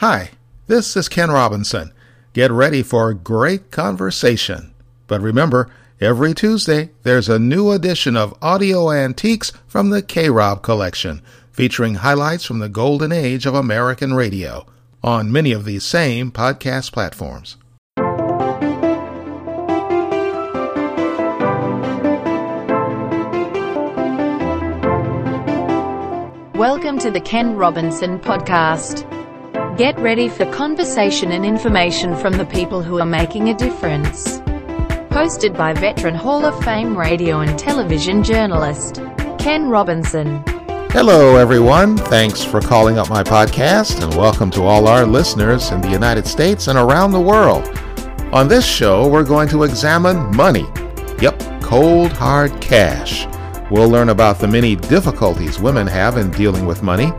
Hi, 0.00 0.30
this 0.68 0.96
is 0.96 1.08
Ken 1.08 1.28
Robinson. 1.28 1.92
Get 2.32 2.52
ready 2.52 2.84
for 2.84 3.08
a 3.08 3.14
great 3.16 3.72
conversation. 3.72 4.72
But 5.08 5.20
remember, 5.20 5.68
every 6.00 6.34
Tuesday 6.34 6.90
there's 7.02 7.28
a 7.28 7.40
new 7.40 7.72
edition 7.72 8.16
of 8.16 8.32
Audio 8.40 8.92
Antiques 8.92 9.50
from 9.66 9.90
the 9.90 10.00
K 10.00 10.30
Rob 10.30 10.62
collection, 10.62 11.20
featuring 11.50 11.96
highlights 11.96 12.44
from 12.44 12.60
the 12.60 12.68
golden 12.68 13.10
age 13.10 13.44
of 13.44 13.56
American 13.56 14.14
radio 14.14 14.64
on 15.02 15.32
many 15.32 15.50
of 15.50 15.64
these 15.64 15.82
same 15.82 16.30
podcast 16.30 16.92
platforms. 16.92 17.56
Welcome 26.56 27.00
to 27.00 27.10
the 27.10 27.20
Ken 27.20 27.56
Robinson 27.56 28.20
Podcast. 28.20 29.17
Get 29.78 29.96
ready 30.00 30.28
for 30.28 30.44
conversation 30.50 31.30
and 31.30 31.46
information 31.46 32.16
from 32.16 32.32
the 32.32 32.46
people 32.46 32.82
who 32.82 32.98
are 32.98 33.06
making 33.06 33.50
a 33.50 33.54
difference. 33.54 34.38
Hosted 35.10 35.56
by 35.56 35.72
veteran 35.72 36.16
Hall 36.16 36.44
of 36.44 36.64
Fame 36.64 36.98
radio 36.98 37.42
and 37.42 37.56
television 37.56 38.24
journalist, 38.24 39.00
Ken 39.38 39.68
Robinson. 39.68 40.42
Hello, 40.90 41.36
everyone. 41.36 41.96
Thanks 41.96 42.42
for 42.42 42.60
calling 42.60 42.98
up 42.98 43.08
my 43.08 43.22
podcast, 43.22 44.02
and 44.02 44.12
welcome 44.16 44.50
to 44.50 44.64
all 44.64 44.88
our 44.88 45.06
listeners 45.06 45.70
in 45.70 45.80
the 45.80 45.90
United 45.90 46.26
States 46.26 46.66
and 46.66 46.76
around 46.76 47.12
the 47.12 47.20
world. 47.20 47.64
On 48.32 48.48
this 48.48 48.66
show, 48.66 49.06
we're 49.06 49.22
going 49.22 49.48
to 49.50 49.62
examine 49.62 50.34
money. 50.34 50.66
Yep, 51.20 51.62
cold, 51.62 52.10
hard 52.10 52.50
cash. 52.60 53.28
We'll 53.70 53.88
learn 53.88 54.08
about 54.08 54.40
the 54.40 54.48
many 54.48 54.74
difficulties 54.74 55.60
women 55.60 55.86
have 55.86 56.16
in 56.16 56.32
dealing 56.32 56.66
with 56.66 56.82
money. 56.82 57.12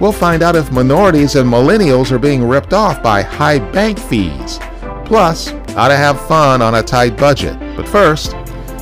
We'll 0.00 0.12
find 0.12 0.42
out 0.42 0.56
if 0.56 0.70
minorities 0.70 1.36
and 1.36 1.50
millennials 1.50 2.10
are 2.10 2.18
being 2.18 2.46
ripped 2.46 2.72
off 2.74 3.02
by 3.02 3.22
high 3.22 3.58
bank 3.58 3.98
fees. 3.98 4.58
Plus, 5.04 5.48
how 5.70 5.88
to 5.88 5.96
have 5.96 6.20
fun 6.26 6.60
on 6.60 6.74
a 6.74 6.82
tight 6.82 7.16
budget. 7.16 7.58
But 7.76 7.88
first, 7.88 8.32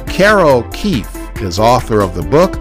Carol 0.06 0.62
Keeffe 0.70 1.14
is 1.40 1.58
author 1.58 2.00
of 2.00 2.14
the 2.14 2.22
book, 2.22 2.56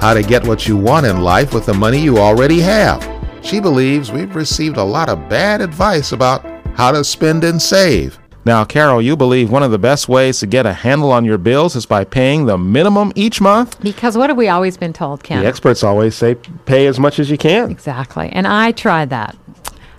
How 0.00 0.14
to 0.14 0.22
Get 0.22 0.46
What 0.46 0.66
You 0.66 0.76
Want 0.76 1.06
in 1.06 1.22
Life 1.22 1.52
with 1.52 1.66
the 1.66 1.74
Money 1.74 2.00
You 2.00 2.18
Already 2.18 2.60
Have. 2.60 3.02
She 3.42 3.60
believes 3.60 4.12
we've 4.12 4.34
received 4.34 4.76
a 4.76 4.84
lot 4.84 5.08
of 5.08 5.28
bad 5.28 5.60
advice 5.60 6.12
about 6.12 6.44
how 6.76 6.92
to 6.92 7.02
spend 7.04 7.44
and 7.44 7.60
save. 7.60 8.18
Now, 8.48 8.64
Carol, 8.64 9.02
you 9.02 9.14
believe 9.14 9.50
one 9.50 9.62
of 9.62 9.70
the 9.72 9.78
best 9.78 10.08
ways 10.08 10.40
to 10.40 10.46
get 10.46 10.64
a 10.64 10.72
handle 10.72 11.12
on 11.12 11.26
your 11.26 11.36
bills 11.36 11.76
is 11.76 11.84
by 11.84 12.04
paying 12.04 12.46
the 12.46 12.56
minimum 12.56 13.12
each 13.14 13.42
month? 13.42 13.78
Because 13.82 14.16
what 14.16 14.30
have 14.30 14.38
we 14.38 14.48
always 14.48 14.78
been 14.78 14.94
told, 14.94 15.22
Ken? 15.22 15.42
The 15.42 15.46
experts 15.46 15.84
always 15.84 16.14
say 16.14 16.34
pay 16.64 16.86
as 16.86 16.98
much 16.98 17.18
as 17.18 17.30
you 17.30 17.36
can. 17.36 17.70
Exactly. 17.70 18.30
And 18.30 18.46
I 18.46 18.72
tried 18.72 19.10
that. 19.10 19.36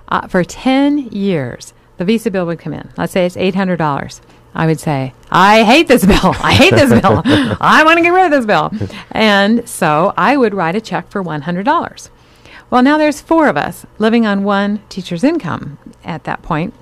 Uh, 0.08 0.27
for 0.27 0.44
10 0.44 1.09
years, 1.09 1.75
the 1.97 2.05
Visa 2.05 2.31
bill 2.31 2.47
would 2.47 2.58
come 2.58 2.73
in. 2.73 2.89
Let's 2.97 3.14
say 3.14 3.27
it's 3.27 3.36
$800. 3.36 4.20
I 4.55 4.66
would 4.66 4.80
say, 4.80 5.14
I 5.30 5.64
hate 5.64 5.88
this 5.88 6.03
bill. 6.03 6.33
I 6.39 6.53
hate 6.53 6.73
this 6.73 6.89
bill. 6.89 7.22
I 7.61 7.83
want 7.86 7.97
to 7.97 8.03
get 8.03 8.09
rid 8.09 8.25
of 8.25 8.31
this 8.31 8.47
bill. 8.47 8.72
And 9.11 9.70
so 9.70 10.11
I 10.17 10.38
would 10.38 10.55
write 10.55 10.75
a 10.75 10.81
check 10.81 11.11
for 11.11 11.23
$100. 11.23 12.09
Well, 12.72 12.81
now 12.81 12.97
there's 12.97 13.22
four 13.22 13.47
of 13.47 13.58
us 13.58 13.86
living 14.00 14.25
on 14.25 14.44
one 14.44 14.81
teacher's 14.89 15.23
income 15.23 15.77
at 16.03 16.23
that 16.23 16.42
point. 16.42 16.73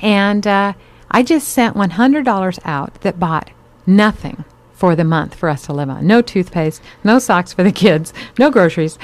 And 0.00 0.46
uh, 0.46 0.74
I 1.10 1.22
just 1.22 1.48
sent 1.48 1.76
$100 1.76 2.58
out 2.64 2.94
that 3.02 3.18
bought 3.20 3.50
nothing 3.86 4.44
for 4.72 4.94
the 4.94 5.04
month 5.04 5.34
for 5.34 5.48
us 5.48 5.62
to 5.66 5.72
live 5.72 5.90
on. 5.90 6.06
No 6.06 6.22
toothpaste, 6.22 6.80
no 7.02 7.18
socks 7.18 7.52
for 7.52 7.62
the 7.64 7.72
kids, 7.72 8.12
no 8.38 8.50
groceries. 8.50 8.98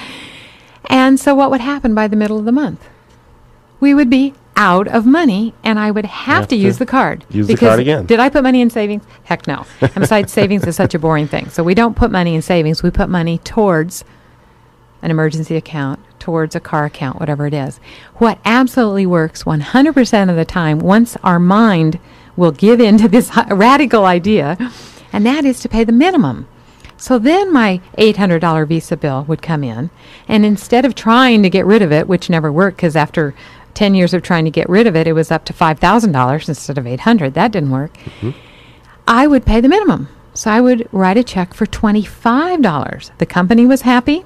And 0.91 1.19
so 1.19 1.35
what 1.35 1.51
would 1.51 1.61
happen 1.61 1.95
by 1.95 2.07
the 2.09 2.17
middle 2.17 2.39
of 2.39 2.45
the 2.45 2.53
month? 2.53 2.87
We 3.81 3.95
would 3.95 4.11
be 4.11 4.35
out 4.57 4.87
of 4.87 5.05
money 5.05 5.53
and 5.65 5.79
I 5.81 5.91
would 5.91 6.05
have, 6.05 6.37
Have 6.37 6.49
to, 6.49 6.57
to 6.57 6.57
use 6.57 6.79
the 6.79 6.87
card. 6.87 7.25
use 7.31 7.49
the 7.49 7.55
because 7.55 7.69
card 7.69 7.81
again. 7.81 8.07
Did 8.07 8.21
I 8.21 8.29
put 8.29 8.43
money 8.45 8.61
in 8.61 8.71
savings? 8.71 9.03
Heck 9.25 9.47
no. 9.49 9.67
and 9.81 9.95
besides, 9.95 10.33
savings 10.41 10.65
is 10.65 10.77
such 10.77 10.95
a 10.95 10.99
boring 10.99 11.27
thing. 11.27 11.49
So 11.49 11.65
we 11.65 11.75
don't 11.75 11.97
put 11.97 12.11
money 12.13 12.35
in 12.37 12.43
savings. 12.43 12.83
We 12.83 12.91
put 12.91 13.09
money 13.09 13.39
towards 13.39 14.05
an 15.03 15.11
emergency 15.11 15.57
account, 15.57 15.99
towards 16.25 16.57
a 16.57 16.61
car 16.61 16.87
account, 16.87 17.21
whatever 17.21 17.47
it 17.47 17.53
is. 17.53 17.79
What 18.15 18.39
absolutely 18.47 19.05
works 19.05 19.45
100% 19.45 20.31
of 20.31 20.37
the 20.37 20.47
time, 20.47 20.79
once 20.79 21.19
our 21.23 21.39
mind 21.39 22.01
will 22.35 22.51
give 22.51 22.81
in 22.81 22.97
to 22.97 23.09
this 23.09 23.31
radical 23.51 24.07
idea, 24.07 24.57
and 25.13 25.27
that 25.27 25.45
is 25.45 25.61
to 25.61 25.69
pay 25.69 25.85
the 25.85 25.93
minimum. 25.93 26.49
So 26.97 27.19
then 27.19 27.53
my 27.53 27.83
$800 27.99 28.67
Visa 28.67 28.97
bill 28.97 29.25
would 29.29 29.43
come 29.43 29.63
in, 29.63 29.91
and 30.27 30.47
instead 30.47 30.87
of 30.87 30.95
trying 30.95 31.43
to 31.43 31.51
get 31.51 31.67
rid 31.67 31.83
of 31.83 31.93
it, 31.93 32.09
which 32.09 32.31
never 32.31 32.51
worked 32.51 32.79
because 32.79 32.97
after 32.97 33.35
10 33.75 33.95
years 33.95 34.15
of 34.15 34.23
trying 34.23 34.47
to 34.47 34.51
get 34.51 34.67
rid 34.67 34.87
of 34.87 34.97
it, 34.97 35.07
it 35.07 35.13
was 35.13 35.31
up 35.31 35.45
to 35.45 35.53
$5,000 35.53 36.49
instead 36.49 36.79
of 36.79 36.87
800 36.87 37.35
That 37.35 37.53
didn't 37.53 37.71
work. 37.71 37.93
Mm-hmm. 37.99 38.31
I 39.07 39.27
would 39.27 39.45
pay 39.45 39.61
the 39.61 39.69
minimum. 39.69 40.09
So 40.33 40.51
I 40.51 40.63
would 40.63 40.89
write 40.91 41.19
a 41.19 41.23
check 41.23 41.53
for 41.53 41.67
$25. 41.67 43.11
The 43.19 43.27
company 43.27 43.67
was 43.67 43.83
happy. 43.83 44.25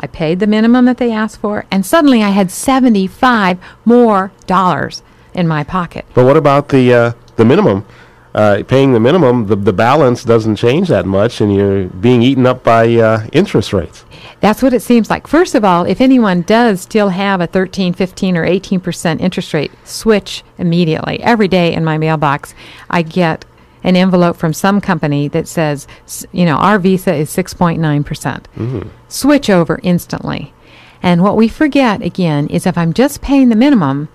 I 0.00 0.06
paid 0.06 0.40
the 0.40 0.46
minimum 0.46 0.86
that 0.86 0.96
they 0.96 1.12
asked 1.12 1.40
for, 1.40 1.66
and 1.70 1.84
suddenly 1.84 2.22
I 2.22 2.30
had 2.30 2.50
75 2.50 3.58
more 3.84 4.32
dollars 4.46 5.02
in 5.34 5.46
my 5.46 5.62
pocket. 5.62 6.06
But 6.14 6.24
what 6.24 6.36
about 6.36 6.68
the 6.70 6.92
uh, 6.92 7.12
the 7.36 7.44
minimum? 7.44 7.84
Uh, 8.32 8.62
paying 8.66 8.92
the 8.92 9.00
minimum, 9.00 9.46
the, 9.48 9.56
the 9.56 9.72
balance 9.72 10.22
doesn't 10.22 10.54
change 10.54 10.86
that 10.86 11.04
much, 11.04 11.40
and 11.40 11.52
you're 11.52 11.86
being 11.88 12.22
eaten 12.22 12.46
up 12.46 12.62
by 12.62 12.86
uh, 12.94 13.26
interest 13.32 13.72
rates. 13.72 14.04
That's 14.38 14.62
what 14.62 14.72
it 14.72 14.82
seems 14.82 15.10
like. 15.10 15.26
First 15.26 15.56
of 15.56 15.64
all, 15.64 15.84
if 15.84 16.00
anyone 16.00 16.42
does 16.42 16.80
still 16.80 17.08
have 17.08 17.40
a 17.40 17.48
13, 17.48 17.92
15, 17.92 18.36
or 18.36 18.46
18% 18.46 19.20
interest 19.20 19.52
rate, 19.52 19.72
switch 19.84 20.44
immediately. 20.58 21.20
Every 21.22 21.48
day 21.48 21.74
in 21.74 21.84
my 21.84 21.98
mailbox, 21.98 22.54
I 22.88 23.02
get 23.02 23.44
an 23.82 23.96
envelope 23.96 24.36
from 24.36 24.52
some 24.52 24.80
company 24.80 25.28
that 25.28 25.48
says, 25.48 25.86
you 26.32 26.44
know, 26.44 26.56
our 26.56 26.78
visa 26.78 27.14
is 27.14 27.34
6.9%. 27.34 28.04
percent 28.04 28.48
mm-hmm. 28.56 28.88
Switch 29.08 29.48
over 29.48 29.80
instantly. 29.82 30.52
And 31.02 31.22
what 31.22 31.36
we 31.36 31.48
forget 31.48 32.02
again 32.02 32.46
is 32.48 32.66
if 32.66 32.76
I'm 32.76 32.92
just 32.92 33.22
paying 33.22 33.48
the 33.48 33.56
minimum, 33.56 34.08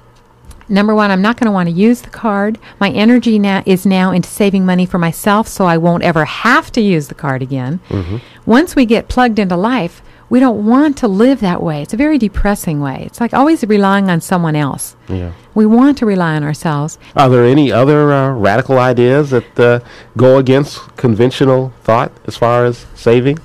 Number 0.67 0.95
one, 0.95 1.11
I'm 1.11 1.21
not 1.21 1.37
going 1.37 1.45
to 1.45 1.51
want 1.51 1.69
to 1.69 1.75
use 1.75 2.01
the 2.01 2.09
card. 2.09 2.57
My 2.79 2.89
energy 2.89 3.37
now 3.37 3.61
is 3.65 3.85
now 3.85 4.11
into 4.11 4.29
saving 4.29 4.65
money 4.65 4.85
for 4.85 4.97
myself, 4.97 5.47
so 5.47 5.65
I 5.65 5.77
won't 5.77 6.03
ever 6.03 6.25
have 6.25 6.71
to 6.71 6.81
use 6.81 7.07
the 7.07 7.13
card 7.13 7.43
again. 7.43 7.79
Mm-hmm. 7.89 8.17
Once 8.45 8.75
we 8.75 8.85
get 8.85 9.07
plugged 9.07 9.37
into 9.37 9.55
life, 9.55 10.01
we 10.35 10.41
don't 10.41 10.65
want 10.65 10.97
to 10.97 11.07
live 11.07 11.39
that 11.39 11.63
way. 11.63 11.81
It's 11.81 11.93
a 11.93 11.97
very 11.97 12.17
depressing 12.17 12.81
way. 12.81 13.03
It's 13.05 13.21
like 13.21 13.33
always 13.33 13.63
relying 13.63 14.09
on 14.09 14.19
someone 14.19 14.53
else. 14.53 14.97
Yeah. 15.07 15.31
We 15.53 15.65
want 15.65 15.97
to 15.99 16.05
rely 16.05 16.35
on 16.35 16.43
ourselves. 16.43 16.99
Are 17.15 17.29
there 17.29 17.45
any 17.45 17.71
other 17.71 18.11
uh, 18.11 18.33
radical 18.33 18.77
ideas 18.77 19.29
that 19.29 19.57
uh, 19.57 19.79
go 20.17 20.37
against 20.37 20.97
conventional 20.97 21.71
thought 21.83 22.11
as 22.25 22.35
far 22.35 22.65
as 22.65 22.85
saving? 22.95 23.39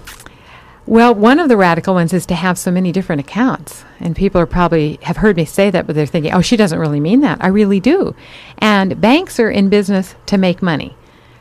Well, 0.85 1.15
one 1.15 1.39
of 1.39 1.49
the 1.49 1.57
radical 1.57 1.95
ones 1.95 2.13
is 2.13 2.27
to 2.27 2.35
have 2.35 2.59
so 2.59 2.73
many 2.73 2.91
different 2.91 3.21
accounts. 3.21 3.85
And 4.01 4.17
people 4.17 4.41
are 4.41 4.47
probably 4.47 4.99
have 5.03 5.19
heard 5.19 5.37
me 5.37 5.45
say 5.45 5.71
that, 5.71 5.87
but 5.87 5.95
they're 5.95 6.07
thinking, 6.07 6.33
oh, 6.33 6.41
she 6.41 6.57
doesn't 6.57 6.81
really 6.81 6.99
mean 6.99 7.21
that. 7.21 7.39
I 7.41 7.47
really 7.47 7.79
do. 7.79 8.17
And 8.59 9.01
banks 9.01 9.39
are 9.39 9.49
in 9.49 9.69
business 9.69 10.17
to 10.27 10.37
make 10.37 10.61
money. 10.61 10.97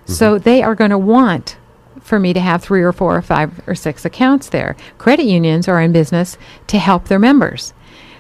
So 0.06 0.38
they 0.38 0.62
are 0.62 0.76
going 0.76 0.92
to 0.92 0.98
want 1.00 1.58
for 2.02 2.20
me 2.20 2.34
to 2.34 2.40
have 2.40 2.64
three 2.64 2.82
or 2.82 2.92
four 2.92 3.16
or 3.16 3.22
five 3.22 3.62
or 3.68 3.76
six 3.76 4.06
accounts 4.06 4.50
there. 4.50 4.76
Credit 4.98 5.26
unions 5.26 5.68
are 5.68 5.82
in 5.82 5.92
business 5.92 6.38
to 6.68 6.78
help 6.78 7.08
their 7.08 7.20
members. 7.20 7.74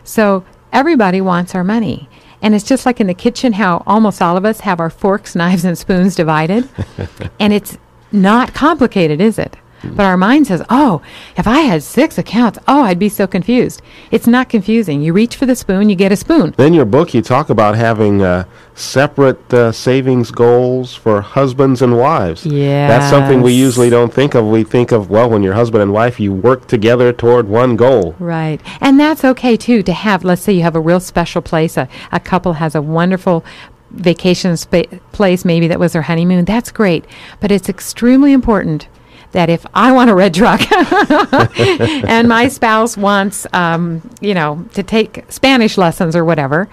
So 0.03 0.43
everybody 0.71 1.21
wants 1.21 1.55
our 1.55 1.63
money. 1.63 2.09
And 2.41 2.55
it's 2.55 2.65
just 2.65 2.85
like 2.85 2.99
in 3.01 3.07
the 3.07 3.13
kitchen 3.13 3.53
how 3.53 3.83
almost 3.85 4.21
all 4.21 4.37
of 4.37 4.45
us 4.45 4.61
have 4.61 4.79
our 4.79 4.89
forks, 4.89 5.35
knives, 5.35 5.65
and 5.65 5.77
spoons 5.77 6.15
divided. 6.15 6.69
and 7.39 7.53
it's 7.53 7.77
not 8.11 8.53
complicated, 8.53 9.21
is 9.21 9.37
it? 9.37 9.57
But 9.83 10.05
our 10.05 10.17
mind 10.17 10.47
says, 10.47 10.63
oh, 10.69 11.01
if 11.37 11.47
I 11.47 11.59
had 11.59 11.83
six 11.83 12.17
accounts, 12.17 12.59
oh, 12.67 12.83
I'd 12.83 12.99
be 12.99 13.09
so 13.09 13.27
confused. 13.27 13.81
It's 14.11 14.27
not 14.27 14.49
confusing. 14.49 15.01
You 15.01 15.13
reach 15.13 15.35
for 15.35 15.45
the 15.45 15.55
spoon, 15.55 15.89
you 15.89 15.95
get 15.95 16.11
a 16.11 16.15
spoon. 16.15 16.53
In 16.57 16.73
your 16.73 16.85
book, 16.85 17.13
you 17.13 17.21
talk 17.21 17.49
about 17.49 17.75
having 17.75 18.21
uh, 18.21 18.45
separate 18.75 19.53
uh, 19.53 19.71
savings 19.71 20.31
goals 20.31 20.95
for 20.95 21.21
husbands 21.21 21.81
and 21.81 21.97
wives. 21.97 22.45
Yeah. 22.45 22.87
That's 22.87 23.09
something 23.09 23.41
we 23.41 23.53
usually 23.53 23.89
don't 23.89 24.13
think 24.13 24.35
of. 24.35 24.45
We 24.45 24.63
think 24.63 24.91
of, 24.91 25.09
well, 25.09 25.29
when 25.29 25.43
you're 25.43 25.53
husband 25.53 25.81
and 25.81 25.93
wife, 25.93 26.19
you 26.19 26.33
work 26.33 26.67
together 26.67 27.13
toward 27.13 27.47
one 27.47 27.75
goal. 27.75 28.15
Right. 28.19 28.61
And 28.81 28.99
that's 28.99 29.23
okay 29.23 29.57
too 29.57 29.83
to 29.83 29.93
have, 29.93 30.23
let's 30.23 30.41
say 30.41 30.53
you 30.53 30.63
have 30.63 30.75
a 30.75 30.81
real 30.81 30.99
special 30.99 31.41
place, 31.41 31.77
a, 31.77 31.87
a 32.11 32.19
couple 32.19 32.53
has 32.53 32.75
a 32.75 32.81
wonderful 32.81 33.45
vacation 33.91 34.55
spa- 34.55 34.83
place, 35.11 35.43
maybe 35.43 35.67
that 35.67 35.79
was 35.79 35.93
their 35.93 36.03
honeymoon. 36.03 36.45
That's 36.45 36.71
great. 36.71 37.05
But 37.39 37.51
it's 37.51 37.69
extremely 37.69 38.33
important 38.33 38.87
that 39.31 39.49
if 39.49 39.65
I 39.73 39.91
want 39.91 40.09
a 40.09 40.15
red 40.15 40.33
truck 40.33 40.61
and 42.07 42.27
my 42.27 42.47
spouse 42.47 42.97
wants, 42.97 43.45
um, 43.53 44.01
you 44.21 44.33
know, 44.33 44.65
to 44.73 44.83
take 44.83 45.23
Spanish 45.29 45.77
lessons 45.77 46.15
or 46.15 46.25
whatever, 46.25 46.67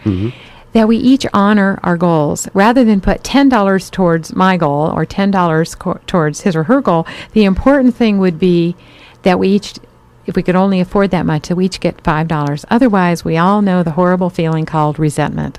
that 0.72 0.88
we 0.88 0.96
each 0.98 1.26
honor 1.32 1.78
our 1.82 1.96
goals 1.96 2.48
rather 2.54 2.84
than 2.84 3.00
put 3.00 3.22
$10 3.22 3.90
towards 3.90 4.34
my 4.34 4.56
goal 4.56 4.90
or 4.94 5.06
$10 5.06 5.78
co- 5.78 6.00
towards 6.06 6.42
his 6.42 6.54
or 6.56 6.64
her 6.64 6.80
goal. 6.80 7.06
The 7.32 7.44
important 7.44 7.94
thing 7.94 8.18
would 8.18 8.38
be 8.38 8.76
that 9.22 9.38
we 9.38 9.48
each 9.48 9.74
if 10.26 10.34
we 10.34 10.42
could 10.42 10.56
only 10.56 10.80
afford 10.80 11.12
that 11.12 11.24
much, 11.24 11.50
we 11.50 11.66
each 11.66 11.78
get 11.78 12.02
$5. 12.02 12.64
Otherwise, 12.68 13.24
we 13.24 13.36
all 13.36 13.62
know 13.62 13.84
the 13.84 13.92
horrible 13.92 14.28
feeling 14.28 14.66
called 14.66 14.98
resentment. 14.98 15.58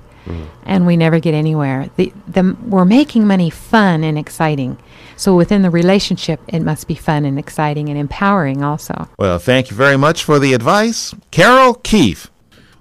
And 0.66 0.86
we 0.86 0.98
never 0.98 1.22
get 1.22 1.34
anywhere. 1.34 1.90
The, 1.96 2.12
the, 2.28 2.58
we're 2.66 2.84
making 2.84 3.26
money 3.28 3.50
fun 3.50 4.04
and 4.04 4.18
exciting. 4.18 4.78
So 5.18 5.36
within 5.36 5.64
the 5.64 5.72
relationship, 5.72 6.40
it 6.48 6.62
must 6.62 6.88
be 6.88 6.94
fun 6.94 7.26
and 7.26 7.40
exciting 7.40 7.90
and 7.90 7.98
empowering 7.98 8.64
also. 8.64 9.10
Well, 9.18 9.40
thank 9.40 9.72
you 9.72 9.76
very 9.76 9.98
much 9.98 10.24
for 10.24 10.38
the 10.38 10.54
advice. 10.54 11.14
Carol 11.32 11.74
Keeffe, 11.74 12.30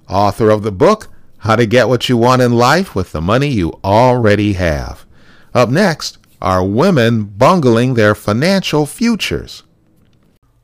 author 0.07 0.51
of 0.51 0.61
the 0.61 0.71
book, 0.71 1.07
How 1.39 1.55
to 1.55 1.65
Get 1.65 1.89
What 1.89 2.07
You 2.07 2.17
Want 2.17 2.43
in 2.43 2.53
Life 2.53 2.93
with 2.93 3.11
the 3.11 3.21
Money 3.21 3.47
You 3.49 3.79
Already 3.83 4.53
Have. 4.53 5.05
Up 5.53 5.69
next 5.69 6.19
are 6.39 6.63
women 6.63 7.23
bungling 7.23 7.95
their 7.95 8.13
financial 8.13 8.85
futures. 8.85 9.63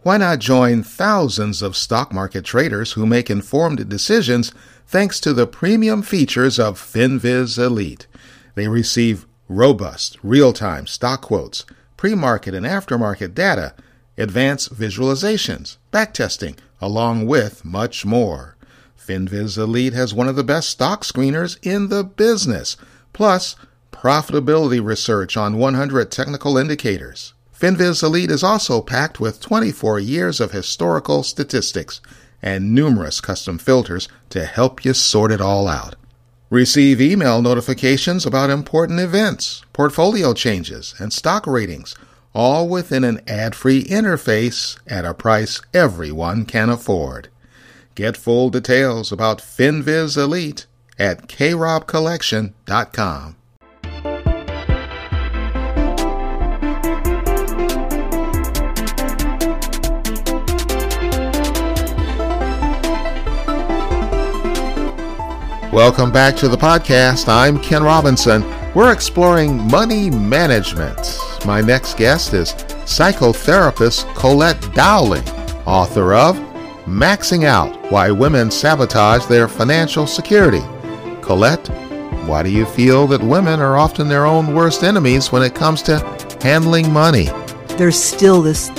Why 0.04 0.18
not 0.18 0.40
join 0.40 0.84
thousands 0.84 1.62
of 1.62 1.76
stock 1.76 2.14
market 2.14 2.46
traders 2.46 2.92
who 2.92 3.08
make 3.08 3.32
informed 3.32 3.90
decisions 3.90 4.52
thanks 4.86 5.20
to 5.22 5.34
the 5.34 5.48
premium 5.48 6.04
features 6.04 6.60
of 6.60 6.80
FinViz 6.80 7.58
Elite? 7.58 8.06
They 8.54 8.68
receive 8.68 9.26
robust, 9.54 10.18
real 10.24 10.54
time 10.54 10.88
stock 10.88 11.22
quotes, 11.22 11.66
pre 11.98 12.16
market 12.16 12.54
and 12.54 12.66
aftermarket 12.66 13.34
data, 13.34 13.74
advanced 14.18 14.74
visualizations, 14.74 15.78
backtesting, 15.92 16.58
along 16.82 17.26
with 17.26 17.64
much 17.64 18.06
more. 18.06 18.56
FinViz 19.00 19.58
Elite 19.58 19.94
has 19.94 20.14
one 20.14 20.28
of 20.28 20.36
the 20.36 20.44
best 20.44 20.70
stock 20.70 21.04
screeners 21.04 21.58
in 21.62 21.90
the 21.90 22.04
business, 22.04 22.78
plus 23.12 23.56
profitability 23.92 24.84
research 24.84 25.38
on 25.38 25.58
100 25.58 26.12
technical 26.12 26.58
indicators. 26.58 27.34
FinViz 27.58 28.04
Elite 28.04 28.32
is 28.32 28.44
also 28.44 28.82
packed 28.82 29.20
with 29.20 29.40
24 29.40 30.00
years 30.00 30.40
of 30.40 30.52
historical 30.52 31.24
statistics 31.24 32.02
and 32.42 32.76
numerous 32.76 33.22
custom 33.22 33.58
filters 33.58 34.10
to 34.30 34.46
help 34.46 34.84
you 34.84 34.94
sort 34.94 35.32
it 35.32 35.40
all 35.40 35.68
out. 35.68 35.96
Receive 36.54 37.02
email 37.02 37.42
notifications 37.42 38.26
about 38.28 38.52
important 38.52 39.00
events, 39.00 39.64
portfolio 39.74 40.36
changes, 40.36 40.94
and 41.00 41.12
stock 41.12 41.48
ratings, 41.48 41.96
all 42.32 42.70
within 42.70 43.04
an 43.04 43.22
ad 43.28 43.56
free 43.56 43.84
interface 43.86 44.78
at 44.86 45.04
a 45.04 45.16
price 45.16 45.60
everyone 45.74 46.46
can 46.46 46.70
afford. 46.70 47.30
Get 47.96 48.16
full 48.16 48.52
details 48.52 49.12
about 49.12 49.40
FinViz 49.40 50.16
Elite 50.16 50.68
at 51.00 51.28
krobcollection.com. 51.28 53.36
Welcome 65.74 66.12
back 66.12 66.36
to 66.36 66.48
the 66.48 66.56
podcast. 66.56 67.28
I'm 67.28 67.60
Ken 67.60 67.82
Robinson. 67.82 68.44
We're 68.76 68.94
exploring 68.94 69.58
money 69.72 70.12
management. 70.12 71.18
My 71.48 71.62
next 71.62 71.98
guest 71.98 72.36
is 72.36 72.54
psychotherapist 72.86 74.06
Colette 74.14 74.62
Dowling, 74.76 75.28
author 75.66 76.14
of 76.14 76.38
Maxing 76.86 77.46
Out 77.46 77.92
Why 77.92 78.12
Women 78.12 78.52
Sabotage 78.52 79.26
Their 79.26 79.48
Financial 79.48 80.06
Security. 80.06 80.62
Colette, 81.24 81.68
why 82.28 82.44
do 82.44 82.52
you 82.52 82.68
feel 82.68 83.08
that 83.08 83.24
women 83.24 83.60
are 83.60 83.76
often 83.76 84.08
their 84.08 84.28
own 84.28 84.54
worst 84.54 84.84
enemies 84.84 85.32
when 85.32 85.42
it 85.42 85.56
comes 85.56 85.82
to 85.82 85.98
handling 86.44 86.94
money? 86.94 87.30
There's 87.80 88.00
still 88.00 88.44
this 88.44 88.70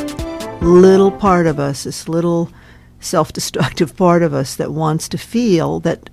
little 0.63 1.11
part 1.11 1.49
of 1.49 1.59
us, 1.59 1.83
this 1.83 2.09
little 2.09 2.53
self 3.01 3.33
destructive 3.33 3.97
part 3.97 4.23
of 4.23 4.33
us 4.33 4.55
that 4.55 4.71
wants 4.73 5.09
to 5.09 5.19
feel 5.19 5.81
that 5.81 6.09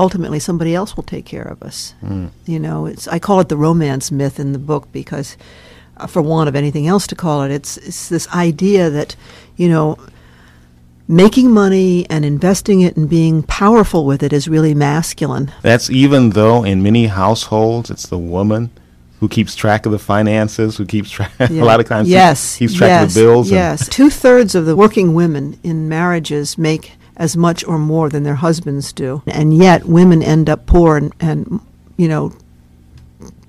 ultimately 0.00 0.40
somebody 0.40 0.74
else 0.74 0.96
will 0.96 1.04
take 1.04 1.26
care 1.26 1.42
of 1.42 1.62
us. 1.62 1.94
Mm. 2.02 2.30
You 2.46 2.58
know, 2.58 2.86
it's 2.86 3.06
I 3.06 3.18
call 3.18 3.40
it 3.40 3.48
the 3.48 3.56
romance 3.56 4.10
myth 4.10 4.40
in 4.40 4.52
the 4.52 4.58
book 4.58 4.90
because, 4.92 5.36
uh, 5.98 6.06
for 6.06 6.22
want 6.22 6.48
of 6.48 6.56
anything 6.56 6.86
else 6.86 7.06
to 7.08 7.14
call 7.14 7.42
it, 7.42 7.50
it's 7.50 7.76
it's 7.76 8.08
this 8.08 8.26
idea 8.28 8.88
that, 8.90 9.14
you 9.56 9.68
know, 9.68 9.98
making 11.06 11.50
money 11.50 12.08
and 12.08 12.24
investing 12.24 12.80
it 12.80 12.96
and 12.96 13.10
being 13.10 13.42
powerful 13.42 14.06
with 14.06 14.22
it 14.22 14.32
is 14.32 14.48
really 14.48 14.74
masculine. 14.74 15.52
That's 15.60 15.90
even 15.90 16.30
though 16.30 16.64
in 16.64 16.82
many 16.82 17.06
households 17.06 17.90
it's 17.90 18.06
the 18.06 18.18
woman 18.18 18.70
who 19.18 19.28
keeps 19.28 19.54
track 19.54 19.84
of 19.84 19.92
the 19.92 19.98
finances, 19.98 20.78
who 20.78 20.86
keeps 20.86 21.10
track 21.10 21.30
yeah. 21.40 21.62
a 21.62 21.66
lot 21.66 21.78
of 21.78 21.86
times 21.86 22.08
yes, 22.08 22.56
keeps 22.56 22.72
track 22.72 22.88
yes, 22.88 23.02
of 23.04 23.14
the 23.14 23.20
bills. 23.20 23.50
Yes, 23.50 23.86
two 23.88 24.08
thirds 24.08 24.54
of 24.54 24.64
the 24.64 24.74
working 24.74 25.12
women 25.12 25.58
in 25.62 25.90
marriages 25.90 26.56
make 26.56 26.92
as 27.20 27.36
much 27.36 27.62
or 27.64 27.78
more 27.78 28.08
than 28.08 28.22
their 28.22 28.34
husbands 28.34 28.94
do. 28.94 29.22
And 29.26 29.54
yet 29.54 29.84
women 29.84 30.22
end 30.22 30.48
up 30.48 30.64
poor 30.64 30.96
and, 30.96 31.12
and 31.20 31.60
you 31.98 32.08
know, 32.08 32.32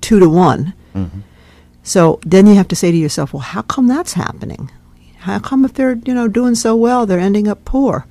two 0.02 0.20
to 0.20 0.28
one. 0.28 0.74
Mm-hmm. 0.94 1.20
So 1.82 2.20
then 2.24 2.46
you 2.46 2.54
have 2.54 2.68
to 2.68 2.76
say 2.76 2.92
to 2.92 2.96
yourself, 2.96 3.32
well, 3.32 3.40
how 3.40 3.62
come 3.62 3.88
that's 3.88 4.12
happening? 4.12 4.70
How 5.20 5.38
come 5.38 5.64
if 5.64 5.72
they're, 5.72 5.94
you 6.04 6.12
know, 6.12 6.28
doing 6.28 6.54
so 6.54 6.76
well, 6.76 7.06
they're 7.06 7.18
ending 7.18 7.48
up 7.48 7.64
poor? 7.64 8.06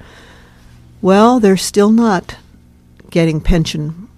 Well, 1.00 1.40
they're 1.40 1.58
still 1.58 1.92
not 1.92 2.38
getting 3.12 3.40
pension 3.40 4.10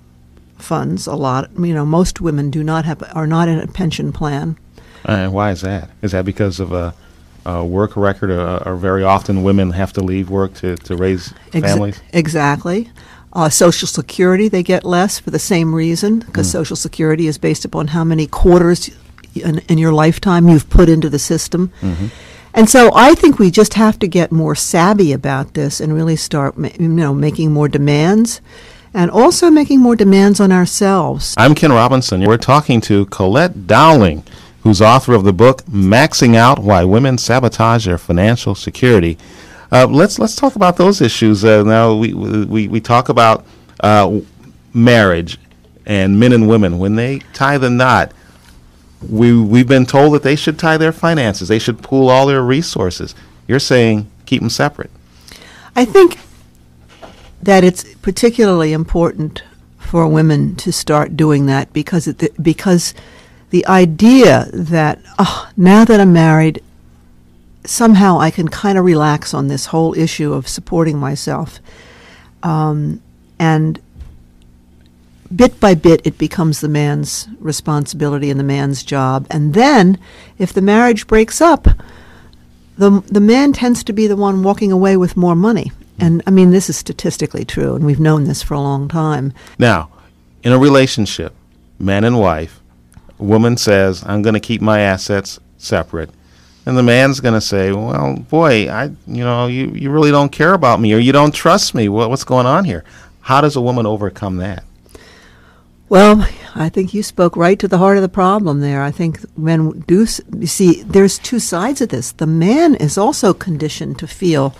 funds 0.58 1.08
a 1.08 1.16
lot. 1.16 1.52
You 1.60 1.74
know, 1.74 1.86
most 1.86 2.22
women 2.22 2.52
do 2.52 2.64
not 2.64 2.86
have 2.86 3.04
are 3.14 3.28
not 3.28 3.50
in 3.50 3.60
a 3.60 3.68
pension 3.68 4.14
plan. 4.14 4.58
And 5.04 5.28
uh, 5.28 5.32
why 5.32 5.52
is 5.52 5.60
that? 5.62 5.90
Is 6.02 6.14
that 6.14 6.24
because 6.24 6.62
of 6.62 6.72
a 6.72 6.94
uh, 7.46 7.64
work 7.64 7.96
record, 7.96 8.32
uh, 8.32 8.64
or 8.66 8.76
very 8.76 9.04
often 9.04 9.44
women 9.44 9.72
have 9.72 9.94
to 9.94 10.02
leave 10.02 10.30
work 10.30 10.54
to, 10.56 10.76
to 10.78 10.96
raise 10.96 11.34
Ex- 11.54 11.68
families? 11.68 12.02
Exactly. 12.12 12.90
Uh, 13.34 13.50
Social 13.50 13.88
Security, 13.88 14.48
they 14.48 14.64
get 14.64 14.84
less 14.84 15.20
for 15.20 15.32
the 15.32 15.40
same 15.40 15.74
reason, 15.74 16.20
because 16.20 16.48
mm. 16.48 16.52
Social 16.52 16.76
Security 16.76 17.28
is 17.28 17.38
based 17.38 17.66
upon 17.66 17.88
how 17.88 18.04
many 18.04 18.28
quarters 18.28 18.92
in, 19.34 19.60
in 19.68 19.78
your 19.78 19.92
lifetime 19.92 20.48
you've 20.48 20.70
put 20.70 20.88
into 20.88 21.10
the 21.10 21.20
system. 21.20 21.72
Mm-hmm. 21.82 22.08
And 22.54 22.70
so 22.70 22.92
I 22.94 23.16
think 23.16 23.40
we 23.40 23.50
just 23.50 23.74
have 23.74 23.98
to 24.00 24.08
get 24.08 24.32
more 24.32 24.54
savvy 24.54 25.12
about 25.12 25.56
this 25.56 25.82
and 25.82 25.92
really 25.94 26.16
start, 26.16 26.56
you 26.80 26.88
know, 26.88 27.14
making 27.14 27.52
more 27.52 27.68
demands 27.68 28.42
and 28.94 29.10
also 29.10 29.50
making 29.50 29.80
more 29.80 29.96
demands 29.96 30.40
on 30.40 30.52
ourselves. 30.52 31.34
I'm 31.36 31.56
Ken 31.56 31.72
Robinson. 31.72 32.22
We're 32.22 32.38
talking 32.38 32.80
to 32.82 33.08
Colette 33.08 33.66
Dowling 33.66 34.24
who's 34.64 34.82
author 34.82 35.14
of 35.14 35.24
the 35.24 35.34
book 35.34 35.64
Maxing 35.66 36.36
Out 36.36 36.60
Why 36.60 36.84
Women 36.84 37.18
Sabotage 37.18 37.86
Their 37.86 37.98
Financial 37.98 38.56
Security. 38.56 39.18
Uh, 39.72 39.88
let's 39.88 40.20
let's 40.20 40.36
talk 40.36 40.56
about 40.56 40.78
those 40.78 41.02
issues. 41.02 41.44
Uh, 41.44 41.64
now 41.64 41.94
we, 41.96 42.14
we 42.14 42.68
we 42.68 42.82
talk 42.82 43.10
about 43.10 43.46
uh, 43.82 44.20
marriage 44.74 45.38
and 45.86 46.20
men 46.20 46.32
and 46.32 46.48
women 46.48 46.80
when 46.80 46.96
they 46.96 47.20
tie 47.34 47.58
the 47.58 47.70
knot. 47.70 48.14
We 49.08 49.40
we've 49.40 49.68
been 49.68 49.86
told 49.86 50.14
that 50.14 50.24
they 50.24 50.36
should 50.36 50.58
tie 50.58 50.78
their 50.78 50.94
finances. 50.94 51.50
They 51.50 51.60
should 51.60 51.82
pool 51.82 52.10
all 52.10 52.26
their 52.26 52.42
resources. 52.42 53.14
You're 53.48 53.60
saying 53.60 54.10
keep 54.26 54.42
them 54.42 54.50
separate. 54.50 54.92
I 55.76 55.86
think 55.86 56.20
that 57.42 57.64
it's 57.64 57.96
particularly 57.96 58.72
important 58.72 59.44
for 59.78 60.08
women 60.08 60.56
to 60.56 60.72
start 60.72 61.18
doing 61.18 61.46
that 61.48 61.74
because 61.74 62.08
it, 62.08 62.42
because 62.42 62.94
the 63.54 63.68
idea 63.68 64.50
that 64.52 65.00
oh, 65.20 65.48
now 65.56 65.86
that 65.86 66.00
I'm 66.00 66.12
married, 66.12 66.64
somehow 67.64 68.20
I 68.20 68.32
can 68.32 68.48
kind 68.48 68.80
of 68.80 68.84
relax 68.84 69.32
on 69.32 69.48
this 69.48 69.68
whole 69.68 69.94
issue 69.94 70.34
of 70.34 70.48
supporting 70.48 70.98
myself. 70.98 71.60
Um, 72.42 73.00
and 73.38 73.80
bit 75.34 75.60
by 75.60 75.76
bit, 75.76 76.02
it 76.04 76.18
becomes 76.18 76.62
the 76.62 76.68
man's 76.68 77.28
responsibility 77.40 78.32
and 78.32 78.40
the 78.40 78.44
man's 78.44 78.82
job. 78.82 79.28
And 79.30 79.54
then, 79.54 80.00
if 80.40 80.52
the 80.52 80.64
marriage 80.64 81.06
breaks 81.06 81.40
up, 81.40 81.68
the, 82.80 83.04
the 83.06 83.22
man 83.22 83.54
tends 83.54 83.84
to 83.84 83.94
be 83.94 84.08
the 84.08 84.16
one 84.16 84.42
walking 84.42 84.72
away 84.72 84.98
with 84.98 85.16
more 85.16 85.36
money. 85.36 85.72
And 86.00 86.24
I 86.26 86.32
mean, 86.32 86.50
this 86.50 86.72
is 86.72 86.76
statistically 86.78 87.46
true, 87.46 87.76
and 87.76 87.86
we've 87.86 88.00
known 88.00 88.24
this 88.24 88.42
for 88.42 88.56
a 88.56 88.60
long 88.60 88.88
time. 88.88 89.32
Now, 89.60 89.92
in 90.42 90.54
a 90.54 90.58
relationship, 90.58 91.36
man 91.78 92.04
and 92.04 92.20
wife, 92.20 92.63
woman 93.18 93.58
says, 93.58 94.04
I'm 94.06 94.22
going 94.22 94.34
to 94.34 94.40
keep 94.40 94.62
my 94.62 94.82
assets 94.82 95.40
separate. 95.58 96.10
And 96.66 96.78
the 96.78 96.84
man's 96.84 97.20
going 97.20 97.34
to 97.34 97.42
say, 97.42 97.72
well, 97.72 98.16
boy, 98.16 98.70
I, 98.70 98.86
you 99.06 99.24
know, 99.24 99.48
you, 99.48 99.68
you 99.70 99.90
really 99.90 100.12
don't 100.12 100.32
care 100.32 100.54
about 100.54 100.80
me 100.80 100.94
or 100.94 100.98
you 100.98 101.12
don't 101.12 101.34
trust 101.34 101.76
me. 101.76 101.90
What, 101.90 102.10
what's 102.10 102.24
going 102.24 102.46
on 102.46 102.64
here? 102.64 102.84
How 103.22 103.42
does 103.42 103.56
a 103.56 103.62
woman 103.62 103.86
overcome 103.86 104.38
that? 104.38 104.64
Well, 105.90 106.28
I 106.56 106.70
think 106.70 106.94
you 106.94 107.04
spoke 107.04 107.36
right 107.36 107.60
to 107.60 107.68
the 107.68 107.78
heart 107.78 107.98
of 107.98 108.02
the 108.02 108.10
problem 108.10 108.62
there. 108.62 108.82
I 108.82 108.92
think 108.92 109.20
men 109.38 109.82
do 109.82 110.08
You 110.40 110.48
see 110.48 110.82
there's 110.84 111.20
two 111.20 111.40
sides 111.40 111.82
of 111.82 111.90
this. 111.90 112.14
The 112.14 112.28
man 112.28 112.76
is 112.76 112.98
also 112.98 113.34
conditioned 113.34 114.00
to 114.00 114.08
feel 114.08 114.56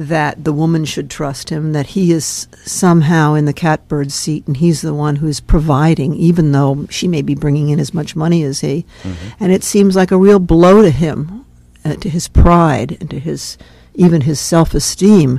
that 0.00 0.44
the 0.44 0.52
woman 0.52 0.86
should 0.86 1.10
trust 1.10 1.50
him, 1.50 1.72
that 1.74 1.88
he 1.88 2.10
is 2.10 2.48
somehow 2.64 3.34
in 3.34 3.44
the 3.44 3.52
catbird 3.52 4.10
seat 4.10 4.46
and 4.46 4.56
he's 4.56 4.80
the 4.80 4.94
one 4.94 5.16
who's 5.16 5.40
providing, 5.40 6.14
even 6.14 6.52
though 6.52 6.86
she 6.88 7.06
may 7.06 7.20
be 7.20 7.34
bringing 7.34 7.68
in 7.68 7.78
as 7.78 7.92
much 7.92 8.16
money 8.16 8.42
as 8.42 8.60
he. 8.60 8.86
Mm-hmm. 9.02 9.28
And 9.38 9.52
it 9.52 9.62
seems 9.62 9.96
like 9.96 10.10
a 10.10 10.16
real 10.16 10.38
blow 10.38 10.80
to 10.80 10.90
him, 10.90 11.44
uh, 11.84 11.96
to 11.96 12.08
his 12.08 12.28
pride, 12.28 12.96
and 12.98 13.10
to 13.10 13.18
his 13.18 13.58
even 13.94 14.22
his 14.22 14.40
self 14.40 14.72
esteem. 14.72 15.38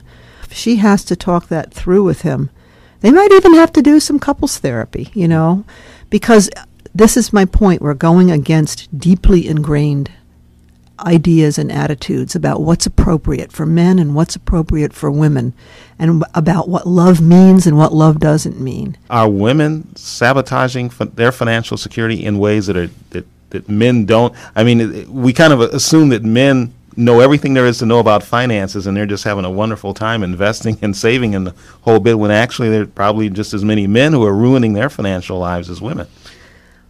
She 0.52 0.76
has 0.76 1.04
to 1.06 1.16
talk 1.16 1.48
that 1.48 1.74
through 1.74 2.04
with 2.04 2.22
him. 2.22 2.52
They 3.00 3.10
might 3.10 3.32
even 3.32 3.56
have 3.56 3.74
to 3.74 3.82
do 3.82 4.00
some 4.00 4.20
couples 4.20 4.60
therapy, 4.60 5.10
you 5.16 5.28
know, 5.28 5.66
because 6.12 6.52
this 6.94 7.18
is 7.18 7.34
my 7.34 7.46
point. 7.46 7.82
We're 7.82 7.96
going 7.96 8.30
against 8.30 8.96
deeply 8.96 9.48
ingrained 9.48 10.12
ideas 11.06 11.58
and 11.58 11.72
attitudes 11.72 12.36
about 12.36 12.62
what's 12.62 12.86
appropriate 12.86 13.52
for 13.52 13.66
men 13.66 14.00
and 14.00 14.16
what's 14.16 14.36
appropriate 14.36 14.94
for 14.94 15.12
women, 15.12 15.54
and 16.00 16.24
about 16.34 16.68
what 16.68 16.88
love 16.88 17.22
means 17.22 17.68
and 17.68 17.78
what 17.78 17.94
love 17.94 18.20
doesn't 18.20 18.60
mean. 18.60 18.98
Are 19.10 19.30
women 19.30 19.96
sabotaging 19.96 20.92
their 21.16 21.32
financial 21.32 21.78
security 21.78 22.24
in 22.24 22.40
ways 22.40 22.68
that 22.68 22.78
are 22.78 22.90
that, 23.12 23.26
that 23.52 23.70
men 23.70 24.06
don't? 24.06 24.34
I 24.56 24.64
mean, 24.64 25.12
we 25.12 25.34
kind 25.34 25.54
of 25.54 25.62
assume 25.62 26.10
that 26.10 26.24
men 26.24 26.74
know 26.98 27.20
everything 27.20 27.54
there 27.54 27.66
is 27.66 27.80
to 27.80 27.86
know 27.86 28.00
about 28.00 28.24
finances 28.24 28.86
and 28.86 28.96
they're 28.96 29.06
just 29.06 29.24
having 29.24 29.46
a 29.46 29.50
wonderful 29.50 29.94
time 29.94 30.24
investing 30.24 30.78
and 30.82 30.96
saving 30.96 31.34
in 31.34 31.46
the 31.46 31.56
whole 31.82 32.00
bit 32.00 32.20
when 32.20 32.32
actually 32.32 32.70
there 32.70 32.84
are 32.84 32.88
probably 32.88 33.30
just 33.30 33.54
as 33.54 33.64
many 33.64 33.88
men 33.88 34.12
who 34.14 34.26
are 34.26 34.36
ruining 34.36 34.74
their 34.74 34.90
financial 34.90 35.40
lives 35.40 35.70
as 35.70 35.82
women. 35.82 36.08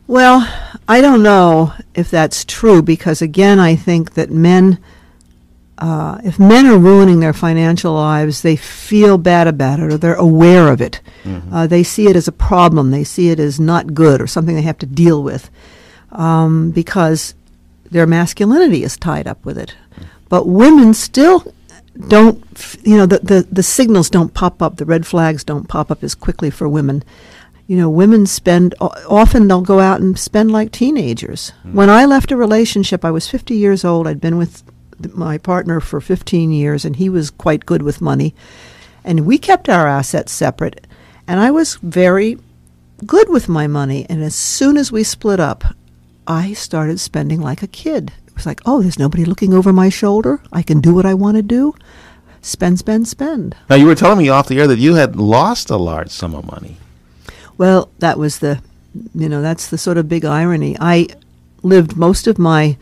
Well, 0.07 0.47
I 0.87 1.01
don't 1.01 1.23
know 1.23 1.73
if 1.95 2.11
that's 2.11 2.43
true 2.43 2.81
because, 2.81 3.21
again, 3.21 3.59
I 3.59 3.75
think 3.75 4.13
that 4.15 4.29
men, 4.29 4.77
uh, 5.77 6.19
if 6.23 6.37
men 6.37 6.65
are 6.65 6.77
ruining 6.77 7.19
their 7.19 7.33
financial 7.33 7.93
lives, 7.93 8.41
they 8.41 8.55
feel 8.55 9.17
bad 9.17 9.47
about 9.47 9.79
it 9.79 9.91
or 9.91 9.97
they're 9.97 10.15
aware 10.15 10.67
of 10.67 10.81
it. 10.81 10.99
Mm-hmm. 11.23 11.53
Uh, 11.53 11.67
they 11.67 11.83
see 11.83 12.07
it 12.07 12.15
as 12.15 12.27
a 12.27 12.33
problem, 12.33 12.91
they 12.91 13.03
see 13.03 13.29
it 13.29 13.39
as 13.39 13.59
not 13.59 13.93
good 13.93 14.21
or 14.21 14.27
something 14.27 14.55
they 14.55 14.61
have 14.63 14.79
to 14.79 14.85
deal 14.85 15.23
with 15.23 15.49
um, 16.11 16.71
because 16.71 17.33
their 17.89 18.07
masculinity 18.07 18.83
is 18.83 18.97
tied 18.97 19.27
up 19.27 19.43
with 19.45 19.57
it. 19.57 19.75
But 20.29 20.47
women 20.47 20.93
still 20.93 21.53
don't, 22.07 22.41
you 22.83 22.97
know, 22.97 23.05
the, 23.05 23.19
the, 23.19 23.47
the 23.51 23.63
signals 23.63 24.09
don't 24.09 24.33
pop 24.33 24.61
up, 24.61 24.77
the 24.77 24.85
red 24.85 25.05
flags 25.05 25.43
don't 25.43 25.67
pop 25.67 25.91
up 25.91 26.03
as 26.03 26.15
quickly 26.15 26.49
for 26.49 26.67
women 26.69 27.03
you 27.71 27.77
know, 27.77 27.89
women 27.89 28.25
spend 28.25 28.75
often 28.81 29.47
they'll 29.47 29.61
go 29.61 29.79
out 29.79 30.01
and 30.01 30.19
spend 30.19 30.51
like 30.51 30.73
teenagers. 30.73 31.53
Mm. 31.65 31.73
When 31.75 31.89
I 31.89 32.03
left 32.03 32.33
a 32.33 32.35
relationship, 32.35 33.05
I 33.05 33.11
was 33.11 33.29
50 33.29 33.55
years 33.55 33.85
old. 33.85 34.07
I'd 34.07 34.19
been 34.19 34.37
with 34.37 34.61
my 35.15 35.37
partner 35.37 35.79
for 35.79 36.01
15 36.01 36.51
years, 36.51 36.83
and 36.83 36.97
he 36.97 37.07
was 37.07 37.31
quite 37.31 37.65
good 37.65 37.81
with 37.81 38.01
money, 38.01 38.35
and 39.05 39.25
we 39.25 39.37
kept 39.37 39.69
our 39.69 39.87
assets 39.87 40.33
separate. 40.33 40.85
And 41.25 41.39
I 41.39 41.51
was 41.51 41.75
very 41.75 42.37
good 43.05 43.29
with 43.29 43.47
my 43.47 43.67
money. 43.67 44.05
And 44.09 44.21
as 44.21 44.35
soon 44.35 44.75
as 44.75 44.91
we 44.91 45.05
split 45.05 45.39
up, 45.39 45.63
I 46.27 46.51
started 46.51 46.99
spending 46.99 47.39
like 47.39 47.63
a 47.63 47.67
kid. 47.67 48.11
It 48.27 48.35
was 48.35 48.45
like, 48.45 48.59
oh, 48.65 48.81
there's 48.81 48.99
nobody 48.99 49.23
looking 49.23 49.53
over 49.53 49.71
my 49.71 49.87
shoulder. 49.87 50.41
I 50.51 50.61
can 50.61 50.81
do 50.81 50.93
what 50.93 51.05
I 51.05 51.13
want 51.13 51.37
to 51.37 51.41
do. 51.41 51.75
Spend, 52.41 52.79
spend, 52.79 53.07
spend. 53.07 53.55
Now, 53.69 53.77
you 53.77 53.85
were 53.85 53.95
telling 53.95 54.17
me 54.17 54.27
off 54.27 54.49
the 54.49 54.59
air 54.59 54.67
that 54.67 54.77
you 54.77 54.95
had 54.95 55.15
lost 55.15 55.69
a 55.69 55.77
large 55.77 56.09
sum 56.09 56.35
of 56.35 56.45
money. 56.45 56.75
Well, 57.61 57.91
that 57.99 58.17
was 58.17 58.39
the, 58.39 58.59
you 59.13 59.29
know, 59.29 59.43
that's 59.43 59.69
the 59.69 59.77
sort 59.77 59.99
of 59.99 60.09
big 60.09 60.25
irony. 60.25 60.75
I 60.79 61.09
lived 61.61 61.95
most 61.95 62.25
of 62.25 62.39
my 62.39 62.75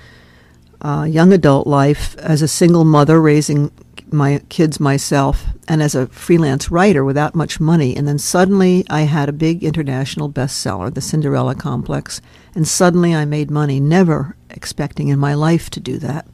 uh, 0.79 1.03
young 1.03 1.33
adult 1.33 1.67
life 1.67 2.15
as 2.19 2.41
a 2.41 2.47
single 2.47 2.85
mother 2.85 3.19
raising 3.19 3.71
my 4.09 4.41
kids 4.47 4.79
myself 4.79 5.47
and 5.67 5.83
as 5.83 5.95
a 5.95 6.07
freelance 6.07 6.71
writer 6.71 7.03
without 7.03 7.35
much 7.35 7.59
money. 7.59 7.93
And 7.93 8.07
then 8.07 8.19
suddenly 8.19 8.85
I 8.89 9.01
had 9.01 9.27
a 9.27 9.33
big 9.33 9.65
international 9.65 10.29
bestseller, 10.29 10.93
The 10.93 11.01
Cinderella 11.01 11.55
Complex. 11.55 12.21
And 12.55 12.65
suddenly 12.65 13.13
I 13.13 13.25
made 13.25 13.51
money, 13.51 13.81
never 13.81 14.37
expecting 14.49 15.09
in 15.09 15.19
my 15.19 15.33
life 15.33 15.69
to 15.71 15.81
do 15.81 15.97
that. 15.97 16.25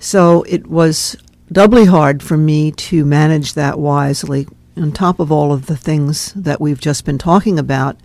So 0.00 0.42
it 0.48 0.66
was 0.66 1.14
doubly 1.52 1.84
hard 1.84 2.20
for 2.20 2.36
me 2.36 2.72
to 2.72 3.04
manage 3.04 3.54
that 3.54 3.78
wisely 3.78 4.48
on 4.76 4.92
top 4.92 5.20
of 5.20 5.30
all 5.30 5.52
of 5.52 5.66
the 5.66 5.76
things 5.76 6.32
that 6.34 6.60
we've 6.60 6.80
just 6.80 7.04
been 7.04 7.18
talking 7.18 7.58
about, 7.58 7.96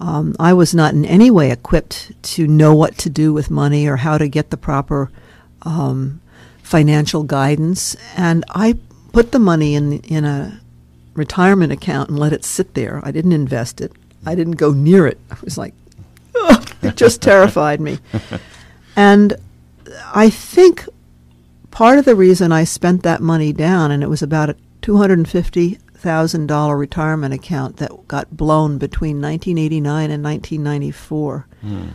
um, 0.00 0.34
I 0.40 0.52
was 0.52 0.74
not 0.74 0.94
in 0.94 1.04
any 1.04 1.30
way 1.30 1.50
equipped 1.50 2.10
to 2.34 2.46
know 2.46 2.74
what 2.74 2.98
to 2.98 3.10
do 3.10 3.32
with 3.32 3.50
money 3.50 3.86
or 3.86 3.96
how 3.96 4.18
to 4.18 4.28
get 4.28 4.50
the 4.50 4.56
proper 4.56 5.10
um, 5.62 6.20
financial 6.62 7.22
guidance. 7.22 7.96
And 8.16 8.44
I 8.50 8.78
put 9.12 9.32
the 9.32 9.38
money 9.38 9.74
in 9.74 10.00
in 10.00 10.24
a 10.24 10.60
retirement 11.14 11.72
account 11.72 12.08
and 12.08 12.18
let 12.18 12.32
it 12.32 12.44
sit 12.44 12.74
there. 12.74 13.00
I 13.04 13.10
didn't 13.10 13.32
invest 13.32 13.80
it. 13.80 13.92
I 14.24 14.34
didn't 14.34 14.56
go 14.56 14.72
near 14.72 15.06
it. 15.06 15.18
I 15.30 15.36
was 15.42 15.58
like, 15.58 15.74
it 16.82 16.96
just 16.96 17.22
terrified 17.22 17.80
me. 17.80 17.98
And 18.96 19.36
I 20.14 20.30
think 20.30 20.88
part 21.70 21.98
of 21.98 22.04
the 22.04 22.14
reason 22.14 22.52
I 22.52 22.64
spent 22.64 23.02
that 23.02 23.20
money 23.20 23.52
down, 23.52 23.90
and 23.90 24.02
it 24.02 24.08
was 24.08 24.22
about 24.22 24.56
250 24.82 25.78
thousand 26.02 26.46
dollar 26.48 26.76
retirement 26.76 27.32
account 27.32 27.76
that 27.76 28.08
got 28.08 28.36
blown 28.36 28.78
between 28.78 29.20
1989 29.20 30.10
and 30.10 30.22
1994. 30.22 31.46
Hmm. 31.60 31.88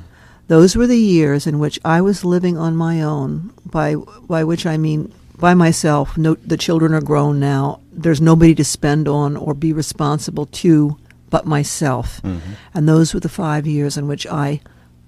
Those 0.47 0.75
were 0.77 0.87
the 0.87 0.97
years 0.97 1.45
in 1.45 1.59
which 1.59 1.77
I 1.83 1.99
was 2.01 2.23
living 2.23 2.57
on 2.57 2.75
my 2.75 3.01
own. 3.01 3.53
By 3.65 3.95
by 3.95 4.43
which 4.43 4.65
I 4.65 4.77
mean 4.77 5.13
by 5.37 5.53
myself. 5.53 6.17
No, 6.17 6.35
the 6.35 6.57
children 6.57 6.93
are 6.93 7.01
grown 7.01 7.39
now. 7.39 7.81
There's 7.91 8.21
nobody 8.21 8.55
to 8.55 8.63
spend 8.63 9.07
on 9.07 9.35
or 9.35 9.53
be 9.53 9.73
responsible 9.73 10.45
to 10.45 10.97
but 11.29 11.45
myself. 11.45 12.21
Mm-hmm. 12.21 12.53
And 12.73 12.87
those 12.87 13.13
were 13.13 13.19
the 13.19 13.29
five 13.29 13.67
years 13.67 13.97
in 13.97 14.07
which 14.07 14.25
I 14.25 14.61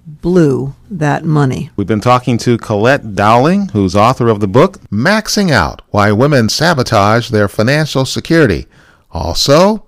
blew 0.06 0.76
that 0.90 1.24
money. 1.24 1.70
We've 1.76 1.88
been 1.88 2.02
talking 2.02 2.38
to 2.40 2.58
Colette 2.58 3.16
Dowling, 3.16 3.70
who's 3.70 3.96
author 3.96 4.28
of 4.28 4.40
the 4.40 4.48
book 4.48 4.82
Maxing 4.92 5.52
Out 5.52 5.82
Why 5.92 6.12
Women 6.12 6.50
Sabotage 6.50 7.30
Their 7.30 7.48
Financial 7.48 8.06
Security. 8.06 8.68
Also, 9.12 9.86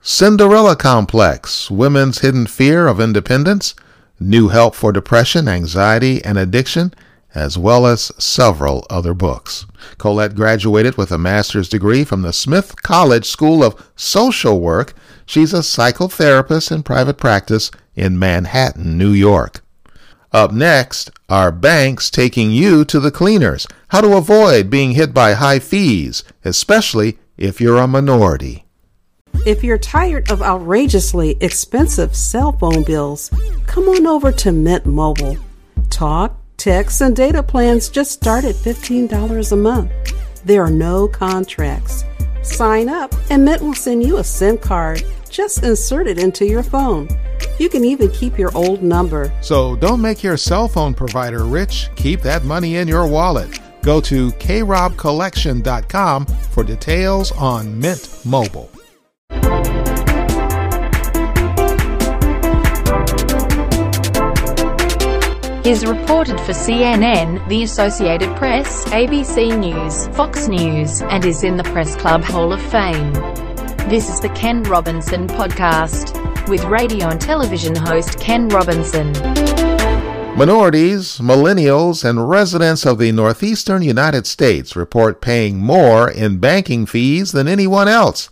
Cinderella 0.00 0.76
Complex, 0.76 1.70
Women's 1.70 2.20
Hidden 2.20 2.46
Fear 2.46 2.86
of 2.86 3.00
Independence, 3.00 3.74
New 4.20 4.48
Help 4.48 4.74
for 4.74 4.92
Depression, 4.92 5.48
Anxiety, 5.48 6.24
and 6.24 6.38
Addiction, 6.38 6.92
as 7.34 7.58
well 7.58 7.86
as 7.86 8.12
several 8.18 8.86
other 8.90 9.14
books. 9.14 9.66
Colette 9.98 10.34
graduated 10.34 10.96
with 10.96 11.12
a 11.12 11.18
master's 11.18 11.68
degree 11.68 12.04
from 12.04 12.22
the 12.22 12.32
Smith 12.32 12.82
College 12.82 13.26
School 13.26 13.62
of 13.62 13.90
Social 13.96 14.60
Work. 14.60 14.94
She's 15.26 15.52
a 15.52 15.58
psychotherapist 15.58 16.72
in 16.72 16.82
private 16.82 17.18
practice 17.18 17.70
in 17.94 18.18
Manhattan, 18.18 18.96
New 18.96 19.12
York. 19.12 19.62
Up 20.32 20.52
next, 20.52 21.10
are 21.28 21.52
banks 21.52 22.10
taking 22.10 22.50
you 22.50 22.84
to 22.86 23.00
the 23.00 23.10
cleaners? 23.10 23.66
How 23.88 24.00
to 24.00 24.16
avoid 24.16 24.70
being 24.70 24.92
hit 24.92 25.14
by 25.14 25.34
high 25.34 25.58
fees, 25.58 26.22
especially 26.44 27.18
if 27.38 27.60
you're 27.60 27.78
a 27.78 27.86
minority. 27.86 28.66
If 29.46 29.62
you're 29.62 29.78
tired 29.78 30.30
of 30.30 30.42
outrageously 30.42 31.36
expensive 31.40 32.14
cell 32.14 32.52
phone 32.52 32.82
bills, 32.82 33.30
come 33.66 33.88
on 33.88 34.06
over 34.06 34.32
to 34.32 34.52
Mint 34.52 34.84
Mobile. 34.84 35.38
Talk, 35.88 36.36
text, 36.56 37.00
and 37.00 37.14
data 37.14 37.42
plans 37.42 37.88
just 37.88 38.10
start 38.10 38.44
at 38.44 38.56
$15 38.56 39.52
a 39.52 39.56
month. 39.56 39.92
There 40.44 40.62
are 40.62 40.70
no 40.70 41.06
contracts. 41.06 42.04
Sign 42.42 42.88
up, 42.88 43.14
and 43.30 43.44
Mint 43.44 43.62
will 43.62 43.74
send 43.74 44.02
you 44.02 44.18
a 44.18 44.24
SIM 44.24 44.58
card. 44.58 45.04
Just 45.30 45.62
insert 45.62 46.08
it 46.08 46.18
into 46.18 46.44
your 46.46 46.62
phone. 46.62 47.08
You 47.58 47.68
can 47.68 47.84
even 47.84 48.10
keep 48.10 48.38
your 48.38 48.54
old 48.56 48.82
number. 48.82 49.32
So 49.40 49.76
don't 49.76 50.00
make 50.00 50.22
your 50.22 50.36
cell 50.36 50.66
phone 50.66 50.94
provider 50.94 51.44
rich. 51.44 51.90
Keep 51.96 52.22
that 52.22 52.44
money 52.44 52.76
in 52.76 52.88
your 52.88 53.06
wallet. 53.06 53.60
Go 53.82 54.00
to 54.02 54.30
krobcollection.com 54.32 56.26
for 56.26 56.64
details 56.64 57.32
on 57.32 57.78
Mint 57.78 58.24
Mobile. 58.24 58.70
Is 65.64 65.84
reported 65.84 66.40
for 66.40 66.52
CNN, 66.52 67.46
the 67.48 67.62
Associated 67.62 68.34
Press, 68.36 68.86
ABC 68.86 69.58
News, 69.58 70.08
Fox 70.16 70.48
News, 70.48 71.02
and 71.02 71.26
is 71.26 71.44
in 71.44 71.58
the 71.58 71.64
Press 71.64 71.94
Club 71.94 72.22
Hall 72.24 72.54
of 72.54 72.62
Fame. 72.70 73.12
This 73.90 74.08
is 74.08 74.20
the 74.20 74.30
Ken 74.30 74.62
Robinson 74.62 75.26
Podcast, 75.26 76.14
with 76.48 76.64
radio 76.64 77.08
and 77.08 77.20
television 77.20 77.76
host 77.76 78.18
Ken 78.18 78.48
Robinson. 78.48 79.12
Minorities, 80.38 81.18
millennials, 81.18 82.08
and 82.08 82.30
residents 82.30 82.86
of 82.86 82.98
the 82.98 83.10
northeastern 83.10 83.82
United 83.82 84.24
States 84.24 84.76
report 84.76 85.20
paying 85.20 85.58
more 85.58 86.08
in 86.08 86.38
banking 86.38 86.86
fees 86.86 87.32
than 87.32 87.48
anyone 87.48 87.88
else. 87.88 88.30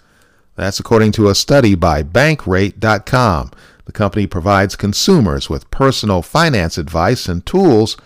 That's 0.54 0.78
according 0.78 1.10
to 1.12 1.28
a 1.28 1.34
study 1.34 1.74
by 1.74 2.04
Bankrate.com. 2.04 3.50
The 3.86 3.92
company 3.92 4.28
provides 4.28 4.76
consumers 4.76 5.50
with 5.50 5.68
personal 5.72 6.22
finance 6.22 6.78
advice 6.78 7.26
and 7.28 7.44
tools. 7.44 7.96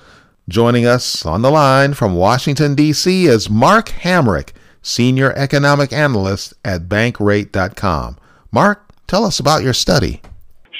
Joining 0.49 0.87
us 0.87 1.27
on 1.27 1.43
the 1.43 1.51
line 1.51 1.93
from 1.93 2.15
Washington, 2.15 2.75
D.C. 2.75 3.27
is 3.27 3.51
Mark 3.51 3.91
Hamrick, 3.91 4.53
Senior 4.81 5.33
Economic 5.33 5.93
Analyst 5.93 6.55
at 6.65 6.89
Bankrate.com. 6.89 8.17
Mark, 8.51 8.83
tell 9.07 9.27
us 9.27 9.39
about 9.39 9.63
your 9.63 9.75
study. 9.75 10.23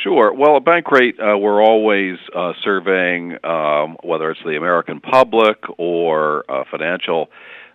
Sure. 0.03 0.33
Well, 0.33 0.57
at 0.57 0.65
Bankrate, 0.65 1.21
uh, 1.21 1.37
we're 1.37 1.63
always 1.63 2.17
uh, 2.35 2.53
surveying 2.65 3.37
um, 3.45 3.99
whether 4.03 4.31
it's 4.31 4.41
the 4.45 4.57
American 4.57 5.01
public 5.01 5.59
or 5.77 6.45
uh, 6.51 6.65
financial 6.71 7.29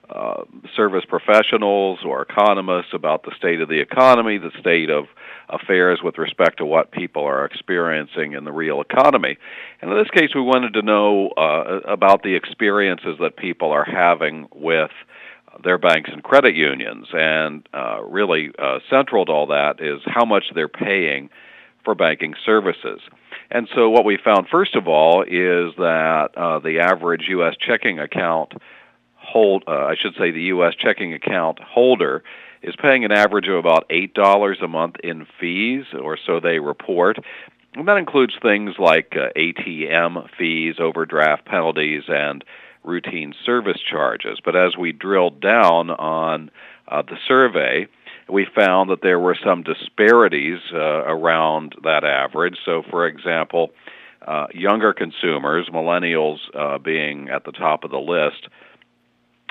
uh, 0.10 0.44
service 0.76 1.04
professionals 1.08 2.00
or 2.04 2.24
economists 2.24 2.94
about 2.94 3.24
the 3.24 3.32
state 3.38 3.62
of 3.62 3.70
the 3.70 3.80
economy, 3.80 4.40
the 4.40 4.52
state 4.60 4.90
of 4.90 5.06
affairs 5.50 6.00
with 6.04 6.18
respect 6.18 6.58
to 6.58 6.66
what 6.66 6.92
people 6.92 7.24
are 7.24 7.46
experiencing 7.46 8.34
in 8.34 8.44
the 8.44 8.52
real 8.52 8.82
economy. 8.82 9.38
And 9.82 9.92
in 9.92 9.98
this 9.98 10.10
case, 10.10 10.30
we 10.34 10.42
wanted 10.42 10.74
to 10.74 10.82
know 10.82 11.30
uh, 11.30 11.82
about 11.88 12.24
the 12.24 12.36
experiences 12.36 13.18
that 13.20 13.38
people 13.38 13.70
are 13.72 13.86
having 13.86 14.48
with 14.54 14.92
their 15.64 15.78
banks 15.78 16.10
and 16.12 16.24
credit 16.24 16.56
unions. 16.56 17.08
And 17.14 17.68
uh, 17.72 18.02
really, 18.04 18.52
uh, 18.58 18.80
central 18.90 19.26
to 19.26 19.32
all 19.32 19.48
that 19.48 19.80
is 19.80 20.02
how 20.06 20.26
much 20.26 20.46
they're 20.56 20.68
paying 20.68 21.30
for 21.86 21.96
banking 21.96 22.34
services. 22.46 23.00
And 23.50 23.70
so, 23.74 23.90
what 23.90 24.04
we 24.04 24.18
found, 24.18 24.48
first 24.50 24.76
of 24.76 24.88
all, 24.88 25.22
is 25.22 25.74
that 25.78 26.30
uh, 26.36 26.60
the 26.60 26.80
average 26.80 27.28
U.S. 27.30 27.54
checking 27.60 28.00
account 28.00 28.54
hold, 29.16 29.64
uh, 29.68 29.72
I 29.72 29.96
should 30.00 30.16
say, 30.18 30.32
the 30.32 30.44
U.S. 30.44 30.74
checking 30.76 31.14
account 31.14 31.60
holder 31.60 32.24
is 32.62 32.76
paying 32.82 33.06
an 33.06 33.12
average 33.12 33.48
of 33.48 33.56
about 33.56 33.88
$8 33.90 34.64
a 34.64 34.68
month 34.68 34.96
in 35.04 35.28
fees, 35.40 35.86
or 35.94 36.18
so 36.26 36.40
they 36.40 36.60
report. 36.60 37.18
And 37.76 37.88
that 37.88 37.98
includes 37.98 38.34
things 38.42 38.76
like 38.80 39.14
uh, 39.16 39.30
ATM 39.38 40.30
fees, 40.38 40.76
overdraft 40.80 41.46
penalties, 41.46 42.04
and 42.08 42.44
routine 42.84 43.34
service 43.46 43.80
charges. 43.80 44.40
But 44.44 44.56
as 44.56 44.78
we 44.78 44.92
drilled 44.92 45.42
down 45.42 45.90
on 45.90 46.50
uh, 46.88 47.02
the 47.02 47.18
survey, 47.28 47.88
we 48.30 48.48
found 48.56 48.90
that 48.90 49.02
there 49.02 49.20
were 49.20 49.38
some 49.44 49.64
disparities 49.64 50.60
uh, 50.74 50.78
around 50.78 51.76
that 51.84 52.04
average. 52.04 52.58
So, 52.66 52.82
for 52.90 53.08
example, 53.08 53.72
uh, 54.26 54.48
younger 54.54 54.94
consumers, 54.94 55.70
millennials 55.72 56.38
uh, 56.54 56.80
being 56.80 57.30
at 57.30 57.44
the 57.44 57.52
top 57.52 57.84
of 57.84 57.92
the 57.92 58.00
list, 58.00 58.48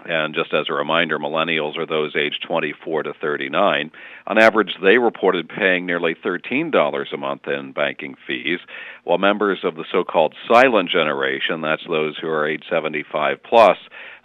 and 0.05 0.35
just 0.35 0.53
as 0.53 0.67
a 0.69 0.75
reminder, 0.75 1.19
millennials 1.19 1.77
are 1.77 1.87
those 1.87 2.15
aged 2.17 2.43
24 2.47 3.05
to 3.05 3.15
39. 3.15 3.91
On 4.27 4.39
average, 4.39 4.75
they 4.83 4.99
reported 4.99 5.49
paying 5.49 5.87
nearly 5.87 6.15
$13 6.15 7.13
a 7.13 7.17
month 7.17 7.47
in 7.47 7.73
banking 7.73 8.17
fees, 8.27 8.61
while 9.05 9.19
members 9.19 9.61
of 9.65 9.77
the 9.77 9.85
so-called 9.91 10.35
silent 10.49 10.91
generation, 10.91 11.61
that's 11.61 11.87
those 11.89 12.17
who 12.19 12.29
are 12.29 12.47
age 12.47 12.65
75 12.71 13.43
plus, 13.43 13.79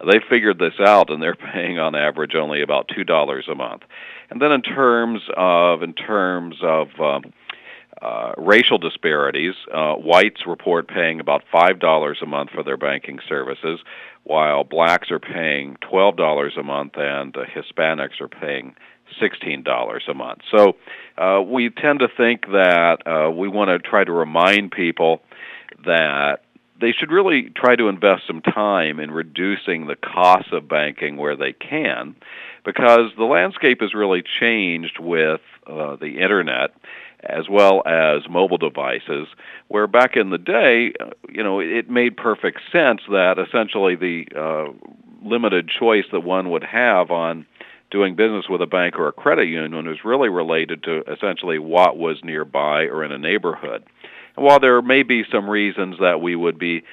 they 0.06 0.20
figured 0.30 0.60
this 0.60 0.80
out 0.80 1.10
and 1.10 1.22
they're 1.22 1.36
paying 1.54 1.80
on 1.80 1.96
average 1.96 2.36
only 2.36 2.62
about 2.62 2.90
$2 2.90 3.52
a 3.52 3.56
month. 3.56 3.84
And 4.30 4.42
then 4.42 4.52
in 4.52 4.62
terms 4.62 5.22
of 5.36 5.82
in 5.82 5.94
terms 5.94 6.58
of 6.62 6.88
uh, 7.00 7.20
uh, 8.02 8.32
racial 8.38 8.78
disparities, 8.78 9.56
uh, 9.74 9.96
whites 9.96 10.46
report 10.48 10.88
paying 10.88 11.20
about 11.20 11.44
five 11.52 11.80
dollars 11.80 12.20
a 12.22 12.26
month 12.26 12.52
for 12.52 12.64
their 12.64 12.78
banking 12.78 13.20
services, 13.28 13.80
while 14.30 14.64
blacks 14.64 15.10
are 15.10 15.20
paying 15.20 15.76
twelve 15.82 16.16
dollars 16.16 16.54
a 16.56 16.62
month, 16.62 16.94
and 16.98 17.36
uh, 17.36 17.46
Hispanics 17.46 18.22
are 18.22 18.28
paying 18.28 18.76
sixteen 19.20 19.64
dollars 19.64 20.04
a 20.08 20.14
month. 20.14 20.42
So 20.56 20.76
uh, 21.18 21.42
we 21.42 21.72
tend 21.72 22.00
to 22.02 22.08
think 22.16 22.46
that 22.48 22.98
uh, 23.08 23.32
we 23.32 23.48
want 23.48 23.70
to 23.70 23.80
try 23.80 24.04
to 24.04 24.12
remind 24.12 24.72
people 24.72 25.24
that 25.84 26.44
they 26.80 26.92
should 26.92 27.12
really 27.12 27.50
try 27.56 27.76
to 27.76 27.88
invest 27.88 28.22
some 28.28 28.42
time 28.42 29.00
in 29.00 29.10
reducing 29.10 29.88
the 29.88 29.96
cost 29.96 30.54
of 30.54 30.70
banking 30.70 31.18
where 31.18 31.36
they 31.36 31.54
can, 31.54 32.16
because 32.64 33.10
the 33.18 33.26
landscape 33.26 33.82
has 33.82 33.96
really 33.96 34.24
changed 34.40 35.00
with 35.00 35.42
uh, 35.66 35.96
the 35.96 36.20
internet 36.20 36.70
as 37.24 37.50
well 37.50 37.82
as 37.86 38.30
mobile 38.30 38.58
devices, 38.58 39.28
where 39.68 39.88
back 39.88 40.16
in 40.16 40.30
the 40.30 40.38
day, 40.38 40.94
you 41.30 41.44
know, 41.44 41.60
it 41.60 41.90
made 41.90 42.16
perfect 42.16 42.60
sense 42.72 43.02
that 43.10 43.38
essentially 43.38 43.96
the 43.96 44.26
uh, 44.36 44.72
limited 45.24 45.70
choice 45.70 46.06
that 46.12 46.22
one 46.22 46.50
would 46.50 46.64
have 46.64 47.12
on 47.12 47.46
doing 47.92 48.16
business 48.16 48.46
with 48.50 48.62
a 48.62 48.68
bank 48.68 48.98
or 48.98 49.08
a 49.08 49.12
credit 49.12 49.48
union 49.48 49.88
was 49.88 50.06
really 50.06 50.30
related 50.30 50.84
to 50.84 51.02
essentially 51.12 51.60
what 51.60 51.98
was 51.98 52.18
nearby 52.24 52.84
or 52.84 53.04
in 53.04 53.12
a 53.12 53.18
neighborhood. 53.18 53.84
And 54.36 54.46
while 54.46 54.60
there 54.60 54.82
may 54.82 55.04
be 55.04 55.24
some 55.32 55.50
reasons 55.50 55.98
that 56.00 56.22
we 56.22 56.36
would 56.36 56.60
be 56.60 56.84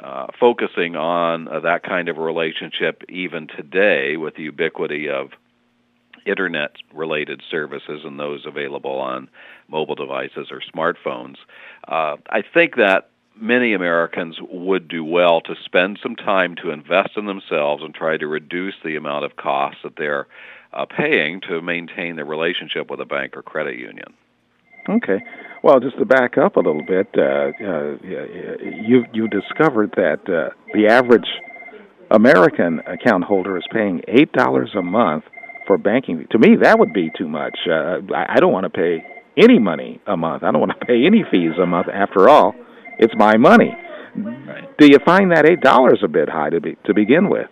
uh, 0.00 0.26
focusing 0.38 0.96
on 0.96 1.48
uh, 1.48 1.60
that 1.60 1.82
kind 1.82 2.08
of 2.08 2.18
relationship 2.18 3.02
even 3.08 3.46
today 3.46 4.16
with 4.16 4.34
the 4.36 4.42
ubiquity 4.42 5.08
of 5.08 5.30
internet 6.26 6.72
related 6.92 7.42
services 7.50 8.02
and 8.04 8.18
those 8.18 8.44
available 8.46 8.98
on 8.98 9.28
mobile 9.68 9.94
devices 9.94 10.48
or 10.50 10.60
smartphones. 10.74 11.36
Uh, 11.86 12.16
I 12.28 12.42
think 12.42 12.76
that 12.76 13.10
many 13.40 13.74
Americans 13.74 14.38
would 14.50 14.88
do 14.88 15.04
well 15.04 15.40
to 15.42 15.54
spend 15.64 15.98
some 16.02 16.16
time 16.16 16.56
to 16.56 16.70
invest 16.70 17.10
in 17.16 17.26
themselves 17.26 17.82
and 17.82 17.94
try 17.94 18.16
to 18.16 18.26
reduce 18.26 18.74
the 18.84 18.96
amount 18.96 19.24
of 19.24 19.36
costs 19.36 19.80
that 19.84 19.96
they're 19.96 20.26
uh, 20.72 20.86
paying 20.86 21.40
to 21.42 21.60
maintain 21.62 22.16
their 22.16 22.24
relationship 22.24 22.90
with 22.90 23.00
a 23.00 23.04
bank 23.04 23.36
or 23.36 23.42
credit 23.42 23.78
union. 23.78 24.12
Okay. 24.88 25.22
Well, 25.62 25.80
just 25.80 25.98
to 25.98 26.04
back 26.04 26.38
up 26.38 26.56
a 26.56 26.60
little 26.60 26.84
bit, 26.86 27.08
uh, 27.16 27.50
uh, 27.60 27.96
you 28.02 29.04
you 29.12 29.26
discovered 29.26 29.92
that 29.96 30.20
uh, 30.28 30.54
the 30.74 30.86
average 30.86 31.26
American 32.10 32.80
account 32.86 33.24
holder 33.24 33.56
is 33.56 33.64
paying 33.72 34.02
eight 34.06 34.32
dollars 34.32 34.70
a 34.76 34.82
month 34.82 35.24
for 35.66 35.78
banking. 35.78 36.26
To 36.30 36.38
me, 36.38 36.56
that 36.62 36.78
would 36.78 36.92
be 36.92 37.10
too 37.16 37.28
much. 37.28 37.58
Uh, 37.68 38.00
I, 38.14 38.34
I 38.34 38.40
don't 38.40 38.52
want 38.52 38.64
to 38.64 38.70
pay 38.70 39.04
any 39.36 39.58
money 39.58 40.00
a 40.06 40.16
month. 40.16 40.42
I 40.42 40.50
don't 40.50 40.60
want 40.60 40.78
to 40.78 40.86
pay 40.86 41.04
any 41.04 41.24
fees 41.30 41.52
a 41.62 41.66
month. 41.66 41.88
After 41.92 42.28
all, 42.28 42.54
it's 42.98 43.14
my 43.16 43.36
money. 43.36 43.76
Right. 44.16 44.78
Do 44.78 44.86
you 44.86 44.98
find 45.04 45.32
that 45.32 45.44
eight 45.44 45.60
dollars 45.60 46.00
a 46.02 46.08
bit 46.08 46.28
high 46.28 46.50
to 46.50 46.60
be 46.60 46.76
to 46.86 46.94
begin 46.94 47.28
with? 47.28 47.48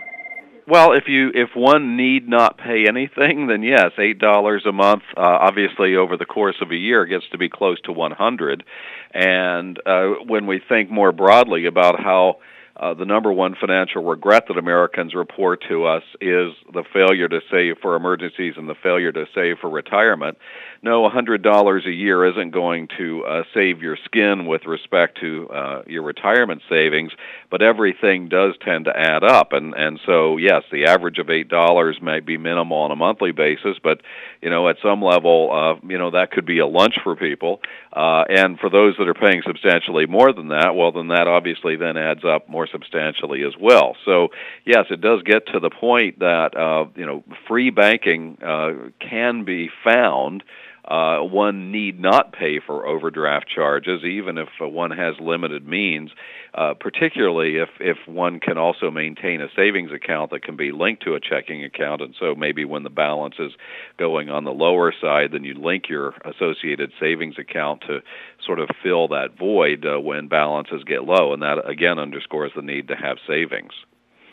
Well, 0.66 0.92
if 0.92 1.04
you 1.08 1.30
if 1.34 1.50
one 1.54 1.98
need 1.98 2.26
not 2.26 2.56
pay 2.56 2.86
anything, 2.88 3.48
then 3.48 3.62
yes, 3.62 3.90
eight 3.98 4.18
dollars 4.18 4.64
a 4.66 4.72
month. 4.72 5.02
Uh, 5.14 5.20
obviously, 5.20 5.94
over 5.94 6.16
the 6.16 6.24
course 6.24 6.56
of 6.62 6.70
a 6.70 6.76
year, 6.76 7.04
gets 7.04 7.28
to 7.32 7.38
be 7.38 7.50
close 7.50 7.78
to 7.82 7.92
one 7.92 8.12
hundred. 8.12 8.64
And 9.12 9.78
uh, 9.84 10.24
when 10.26 10.46
we 10.46 10.62
think 10.66 10.90
more 10.90 11.12
broadly 11.12 11.66
about 11.66 12.00
how 12.00 12.36
uh, 12.76 12.94
the 12.94 13.04
number 13.04 13.32
one 13.32 13.54
financial 13.60 14.02
regret 14.02 14.44
that 14.48 14.58
Americans 14.58 15.14
report 15.14 15.62
to 15.68 15.84
us 15.84 16.02
is 16.20 16.52
the 16.72 16.84
failure 16.92 17.28
to 17.28 17.40
save 17.50 17.76
for 17.80 17.94
emergencies 17.94 18.54
and 18.56 18.68
the 18.68 18.74
failure 18.82 19.12
to 19.12 19.26
save 19.34 19.58
for 19.60 19.70
retirement. 19.70 20.36
No, 20.84 21.08
$100 21.08 21.86
a 21.86 21.90
year 21.90 22.26
isn't 22.26 22.50
going 22.50 22.88
to 22.98 23.24
uh, 23.24 23.42
save 23.54 23.80
your 23.80 23.96
skin 24.04 24.44
with 24.44 24.66
respect 24.66 25.18
to 25.22 25.48
uh, 25.48 25.82
your 25.86 26.02
retirement 26.02 26.60
savings, 26.68 27.10
but 27.50 27.62
everything 27.62 28.28
does 28.28 28.52
tend 28.62 28.84
to 28.84 28.94
add 28.94 29.24
up. 29.24 29.54
And, 29.54 29.72
and 29.72 29.98
so, 30.04 30.36
yes, 30.36 30.62
the 30.70 30.84
average 30.84 31.18
of 31.18 31.28
$8 31.28 32.02
might 32.02 32.26
be 32.26 32.36
minimal 32.36 32.76
on 32.76 32.90
a 32.90 32.96
monthly 32.96 33.32
basis, 33.32 33.78
but, 33.82 34.02
you 34.42 34.50
know, 34.50 34.68
at 34.68 34.76
some 34.82 35.00
level, 35.00 35.50
uh, 35.50 35.88
you 35.88 35.96
know, 35.96 36.10
that 36.10 36.32
could 36.32 36.44
be 36.44 36.58
a 36.58 36.66
lunch 36.66 36.98
for 37.02 37.16
people. 37.16 37.62
Uh, 37.90 38.24
and 38.28 38.58
for 38.58 38.68
those 38.68 38.94
that 38.98 39.08
are 39.08 39.14
paying 39.14 39.40
substantially 39.46 40.04
more 40.04 40.34
than 40.34 40.48
that, 40.48 40.76
well, 40.76 40.92
then 40.92 41.08
that 41.08 41.26
obviously 41.26 41.76
then 41.76 41.96
adds 41.96 42.26
up 42.26 42.46
more 42.46 42.66
substantially 42.70 43.42
as 43.42 43.54
well. 43.58 43.96
So 44.04 44.28
yes, 44.66 44.84
it 44.90 45.00
does 45.00 45.22
get 45.22 45.46
to 45.46 45.60
the 45.60 45.70
point 45.70 46.18
that 46.18 46.54
uh, 46.54 46.88
you 46.94 47.06
know 47.06 47.24
free 47.48 47.70
banking 47.70 48.36
uh, 48.44 48.72
can 49.00 49.44
be 49.44 49.70
found. 49.82 50.42
Uh, 50.86 51.20
one 51.20 51.72
need 51.72 51.98
not 51.98 52.32
pay 52.32 52.60
for 52.64 52.86
overdraft 52.86 53.48
charges, 53.48 54.04
even 54.04 54.36
if 54.36 54.48
uh, 54.60 54.68
one 54.68 54.90
has 54.90 55.14
limited 55.20 55.66
means. 55.66 56.10
Uh, 56.54 56.72
particularly 56.72 57.56
if 57.56 57.70
if 57.80 57.96
one 58.06 58.38
can 58.38 58.56
also 58.56 58.88
maintain 58.88 59.40
a 59.40 59.48
savings 59.56 59.90
account 59.90 60.30
that 60.30 60.44
can 60.44 60.56
be 60.56 60.70
linked 60.70 61.02
to 61.02 61.14
a 61.14 61.20
checking 61.20 61.64
account, 61.64 62.00
and 62.00 62.14
so 62.20 62.32
maybe 62.36 62.64
when 62.64 62.84
the 62.84 62.90
balance 62.90 63.34
is 63.40 63.50
going 63.98 64.30
on 64.30 64.44
the 64.44 64.52
lower 64.52 64.92
side, 65.00 65.30
then 65.32 65.42
you 65.42 65.54
link 65.54 65.88
your 65.88 66.14
associated 66.24 66.92
savings 67.00 67.34
account 67.40 67.80
to 67.80 67.98
sort 68.46 68.60
of 68.60 68.68
fill 68.84 69.08
that 69.08 69.36
void 69.36 69.84
uh, 69.84 69.98
when 69.98 70.28
balances 70.28 70.84
get 70.84 71.02
low, 71.02 71.32
and 71.32 71.42
that 71.42 71.68
again 71.68 71.98
underscores 71.98 72.52
the 72.54 72.62
need 72.62 72.86
to 72.86 72.94
have 72.94 73.16
savings. 73.26 73.72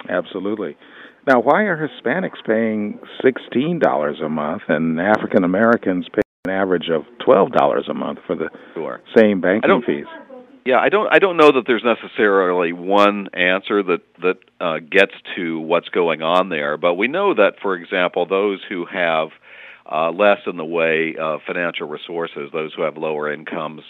Absolutely. 0.08 0.78
Now, 1.28 1.40
why 1.40 1.64
are 1.64 1.90
Hispanics 1.90 2.46
paying 2.46 3.00
sixteen 3.24 3.80
dollars 3.80 4.20
a 4.24 4.30
month 4.30 4.64
and 4.68 5.00
African 5.00 5.44
Americans 5.44 6.06
pay 6.14 6.22
an 6.45 6.51
average 6.51 6.89
of 6.89 7.04
twelve 7.23 7.51
dollars 7.51 7.86
a 7.88 7.93
month 7.93 8.17
for 8.25 8.36
the 8.36 8.49
sure. 8.73 9.01
same 9.15 9.41
banking 9.41 9.84
fees? 9.86 10.06
Yeah, 10.65 10.77
I 10.77 10.89
don't. 10.89 11.08
I 11.13 11.19
don't 11.19 11.38
know 11.38 11.51
that 11.51 11.65
there's 11.67 11.84
necessarily 11.84 12.73
one 12.73 13.27
answer 13.34 13.84
that 13.84 14.01
that 14.21 14.38
uh, 14.60 14.80
gets 14.80 15.13
to 15.36 15.60
what's 15.60 15.89
going 15.89 16.23
on 16.23 16.49
there, 16.49 16.77
but 16.77 16.95
we 16.95 17.08
know 17.08 17.36
that, 17.36 17.54
for 17.62 17.75
example, 17.75 18.25
those 18.25 18.60
who 18.67 18.86
have 18.91 19.30
uh, 19.91 20.12
less 20.12 20.39
in 20.47 20.58
the 20.58 20.65
way 20.65 21.15
of 21.19 21.41
financial 21.45 21.88
resources, 21.88 22.49
those 22.51 22.73
who 22.73 22.82
have 22.82 22.97
lower 22.97 23.32
incomes, 23.32 23.84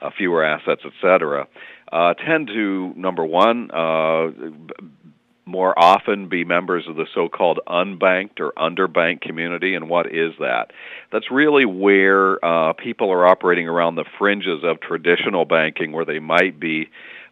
uh, 0.00 0.10
fewer 0.16 0.44
assets, 0.44 0.82
etc., 0.84 1.48
uh, 1.92 2.14
tend 2.14 2.46
to 2.48 2.92
number 2.96 3.24
one 3.24 3.70
uh, 3.72 4.28
more 5.46 5.78
often 5.78 6.28
be 6.28 6.44
members 6.44 6.86
of 6.88 6.96
the 6.96 7.06
so-called 7.14 7.60
unbanked 7.68 8.40
or 8.40 8.52
underbanked 8.56 9.20
community. 9.20 9.74
And 9.74 9.88
what 9.88 10.06
is 10.06 10.32
that? 10.40 10.72
That's 11.12 11.30
really 11.30 11.64
where 11.64 12.44
uh, 12.44 12.72
people 12.72 13.12
are 13.12 13.26
operating 13.26 13.68
around 13.68 13.94
the 13.94 14.04
fringes 14.18 14.64
of 14.64 14.80
traditional 14.80 15.44
banking, 15.44 15.92
where 15.92 16.04
they 16.04 16.18
might 16.18 16.58
be 16.58 16.88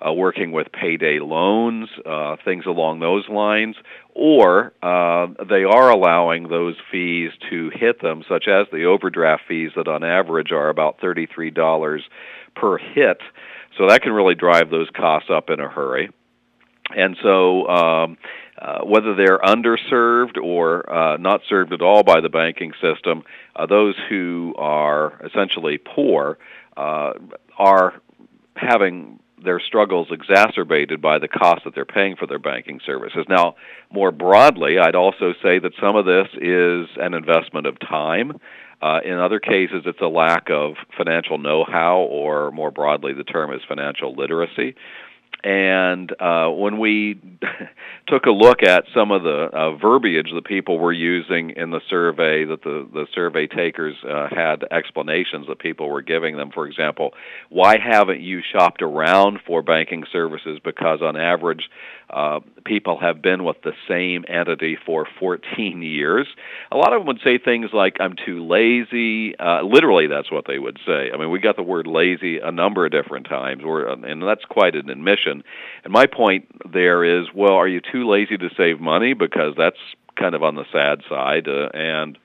uh, 0.06 0.12
working 0.12 0.52
with 0.52 0.70
payday 0.70 1.18
loans, 1.18 1.88
uh, 2.06 2.36
things 2.44 2.66
along 2.66 3.00
those 3.00 3.28
lines, 3.28 3.74
or 4.14 4.72
uh, 4.82 5.26
they 5.48 5.64
are 5.64 5.90
allowing 5.90 6.48
those 6.48 6.76
fees 6.92 7.30
to 7.50 7.70
hit 7.74 8.00
them, 8.00 8.22
such 8.28 8.46
as 8.46 8.66
the 8.70 8.84
overdraft 8.84 9.42
fees 9.48 9.72
that 9.74 9.88
on 9.88 10.04
average 10.04 10.52
are 10.52 10.68
about 10.68 11.00
$33 11.00 12.00
per 12.54 12.78
hit. 12.78 13.18
So 13.76 13.88
that 13.88 14.02
can 14.02 14.12
really 14.12 14.36
drive 14.36 14.70
those 14.70 14.88
costs 14.94 15.30
up 15.30 15.50
in 15.50 15.58
a 15.58 15.68
hurry. 15.68 16.10
And 16.96 17.16
so, 17.22 17.68
um, 17.68 18.18
uh, 18.56 18.84
whether 18.84 19.14
they're 19.14 19.38
underserved 19.38 20.36
or 20.42 20.90
uh, 20.90 21.16
not 21.16 21.40
served 21.48 21.72
at 21.72 21.82
all 21.82 22.02
by 22.02 22.20
the 22.20 22.28
banking 22.28 22.72
system, 22.80 23.24
uh, 23.56 23.66
those 23.66 23.94
who 24.08 24.54
are 24.56 25.20
essentially 25.24 25.78
poor 25.78 26.38
uh, 26.76 27.14
are 27.58 27.94
having 28.54 29.18
their 29.44 29.60
struggles 29.60 30.08
exacerbated 30.10 31.02
by 31.02 31.18
the 31.18 31.28
cost 31.28 31.64
that 31.64 31.74
they're 31.74 31.84
paying 31.84 32.16
for 32.16 32.26
their 32.26 32.38
banking 32.38 32.80
services. 32.86 33.26
Now, 33.28 33.56
more 33.90 34.10
broadly, 34.10 34.78
I'd 34.78 34.94
also 34.94 35.34
say 35.42 35.58
that 35.58 35.72
some 35.80 35.96
of 35.96 36.06
this 36.06 36.28
is 36.40 36.88
an 36.96 37.14
investment 37.14 37.66
of 37.66 37.78
time. 37.78 38.40
Uh, 38.80 39.00
in 39.04 39.14
other 39.14 39.40
cases, 39.40 39.82
it's 39.86 40.00
a 40.00 40.06
lack 40.06 40.48
of 40.50 40.74
financial 40.96 41.38
know-how, 41.38 41.98
or 41.98 42.50
more 42.50 42.70
broadly, 42.70 43.12
the 43.12 43.24
term 43.24 43.52
is 43.52 43.60
financial 43.68 44.14
literacy. 44.14 44.74
And 45.44 46.10
uh, 46.18 46.48
when 46.48 46.78
we 46.78 47.20
took 48.08 48.24
a 48.24 48.30
look 48.30 48.62
at 48.62 48.84
some 48.94 49.10
of 49.10 49.22
the 49.22 49.50
uh, 49.52 49.76
verbiage 49.76 50.28
that 50.34 50.46
people 50.46 50.78
were 50.78 50.92
using 50.92 51.50
in 51.50 51.70
the 51.70 51.82
survey, 51.90 52.46
that 52.46 52.62
the, 52.62 52.88
the 52.90 53.06
survey 53.14 53.46
takers 53.46 53.94
uh, 54.08 54.28
had 54.34 54.64
explanations 54.70 55.46
that 55.48 55.58
people 55.58 55.90
were 55.90 56.00
giving 56.00 56.38
them. 56.38 56.50
For 56.50 56.66
example, 56.66 57.12
why 57.50 57.76
haven't 57.78 58.22
you 58.22 58.40
shopped 58.52 58.80
around 58.80 59.40
for 59.46 59.60
banking 59.62 60.04
services? 60.10 60.60
Because 60.64 61.02
on 61.02 61.14
average, 61.14 61.68
uh, 62.10 62.40
people 62.64 62.98
have 63.00 63.22
been 63.22 63.44
with 63.44 63.56
the 63.62 63.72
same 63.88 64.24
entity 64.28 64.76
for 64.84 65.06
14 65.18 65.82
years. 65.82 66.26
A 66.70 66.76
lot 66.76 66.92
of 66.92 67.00
them 67.00 67.06
would 67.06 67.20
say 67.24 67.38
things 67.38 67.70
like, 67.72 67.96
I'm 68.00 68.14
too 68.24 68.46
lazy. 68.46 69.36
Uh, 69.38 69.62
literally, 69.62 70.06
that's 70.06 70.30
what 70.30 70.44
they 70.46 70.58
would 70.58 70.78
say. 70.86 71.10
I 71.12 71.16
mean, 71.16 71.30
we 71.30 71.38
got 71.38 71.56
the 71.56 71.62
word 71.62 71.86
lazy 71.86 72.38
a 72.38 72.52
number 72.52 72.86
of 72.86 72.92
different 72.92 73.26
times, 73.28 73.62
and 73.64 74.22
that's 74.22 74.44
quite 74.44 74.74
an 74.74 74.90
admission. 74.90 75.42
And 75.84 75.92
my 75.92 76.06
point 76.06 76.46
there 76.72 77.04
is, 77.04 77.26
well, 77.34 77.54
are 77.54 77.68
you 77.68 77.80
too 77.80 78.08
lazy 78.08 78.36
to 78.36 78.48
save 78.56 78.80
money? 78.80 79.14
Because 79.14 79.54
that's 79.56 79.78
kind 80.16 80.34
of 80.34 80.42
on 80.42 80.54
the 80.54 80.64
sad 80.72 81.02
side. 81.08 81.48
Uh, 81.48 81.68
and 81.74 82.18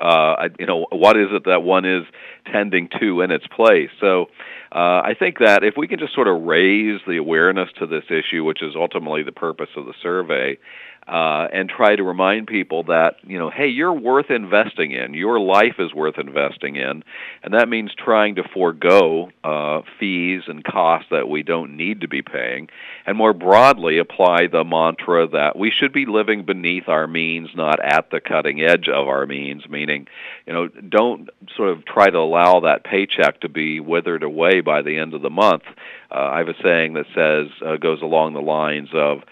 uh, 0.00 0.48
you 0.58 0.66
know, 0.66 0.86
what 0.90 1.16
is 1.16 1.28
it 1.30 1.44
that 1.44 1.62
one 1.62 1.84
is 1.84 2.04
tending 2.52 2.88
to 3.00 3.20
in 3.20 3.30
its 3.30 3.46
place? 3.46 3.90
So 4.00 4.26
uh, 4.72 5.02
I 5.04 5.14
think 5.18 5.38
that 5.38 5.62
if 5.62 5.74
we 5.76 5.86
can 5.86 5.98
just 5.98 6.14
sort 6.14 6.28
of 6.28 6.42
raise 6.42 7.00
the 7.06 7.16
awareness 7.16 7.68
to 7.78 7.86
this 7.86 8.04
issue, 8.10 8.44
which 8.44 8.62
is 8.62 8.74
ultimately 8.76 9.22
the 9.22 9.32
purpose 9.32 9.70
of 9.76 9.86
the 9.86 9.94
survey, 10.02 10.58
uh, 11.06 11.48
and 11.52 11.68
try 11.68 11.94
to 11.94 12.02
remind 12.02 12.46
people 12.46 12.84
that 12.84 13.16
you 13.24 13.38
know, 13.38 13.50
hey, 13.50 13.68
you're 13.68 13.92
worth 13.92 14.30
investing 14.30 14.92
in. 14.92 15.12
Your 15.12 15.38
life 15.38 15.74
is 15.78 15.92
worth 15.92 16.18
investing 16.18 16.76
in, 16.76 17.04
and 17.42 17.54
that 17.54 17.68
means 17.68 17.92
trying 17.94 18.36
to 18.36 18.42
forego 18.54 19.30
uh, 19.42 19.82
fees 20.00 20.42
and 20.46 20.64
costs 20.64 21.08
that 21.10 21.28
we 21.28 21.42
don't 21.42 21.76
need 21.76 22.00
to 22.00 22.08
be 22.08 22.22
paying, 22.22 22.68
and 23.06 23.18
more 23.18 23.34
broadly 23.34 23.98
apply 23.98 24.46
the 24.46 24.64
mantra 24.64 25.28
that 25.28 25.56
we 25.56 25.70
should 25.70 25.92
be 25.92 26.06
living 26.06 26.44
beneath 26.44 26.88
our 26.88 27.06
means, 27.06 27.50
not 27.54 27.80
at 27.80 28.10
the 28.10 28.20
cutting 28.20 28.62
edge 28.62 28.88
of 28.88 29.06
our 29.06 29.26
means. 29.26 29.68
Meaning, 29.68 30.06
you 30.46 30.52
know, 30.54 30.68
don't 30.68 31.28
sort 31.54 31.68
of 31.68 31.84
try 31.84 32.08
to 32.08 32.18
allow 32.18 32.60
that 32.60 32.84
paycheck 32.84 33.40
to 33.40 33.48
be 33.50 33.78
withered 33.78 34.22
away 34.22 34.62
by 34.62 34.80
the 34.80 34.96
end 34.96 35.12
of 35.12 35.20
the 35.20 35.30
month. 35.30 35.64
Uh, 36.10 36.30
I 36.32 36.38
have 36.38 36.48
a 36.48 36.62
saying 36.62 36.94
that 36.94 37.06
says 37.14 37.48
uh, 37.64 37.76
goes 37.76 38.00
along 38.00 38.32
the 38.32 38.40
lines 38.40 38.88
of 38.94 39.22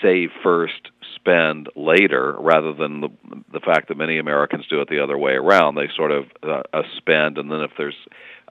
save 0.00 0.30
first, 0.42 0.90
spend 1.16 1.68
later 1.76 2.34
rather 2.38 2.72
than 2.72 3.00
the 3.00 3.08
the 3.52 3.60
fact 3.60 3.88
that 3.88 3.96
many 3.96 4.18
Americans 4.18 4.66
do 4.68 4.80
it 4.80 4.88
the 4.88 5.02
other 5.02 5.18
way 5.18 5.32
around. 5.32 5.74
They 5.74 5.88
sort 5.96 6.12
of 6.12 6.24
uh, 6.42 6.62
uh, 6.72 6.82
spend, 6.96 7.38
and 7.38 7.50
then 7.50 7.60
if 7.60 7.70
there's 7.76 7.96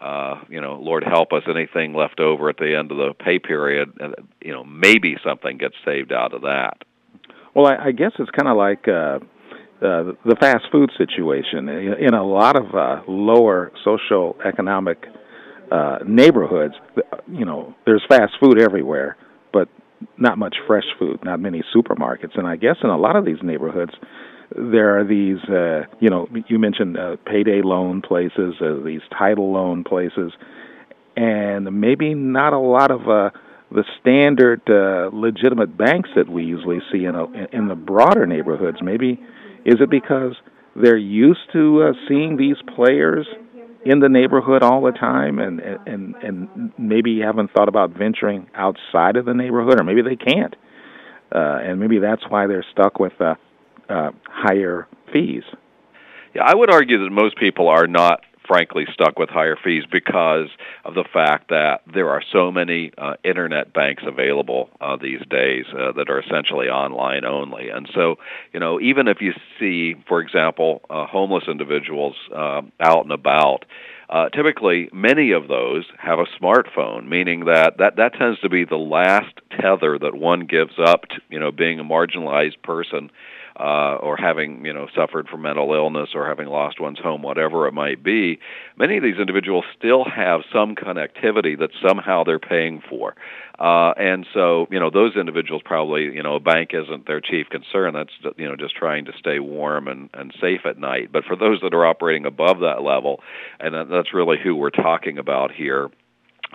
uh, 0.02 0.42
you 0.48 0.62
know, 0.62 0.76
Lord 0.76 1.04
help 1.04 1.34
us, 1.34 1.44
anything 1.48 1.94
left 1.94 2.20
over 2.20 2.50
at 2.50 2.58
the 2.58 2.76
end 2.78 2.92
of 2.92 2.98
the 2.98 3.14
pay 3.14 3.38
period, 3.38 3.92
uh, 4.02 4.10
you 4.42 4.54
know, 4.54 4.64
maybe 4.64 5.18
something 5.26 5.58
gets 5.58 5.76
saved 5.84 6.14
out 6.14 6.34
of 6.34 6.42
that. 6.44 6.78
Well, 7.54 7.68
I, 7.68 7.88
I 7.88 7.92
guess 7.92 8.12
it's 8.18 8.30
kind 8.32 8.48
of 8.48 8.56
like 8.56 8.88
uh, 8.88 9.20
uh, 9.86 10.14
the 10.26 10.36
fast 10.40 10.66
food 10.72 10.92
situation. 10.98 11.68
In 11.68 12.14
a 12.14 12.24
lot 12.24 12.56
of 12.56 12.74
uh, 12.74 13.02
lower 13.08 13.72
social 13.84 14.38
economic 14.46 15.06
uh, 15.72 16.00
neighborhoods, 16.08 16.76
you 17.28 17.46
know, 17.46 17.76
there's 17.86 18.04
fast 18.08 18.34
food 18.40 18.60
everywhere, 18.60 19.18
but 19.52 19.68
not 20.18 20.38
much 20.38 20.56
fresh 20.68 20.86
food, 20.98 21.20
not 21.24 21.40
many 21.40 21.64
supermarkets. 21.76 22.38
And 22.38 22.48
I 22.48 22.56
guess 22.56 22.78
in 22.84 22.90
a 22.90 22.98
lot 22.98 23.16
of 23.16 23.26
these 23.26 23.42
neighborhoods, 23.44 23.94
there 24.56 25.00
are 25.00 25.06
these, 25.06 25.38
uh, 25.48 25.86
you 26.00 26.10
know, 26.10 26.28
you 26.48 26.58
mentioned 26.58 26.98
uh, 26.98 27.18
payday 27.26 27.62
loan 27.64 28.02
places, 28.02 28.56
uh, 28.62 28.84
these 28.84 29.02
title 29.18 29.52
loan 29.52 29.84
places, 29.84 30.32
and 31.16 31.80
maybe 31.80 32.14
not 32.14 32.54
a 32.54 32.60
lot 32.60 32.92
of 32.92 33.02
uh, 33.02 33.30
the 33.72 33.84
standard 34.02 34.62
uh, 34.68 35.16
legitimate 35.16 35.78
banks 35.78 36.10
that 36.16 36.30
we 36.30 36.44
usually 36.44 36.80
see 36.92 37.06
in 37.06 37.16
a, 37.16 37.26
in 37.52 37.68
the 37.68 37.76
broader 37.76 38.26
neighborhoods. 38.26 38.78
Maybe 38.82 39.20
is 39.66 39.76
it 39.80 39.90
because 39.90 40.34
they're 40.76 40.98
used 40.98 41.52
to 41.54 41.84
uh, 41.84 41.94
seeing 42.08 42.38
these 42.38 42.56
players 42.76 43.28
in 43.86 44.00
the 44.00 44.10
neighborhood 44.10 44.64
all 44.64 44.82
the 44.82 44.92
time 44.92 45.40
and 45.40 45.60
and 45.60 46.16
and 46.16 46.74
maybe 46.78 47.20
haven't 47.22 47.52
thought 47.52 47.70
about 47.70 47.92
venturing 47.92 48.48
outside 48.56 49.16
of 49.16 49.26
the 49.26 49.34
neighborhood 49.34 49.80
or 49.80 49.84
maybe 49.84 50.02
they 50.02 50.16
can't. 50.16 50.56
Uh 51.34 51.60
and 51.62 51.80
maybe 51.80 52.00
that's 52.00 52.24
why 52.30 52.48
they're 52.48 52.66
stuck 52.72 53.00
with 53.00 53.14
uh 53.20 53.36
uh 53.90 54.12
higher 54.28 54.88
fees. 55.14 55.44
Yeah 56.36 56.44
i 56.46 56.54
would 56.56 56.72
argue 56.72 57.04
that 57.04 57.10
most 57.10 57.38
people 57.38 57.68
are 57.68 57.88
not 57.88 58.22
frankly 58.50 58.88
stuck 58.92 59.20
with 59.20 59.30
higher 59.30 59.56
fees 59.56 59.84
because 59.90 60.50
of 60.84 60.96
the 60.96 61.04
fact 61.14 61.50
that 61.50 61.82
there 61.94 62.10
are 62.10 62.24
so 62.34 62.52
many 62.52 62.92
uh, 62.98 63.14
internet 63.24 63.72
banks 63.74 64.02
available 64.06 64.72
uh, 64.82 64.98
these 64.98 65.22
days 65.30 65.66
uh, 65.72 65.92
that 65.92 66.10
are 66.10 66.20
essentially 66.20 66.68
online 66.68 67.26
only. 67.26 67.70
And 67.70 67.88
so, 67.94 68.16
you 68.52 68.60
know, 68.60 68.82
even 68.82 69.08
if 69.08 69.22
you 69.22 69.34
see, 69.60 69.96
for 70.08 70.20
example, 70.20 70.82
uh, 70.90 71.06
homeless 71.06 71.44
individuals 71.48 72.16
uh, 72.36 72.64
out 72.80 73.04
and 73.04 73.12
about, 73.12 73.66
uh, 74.10 74.30
typically 74.30 74.90
many 74.92 75.32
of 75.32 75.48
those 75.48 75.86
have 76.00 76.18
a 76.18 76.26
smartphone, 76.42 77.08
meaning 77.08 77.46
that, 77.46 77.78
that 77.78 77.98
that 77.98 78.14
tends 78.16 78.40
to 78.40 78.50
be 78.50 78.66
the 78.66 78.76
last 78.76 79.36
tether 79.62 80.00
that 80.00 80.16
one 80.16 80.48
gives 80.48 80.74
up 80.84 81.04
to, 81.10 81.22
you 81.30 81.40
know, 81.40 81.52
being 81.52 81.80
a 81.80 81.84
marginalized 81.84 82.60
person 82.64 83.12
uh, 83.58 83.96
or 83.96 84.18
having 84.18 84.66
you 84.66 84.74
know 84.74 84.88
suffered 84.96 85.28
from 85.28 85.42
mental 85.42 85.74
illness 85.74 86.10
or 86.14 86.28
having 86.28 86.48
lost 86.48 86.80
one's 86.80 87.00
home, 87.00 87.22
whatever 87.22 87.68
it 87.68 87.74
might 87.74 88.04
be, 88.04 88.40
many 88.78 88.98
of 88.98 89.04
these 89.04 89.18
individuals 89.18 89.66
still 89.78 90.04
have 90.04 90.42
some 90.52 90.76
connectivity 90.76 91.58
that 91.58 91.70
somehow 91.86 92.24
they're 92.24 92.40
paying 92.40 92.82
for, 92.90 93.16
uh, 93.60 93.94
and 93.98 94.26
so 94.34 94.68
you 94.72 94.80
know 94.80 94.90
those 94.90 95.16
individuals 95.16 95.62
probably 95.64 96.04
you 96.04 96.24
know 96.24 96.36
a 96.36 96.40
bank 96.40 96.72
isn't 96.74 97.08
their 97.08 97.22
chief 97.22 97.48
concern. 97.50 97.94
That's 97.94 98.36
you 98.38 98.48
know 98.48 98.56
just 98.56 98.76
trying 98.76 99.06
to 99.06 99.14
stay 99.18 99.40
warm 99.40 99.88
and 99.88 100.10
and 100.14 100.34
safe 100.42 100.62
at 100.66 100.78
night. 100.78 101.12
But 101.12 101.26
for 101.26 101.36
those 101.36 101.60
that 101.62 101.74
are 101.74 101.86
operating 101.86 102.26
above 102.26 102.60
that 102.62 102.82
level, 102.82 103.22
and 103.60 103.92
that's 103.92 104.14
really 104.14 104.38
who 104.42 104.56
we're 104.56 104.70
talking 104.70 105.18
about 105.18 105.52
here 105.52 105.90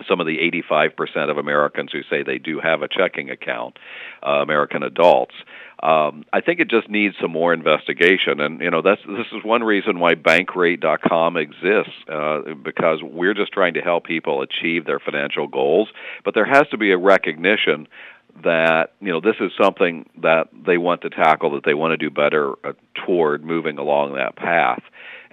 some 0.07 0.19
of 0.19 0.27
the 0.27 0.37
85% 0.71 1.29
of 1.29 1.37
Americans 1.37 1.91
who 1.91 2.01
say 2.09 2.23
they 2.23 2.37
do 2.37 2.59
have 2.59 2.81
a 2.81 2.87
checking 2.87 3.29
account, 3.29 3.77
uh, 4.25 4.41
American 4.41 4.83
adults. 4.83 5.35
Um, 5.81 6.23
I 6.31 6.41
think 6.41 6.59
it 6.59 6.69
just 6.69 6.89
needs 6.89 7.15
some 7.21 7.31
more 7.31 7.53
investigation, 7.53 8.39
and 8.39 8.61
you 8.61 8.71
know 8.71 8.81
that's 8.81 9.01
this 9.05 9.27
is 9.33 9.43
one 9.43 9.63
reason 9.63 9.99
why 9.99 10.15
Bankrate.com 10.15 11.37
exists 11.37 11.93
uh, 12.07 12.41
because 12.63 12.99
we're 13.03 13.33
just 13.33 13.51
trying 13.51 13.73
to 13.73 13.81
help 13.81 14.05
people 14.05 14.41
achieve 14.41 14.85
their 14.85 14.99
financial 14.99 15.47
goals, 15.47 15.89
but 16.23 16.33
there 16.33 16.45
has 16.45 16.67
to 16.71 16.77
be 16.77 16.91
a 16.91 16.97
recognition 16.97 17.87
that 18.43 18.93
you 18.99 19.11
know 19.11 19.21
this 19.21 19.35
is 19.39 19.51
something 19.61 20.09
that 20.21 20.47
they 20.65 20.77
want 20.77 21.01
to 21.01 21.09
tackle 21.09 21.51
that 21.51 21.63
they 21.65 21.73
want 21.73 21.91
to 21.91 21.97
do 21.97 22.09
better 22.09 22.53
uh, 22.63 22.73
toward 23.05 23.43
moving 23.43 23.77
along 23.77 24.15
that 24.15 24.35
path 24.35 24.81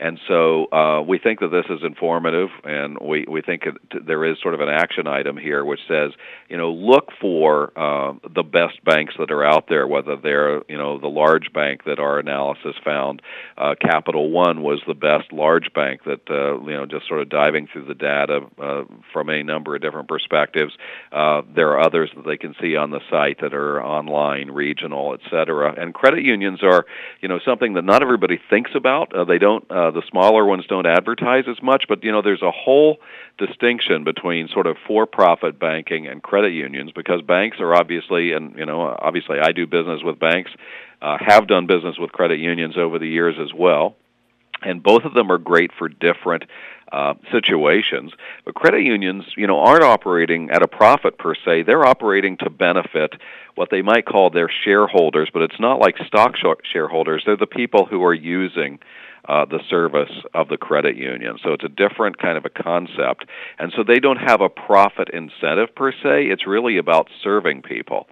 and 0.07 0.19
so 0.29 0.67
uh, 0.73 1.01
we 1.03 1.19
think 1.19 1.41
that 1.41 1.53
this 1.59 1.67
is 1.71 1.83
informative, 1.85 2.51
and 2.65 2.99
we, 3.01 3.25
we 3.29 3.41
think 3.41 3.62
it, 3.67 4.07
there 4.07 4.25
is 4.31 4.37
sort 4.43 4.55
of 4.55 4.61
an 4.61 4.69
action 4.69 5.07
item 5.07 5.37
here 5.37 5.65
which 5.65 5.81
says, 5.87 6.11
you 6.49 6.57
know, 6.57 6.71
look 6.73 7.07
for 7.21 7.73
uh, 7.79 8.12
the 8.35 8.43
best 8.43 8.85
banks 8.85 9.15
that 9.19 9.31
are 9.31 9.45
out 9.45 9.65
there, 9.69 9.87
whether 9.87 10.17
they're, 10.17 10.62
you 10.69 10.77
know, 10.77 10.99
the 10.99 11.09
large 11.09 11.53
bank 11.53 11.85
that 11.85 11.99
our 11.99 12.19
analysis 12.19 12.75
found. 12.85 13.23
Uh, 13.57 13.75
Capital 13.81 14.31
One 14.31 14.62
was 14.62 14.81
the 14.87 14.95
best 14.95 15.33
large 15.33 15.73
bank 15.73 16.03
that, 16.05 16.29
uh, 16.29 16.61
you 16.69 16.77
know, 16.77 16.87
just 16.87 17.07
sort 17.09 17.21
of 17.23 17.29
diving 17.29 17.69
through 17.73 17.87
the 17.87 17.95
data 17.95 18.41
uh, 18.61 18.83
from 19.12 19.31
a 19.31 19.43
number 19.43 19.77
of 19.77 19.83
different 19.83 20.09
perspectives. 20.09 20.73
Uh, 21.12 21.43
there 21.55 21.71
are 21.71 21.81
others 21.81 22.11
that 22.17 22.27
they 22.27 22.37
can 22.37 22.55
see 22.61 22.77
on 22.77 22.91
the 22.91 23.01
site 23.11 23.41
that 23.41 23.55
are 23.55 23.83
online, 23.83 24.51
regional, 24.51 25.15
et 25.15 25.21
cetera. 25.31 25.75
And 25.81 25.95
credit 25.95 26.25
unions 26.25 26.61
are, 26.62 26.85
you 27.21 27.29
know, 27.29 27.38
something 27.45 27.75
that 27.75 27.85
not 27.85 28.03
everybody 28.03 28.38
thinks 28.51 28.73
about. 28.75 29.12
They 29.29 29.38
don't. 29.38 29.65
The 29.92 30.02
smaller 30.09 30.44
ones 30.44 30.64
don't 30.68 30.87
advertise 30.87 31.44
as 31.48 31.62
much, 31.62 31.85
but 31.88 32.02
you 32.02 32.12
know 32.12 32.22
there's 32.22 32.42
a 32.42 32.50
whole 32.50 32.98
distinction 33.38 34.05
between 34.05 34.48
sort 34.48 34.66
of 34.66 34.76
for-profit 34.87 35.59
banking 35.59 36.07
and 36.07 36.22
credit 36.22 36.52
unions 36.52 36.92
because 36.94 37.22
banks 37.22 37.59
are 37.61 37.74
obviously, 37.74 38.33
and 38.33 38.57
you 38.57 38.66
know, 38.66 38.81
obviously 38.98 39.38
I 39.40 39.52
do 39.52 39.66
business 39.66 40.00
with 40.02 40.18
banks, 40.18 40.50
uh, 41.00 41.18
have 41.20 41.46
done 41.46 41.66
business 41.66 41.96
with 41.98 42.12
credit 42.12 42.38
unions 42.38 42.76
over 42.76 42.98
the 42.98 43.09
years 43.09 43.37
as 43.40 43.52
well 43.55 43.96
and 44.64 44.83
both 44.83 45.05
of 45.05 45.14
them 45.14 45.31
are 45.31 45.38
great 45.38 45.70
for 45.76 45.88
different 45.88 46.44
uh, 46.92 47.14
situations. 47.31 48.12
But 48.44 48.55
credit 48.55 48.83
unions, 48.83 49.24
you 49.37 49.46
know, 49.46 49.59
aren't 49.59 49.83
operating 49.83 50.50
at 50.50 50.62
a 50.62 50.68
profit 50.68 51.18
per 51.18 51.35
se. 51.35 51.62
They're 51.62 51.87
operating 51.87 52.37
to 52.38 52.50
benefit 52.50 53.14
what 53.55 53.68
they 53.70 53.83
might 53.83 54.07
call 54.07 54.31
their 54.31 54.50
shareholders, 54.64 55.31
but 55.33 55.42
it's 55.42 55.61
not 55.61 55.78
like 55.78 55.96
stock 56.07 56.35
shareholders. 56.70 57.22
They're 57.24 57.37
the 57.37 57.46
people 57.46 57.87
who 57.87 58.05
are 58.05 58.14
using 58.14 58.78
uh, 59.29 59.45
the 59.45 59.61
service 59.71 60.11
of 60.35 60.49
the 60.49 60.57
credit 60.57 60.97
union. 60.97 61.39
So 61.43 61.53
it's 61.53 61.65
a 61.65 61.69
different 61.69 62.19
kind 62.19 62.37
of 62.37 62.45
a 62.45 62.51
concept. 62.51 63.27
And 63.59 63.73
so 63.77 63.85
they 63.85 64.01
don't 64.01 64.17
have 64.17 64.41
a 64.41 64.49
profit 64.49 65.09
incentive 65.13 65.75
per 65.75 65.93
se. 65.93 66.27
It's 66.27 66.47
really 66.47 66.77
about 66.79 67.09
serving 67.23 67.63
people. 67.63 68.09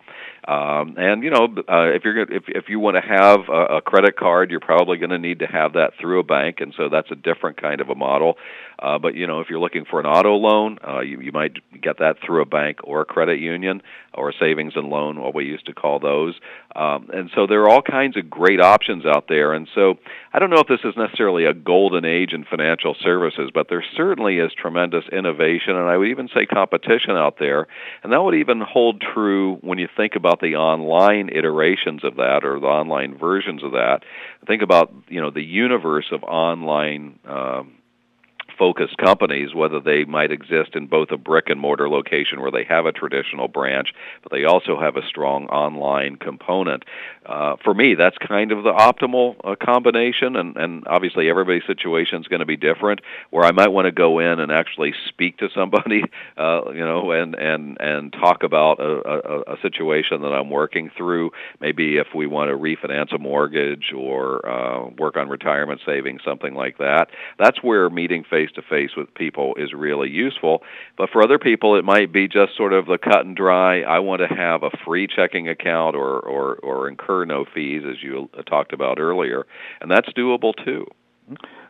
Um, 0.46 0.94
and 0.96 1.22
you 1.22 1.30
know, 1.30 1.44
uh, 1.68 1.92
if 1.94 2.02
you're 2.04 2.18
if 2.18 2.44
if 2.48 2.68
you 2.68 2.80
want 2.80 2.96
to 2.96 3.02
have 3.02 3.40
a, 3.48 3.76
a 3.76 3.80
credit 3.82 4.16
card, 4.16 4.50
you're 4.50 4.58
probably 4.58 4.96
going 4.96 5.10
to 5.10 5.18
need 5.18 5.40
to 5.40 5.46
have 5.46 5.74
that 5.74 5.92
through 6.00 6.20
a 6.20 6.22
bank, 6.24 6.60
and 6.60 6.72
so 6.76 6.88
that's 6.88 7.10
a 7.10 7.14
different 7.14 7.60
kind 7.60 7.80
of 7.80 7.90
a 7.90 7.94
model. 7.94 8.38
Uh, 8.80 8.98
but 8.98 9.14
you 9.14 9.26
know, 9.26 9.40
if 9.40 9.48
you're 9.50 9.60
looking 9.60 9.84
for 9.84 10.00
an 10.00 10.06
auto 10.06 10.34
loan, 10.36 10.78
uh, 10.86 11.00
you 11.00 11.20
you 11.20 11.32
might 11.32 11.58
get 11.80 11.98
that 11.98 12.16
through 12.24 12.42
a 12.42 12.46
bank 12.46 12.78
or 12.82 13.02
a 13.02 13.04
credit 13.04 13.38
union 13.38 13.82
or 14.14 14.30
a 14.30 14.32
savings 14.40 14.72
and 14.74 14.88
loan, 14.88 15.20
what 15.20 15.34
we 15.34 15.44
used 15.44 15.66
to 15.66 15.74
call 15.74 16.00
those. 16.00 16.34
Um, 16.74 17.10
and 17.12 17.30
so 17.34 17.46
there 17.46 17.62
are 17.62 17.68
all 17.68 17.82
kinds 17.82 18.16
of 18.16 18.28
great 18.28 18.60
options 18.60 19.04
out 19.06 19.26
there. 19.28 19.52
And 19.52 19.68
so 19.74 19.94
I 20.32 20.38
don't 20.38 20.50
know 20.50 20.60
if 20.60 20.66
this 20.66 20.80
is 20.82 20.96
necessarily 20.96 21.44
a 21.44 21.54
golden 21.54 22.04
age 22.04 22.32
in 22.32 22.44
financial 22.44 22.96
services, 23.00 23.50
but 23.52 23.68
there 23.68 23.84
certainly 23.96 24.38
is 24.38 24.50
tremendous 24.56 25.04
innovation, 25.12 25.76
and 25.76 25.88
I 25.88 25.96
would 25.96 26.08
even 26.08 26.28
say 26.34 26.46
competition 26.46 27.12
out 27.12 27.38
there. 27.38 27.66
And 28.02 28.12
that 28.12 28.22
would 28.22 28.34
even 28.34 28.60
hold 28.60 29.00
true 29.00 29.56
when 29.60 29.78
you 29.78 29.88
think 29.96 30.14
about 30.16 30.40
the 30.40 30.56
online 30.56 31.28
iterations 31.28 32.02
of 32.02 32.16
that 32.16 32.40
or 32.44 32.58
the 32.58 32.66
online 32.66 33.16
versions 33.18 33.62
of 33.62 33.72
that. 33.72 34.00
Think 34.46 34.62
about 34.62 34.92
you 35.08 35.20
know 35.20 35.30
the 35.30 35.42
universe 35.42 36.06
of 36.12 36.24
online 36.24 37.18
um, 37.28 37.74
focused 38.60 38.98
companies, 38.98 39.54
whether 39.54 39.80
they 39.80 40.04
might 40.04 40.30
exist 40.30 40.74
in 40.74 40.86
both 40.86 41.10
a 41.10 41.16
brick 41.16 41.48
and 41.48 41.58
mortar 41.58 41.88
location 41.88 42.42
where 42.42 42.50
they 42.50 42.64
have 42.68 42.84
a 42.84 42.92
traditional 42.92 43.48
branch, 43.48 43.88
but 44.22 44.30
they 44.30 44.44
also 44.44 44.78
have 44.78 44.96
a 44.96 45.06
strong 45.08 45.46
online 45.46 46.16
component. 46.16 46.84
Uh, 47.24 47.56
for 47.64 47.72
me, 47.72 47.94
that's 47.94 48.18
kind 48.18 48.52
of 48.52 48.62
the 48.62 48.72
optimal 48.72 49.36
uh, 49.44 49.56
combination, 49.56 50.36
and, 50.36 50.58
and 50.58 50.86
obviously 50.86 51.30
everybody's 51.30 51.66
situation 51.66 52.20
is 52.20 52.28
going 52.28 52.40
to 52.40 52.46
be 52.46 52.58
different. 52.58 53.00
Where 53.30 53.44
I 53.44 53.52
might 53.52 53.68
want 53.68 53.86
to 53.86 53.92
go 53.92 54.18
in 54.18 54.40
and 54.40 54.52
actually 54.52 54.92
speak 55.08 55.38
to 55.38 55.48
somebody, 55.54 56.02
uh, 56.36 56.70
you 56.72 56.84
know, 56.84 57.12
and 57.12 57.34
and 57.34 57.78
and 57.80 58.12
talk 58.12 58.42
about 58.42 58.78
a, 58.78 59.08
a, 59.08 59.54
a 59.54 59.56
situation 59.62 60.20
that 60.20 60.32
I'm 60.32 60.50
working 60.50 60.90
through. 60.98 61.30
Maybe 61.60 61.96
if 61.96 62.08
we 62.14 62.26
want 62.26 62.50
to 62.50 62.56
refinance 62.56 63.14
a 63.14 63.18
mortgage 63.18 63.92
or 63.96 64.46
uh, 64.46 64.90
work 64.98 65.16
on 65.16 65.30
retirement 65.30 65.80
savings, 65.86 66.20
something 66.26 66.54
like 66.54 66.76
that. 66.78 67.08
That's 67.38 67.62
where 67.62 67.88
meeting 67.88 68.24
face 68.28 68.49
face 68.50 68.54
to 68.54 68.68
face 68.68 68.90
with 68.96 69.12
people 69.14 69.54
is 69.56 69.72
really 69.72 70.08
useful. 70.08 70.62
But 70.96 71.10
for 71.10 71.22
other 71.22 71.38
people, 71.38 71.76
it 71.76 71.84
might 71.84 72.12
be 72.12 72.28
just 72.28 72.56
sort 72.56 72.72
of 72.72 72.86
the 72.86 72.98
cut 72.98 73.24
and 73.24 73.36
dry. 73.36 73.82
I 73.82 73.98
want 74.00 74.22
to 74.22 74.34
have 74.34 74.62
a 74.62 74.70
free 74.84 75.06
checking 75.06 75.48
account 75.48 75.96
or 75.96 76.20
or, 76.20 76.56
or 76.56 76.88
incur 76.88 77.24
no 77.24 77.44
fees, 77.52 77.82
as 77.88 78.02
you 78.02 78.28
uh, 78.36 78.42
talked 78.42 78.72
about 78.72 78.98
earlier, 78.98 79.46
and 79.80 79.90
that's 79.90 80.08
doable 80.10 80.52
too. 80.64 80.86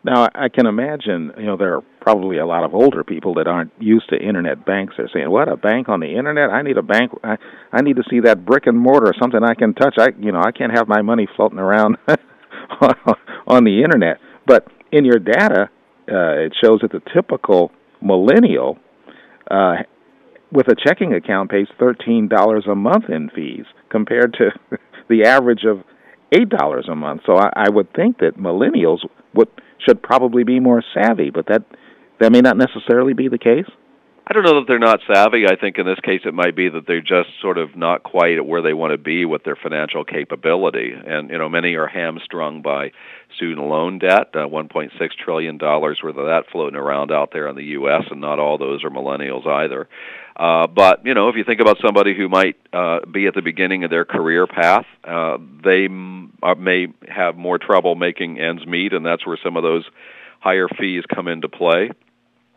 Now, 0.03 0.29
I 0.35 0.49
can 0.49 0.65
imagine, 0.65 1.33
you 1.37 1.45
know, 1.45 1.59
there 1.59 1.75
are 1.77 1.83
probably 2.01 2.39
a 2.39 2.47
lot 2.47 2.65
of 2.65 2.75
older 2.75 3.05
people 3.05 3.35
that 3.35 3.47
aren't 3.47 3.71
used 3.79 4.09
to 4.09 4.17
internet 4.17 4.65
banks. 4.65 4.95
They're 4.97 5.11
saying, 5.13 5.31
"What 5.31 5.49
a 5.49 5.57
bank 5.57 5.91
on 5.91 6.01
the 6.01 6.17
internet? 6.17 6.49
I 6.49 6.63
need 6.63 6.79
a 6.79 6.83
bank. 6.83 7.13
I, 7.23 7.37
I 7.73 7.83
need 7.83 7.97
to 7.97 8.05
see 8.09 8.21
that 8.21 8.47
brick 8.47 8.67
and 8.67 8.79
mortar, 8.79 9.13
something 9.21 9.43
I 9.45 9.55
can 9.55 9.75
touch. 9.75 9.97
I, 9.99 10.09
you 10.19 10.33
know, 10.33 10.41
I 10.41 10.53
can't 10.53 10.73
have 10.73 10.89
my 10.89 11.03
money 11.03 11.29
floating 11.37 11.59
around 11.59 11.99
on 13.47 13.65
the 13.65 13.83
internet." 13.83 14.19
But 14.47 14.67
in 14.91 15.05
your 15.05 15.19
data, 15.19 15.69
uh, 16.09 16.47
it 16.47 16.55
shows 16.63 16.81
that 16.83 16.93
the 16.93 17.03
typical 17.15 17.73
millennial 18.01 18.79
uh, 19.51 19.77
with 20.53 20.69
a 20.69 20.75
checking 20.75 21.15
account 21.15 21.51
pays 21.51 21.67
thirteen 21.79 22.29
dollars 22.29 22.67
a 22.71 22.75
month 22.75 23.05
in 23.09 23.31
fees 23.31 23.65
compared 23.91 24.35
to 24.35 24.79
the 25.09 25.25
average 25.25 25.65
of 25.65 25.85
eight 26.33 26.49
dollars 26.49 26.89
a 26.91 26.95
month. 26.95 27.23
So 27.27 27.37
I, 27.37 27.51
I 27.55 27.71
would 27.71 27.93
think 27.95 28.19
that 28.19 28.37
millennials 28.37 29.01
would 29.35 29.49
should 29.87 30.03
probably 30.03 30.45
be 30.45 30.61
more 30.61 30.83
savvy, 30.95 31.31
but 31.31 31.47
that 31.47 31.65
that 32.21 32.33
may 32.33 32.41
not 32.41 32.57
necessarily 32.57 33.15
be 33.15 33.29
the 33.29 33.39
case. 33.39 33.71
I 34.31 34.33
don't 34.33 34.45
know 34.45 34.61
that 34.61 34.69
they're 34.69 34.79
not 34.79 35.01
savvy. 35.13 35.49
I 35.49 35.57
think 35.57 35.77
in 35.77 35.87
this 35.87 35.99
case 36.05 36.21
it 36.25 36.33
might 36.33 36.55
be 36.55 36.69
that 36.69 36.87
they're 36.87 37.01
just 37.01 37.31
sort 37.43 37.59
of 37.59 37.75
not 37.75 38.05
quite 38.05 38.47
where 38.47 38.63
they 38.63 38.73
want 38.73 38.93
to 38.93 38.97
be 38.97 39.25
with 39.25 39.43
their 39.43 39.57
financial 39.57 40.05
capability. 40.05 40.93
And 40.93 41.31
you 41.31 41.39
know, 41.39 41.49
many 41.49 41.75
are 41.75 41.89
hamstrung 41.89 42.63
by 42.63 42.93
student 43.35 43.67
loan 43.67 43.99
debt, 43.99 44.29
uh, 44.35 44.47
1.6 44.47 44.91
trillion 45.25 45.59
dollars 45.59 45.99
worth 46.01 46.17
of 46.17 46.27
that 46.27 46.45
floating 46.53 46.79
around 46.79 47.11
out 47.11 47.31
there 47.33 47.49
in 47.49 47.57
the 47.57 47.65
U.S. 47.81 48.05
And 48.09 48.21
not 48.21 48.39
all 48.39 48.57
those 48.57 48.85
are 48.85 48.91
millennials 48.91 49.49
either. 49.49 49.89
Uh, 50.37 50.69
but 50.69 51.05
you 51.05 51.15
know, 51.15 51.29
if 51.29 51.35
you 51.35 51.43
think 51.43 51.61
about 51.61 51.79
somebody 51.85 52.15
who 52.17 52.29
might 52.29 52.55
uh, 52.73 53.01
be 53.13 53.27
at 53.27 53.35
the 53.35 53.43
beginning 53.43 53.83
of 53.83 53.91
their 53.91 54.05
career 54.05 54.47
path, 54.47 54.87
uh, 55.03 55.39
they 55.65 55.87
m- 55.87 56.33
uh, 56.41 56.55
may 56.55 56.87
have 57.09 57.37
more 57.37 57.59
trouble 57.59 57.97
making 57.97 58.39
ends 58.39 58.65
meet, 58.65 58.93
and 58.93 59.05
that's 59.05 59.27
where 59.27 59.39
some 59.43 59.57
of 59.57 59.65
those 59.65 59.85
higher 60.39 60.69
fees 60.79 61.03
come 61.13 61.27
into 61.27 61.49
play. 61.49 61.91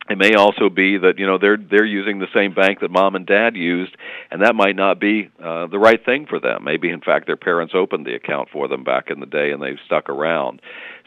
It 0.10 0.18
may 0.18 0.34
also 0.34 0.70
be 0.70 0.98
that 0.98 1.18
you 1.18 1.26
know 1.26 1.38
they're 1.38 1.58
they're 1.58 1.86
using 1.86 2.20
the 2.20 2.28
same 2.34 2.54
bank 2.54 2.82
that 2.82 2.92
mom 2.92 3.16
and 3.16 3.26
dad 3.26 3.56
used, 3.56 3.96
and 4.30 4.42
that 4.42 4.54
might 4.54 4.76
not 4.76 5.00
be 5.00 5.30
uh, 5.42 5.68
the 5.68 5.80
right 5.80 6.04
thing 6.04 6.26
for 6.26 6.40
them. 6.40 6.66
Maybe 6.66 6.90
in 6.90 7.00
fact 7.00 7.26
their 7.26 7.38
parents 7.38 7.74
opened 7.74 8.06
the 8.06 8.14
account 8.14 8.50
for 8.52 8.68
them 8.68 8.84
back 8.84 9.10
in 9.10 9.22
the 9.22 9.26
day, 9.26 9.52
and 9.52 9.62
they've 9.62 9.80
stuck 9.86 10.10
around. 10.10 10.62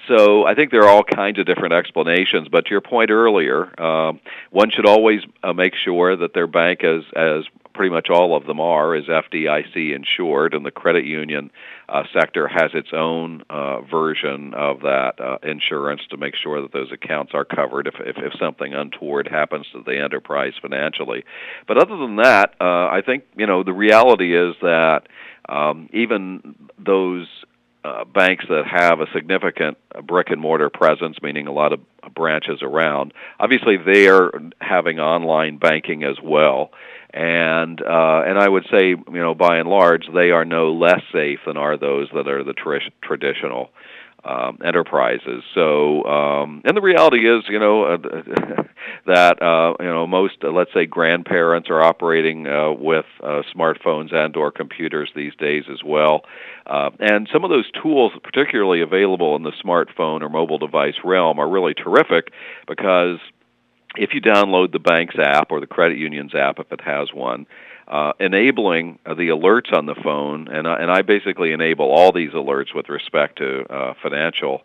So 0.09 0.47
I 0.47 0.55
think 0.55 0.71
there 0.71 0.83
are 0.83 0.89
all 0.89 1.03
kinds 1.03 1.39
of 1.39 1.47
different 1.47 1.75
explanations. 1.75 2.49
But 2.49 2.67
to 2.67 2.71
your 2.71 2.81
point 2.81 3.11
earlier, 3.11 3.79
um, 3.81 4.21
one 4.51 4.71
should 4.71 4.87
always 4.87 5.21
uh, 5.43 5.53
make 5.53 5.75
sure 5.75 6.17
that 6.17 6.33
their 6.33 6.47
bank 6.47 6.81
is 6.83 7.05
as 7.15 7.45
pretty 7.75 7.91
much 7.91 8.09
all 8.09 8.35
of 8.35 8.47
them 8.47 8.61
are, 8.61 8.97
is 8.97 9.05
FDIC 9.05 9.95
insured, 9.95 10.55
and 10.55 10.65
the 10.65 10.71
credit 10.71 11.05
union 11.05 11.51
uh, 11.89 12.03
sector 12.13 12.49
has 12.49 12.71
its 12.75 12.89
own 12.93 13.43
uh, 13.49 13.81
version 13.83 14.55
of 14.55 14.81
that 14.81 15.15
uh, 15.21 15.39
insurance 15.43 16.03
to 16.11 16.17
make 16.17 16.35
sure 16.35 16.61
that 16.63 16.73
those 16.73 16.91
accounts 16.93 17.33
are 17.35 17.45
covered 17.45 17.87
if, 17.87 17.95
if, 18.01 18.17
if 18.19 18.33
something 18.39 18.75
untoward 18.75 19.29
happens 19.29 19.67
to 19.73 19.83
the 19.85 19.99
enterprise 19.99 20.53
financially. 20.61 21.25
But 21.69 21.79
other 21.79 21.97
than 21.97 22.17
that, 22.17 22.55
uh, 22.61 22.89
I 22.89 23.03
think 23.05 23.25
you 23.37 23.47
know 23.47 23.63
the 23.63 23.73
reality 23.73 24.37
is 24.37 24.55
that 24.63 25.03
um, 25.49 25.89
even 25.93 26.57
those 26.79 27.29
uh, 27.87 28.05
banks 28.05 28.45
that 28.49 28.65
have 28.67 29.01
a 29.01 29.07
significant 29.15 29.79
brick 30.05 30.31
and 30.31 30.41
mortar 30.41 30.71
presence, 30.71 31.17
meaning 31.23 31.47
a 31.47 31.53
lot 31.53 31.73
of 31.73 31.81
branches 32.15 32.61
around, 32.63 33.13
obviously 33.39 33.77
they 33.77 34.09
are 34.09 34.33
having 34.61 34.99
online 34.99 35.59
banking 35.59 36.03
as 36.03 36.17
well. 36.23 36.71
And 37.15 37.81
uh, 37.81 38.23
and 38.27 38.39
I 38.39 38.49
would 38.49 38.67
say, 38.71 38.89
you 38.89 39.05
know, 39.09 39.35
by 39.35 39.59
and 39.59 39.69
large, 39.69 40.07
they 40.13 40.33
are 40.33 40.45
no 40.45 40.73
less 40.73 41.01
safe 41.13 41.39
than 41.47 41.57
are 41.57 41.77
those 41.77 42.09
that 42.13 42.29
are 42.29 42.45
the 42.45 42.53
tr- 42.53 42.91
traditional 43.01 43.71
um, 44.27 44.59
enterprises. 44.65 45.45
So, 45.55 46.05
um, 46.05 46.63
and 46.65 46.77
the 46.77 46.81
reality 46.81 47.29
is, 47.29 47.45
you 47.49 47.59
know, 47.59 47.85
uh, 47.85 47.97
that 49.07 49.41
uh, 49.43 49.75
you 49.79 49.87
know 49.87 50.07
most, 50.07 50.37
uh, 50.43 50.51
let's 50.51 50.73
say, 50.75 50.87
grandparents 50.87 51.71
are 51.71 51.81
operating 51.81 52.47
uh, 52.47 52.73
with 52.73 53.07
uh, 53.23 53.43
smartphones 53.55 54.13
and/or 54.13 54.51
computers 54.51 55.11
these 55.15 55.35
days 55.37 55.65
as 55.73 55.83
well. 55.85 56.23
Uh, 56.67 56.91
and 56.99 57.29
some 57.33 57.45
of 57.45 57.51
those 57.51 57.71
tools, 57.83 58.13
particularly 58.23 58.81
available 58.81 59.37
in 59.37 59.45
the 59.45 59.53
smartphone 59.65 60.23
or 60.23 60.29
mobile 60.29 60.59
device 60.59 60.97
realm, 61.05 61.39
are 61.39 61.49
really 61.49 61.75
terrific 61.75 62.33
because 62.67 63.19
if 63.97 64.11
you 64.13 64.21
download 64.21 64.73
the 64.73 64.79
bank's 64.79 65.17
app 65.19 65.51
or 65.51 65.61
the 65.61 65.67
credit 65.67 65.99
union's 65.99 66.35
app 66.35 66.59
if 66.59 66.71
it 66.73 66.81
has 66.81 67.13
one, 67.15 67.47
uh, 67.89 68.13
enabling 68.19 68.99
uh, 69.07 69.15
the 69.15 69.29
alerts 69.29 69.73
on 69.73 69.87
the 69.87 69.95
phone, 69.95 70.49
and, 70.49 70.67
and 70.67 70.91
I 70.91 71.03
basically 71.03 71.53
enable 71.53 71.87
all 71.91 72.13
these 72.13 72.33
alerts 72.33 72.75
with 72.75 72.89
respect 72.89 73.39
to 73.39 73.65
uh, 73.73 73.95
financial 74.03 74.63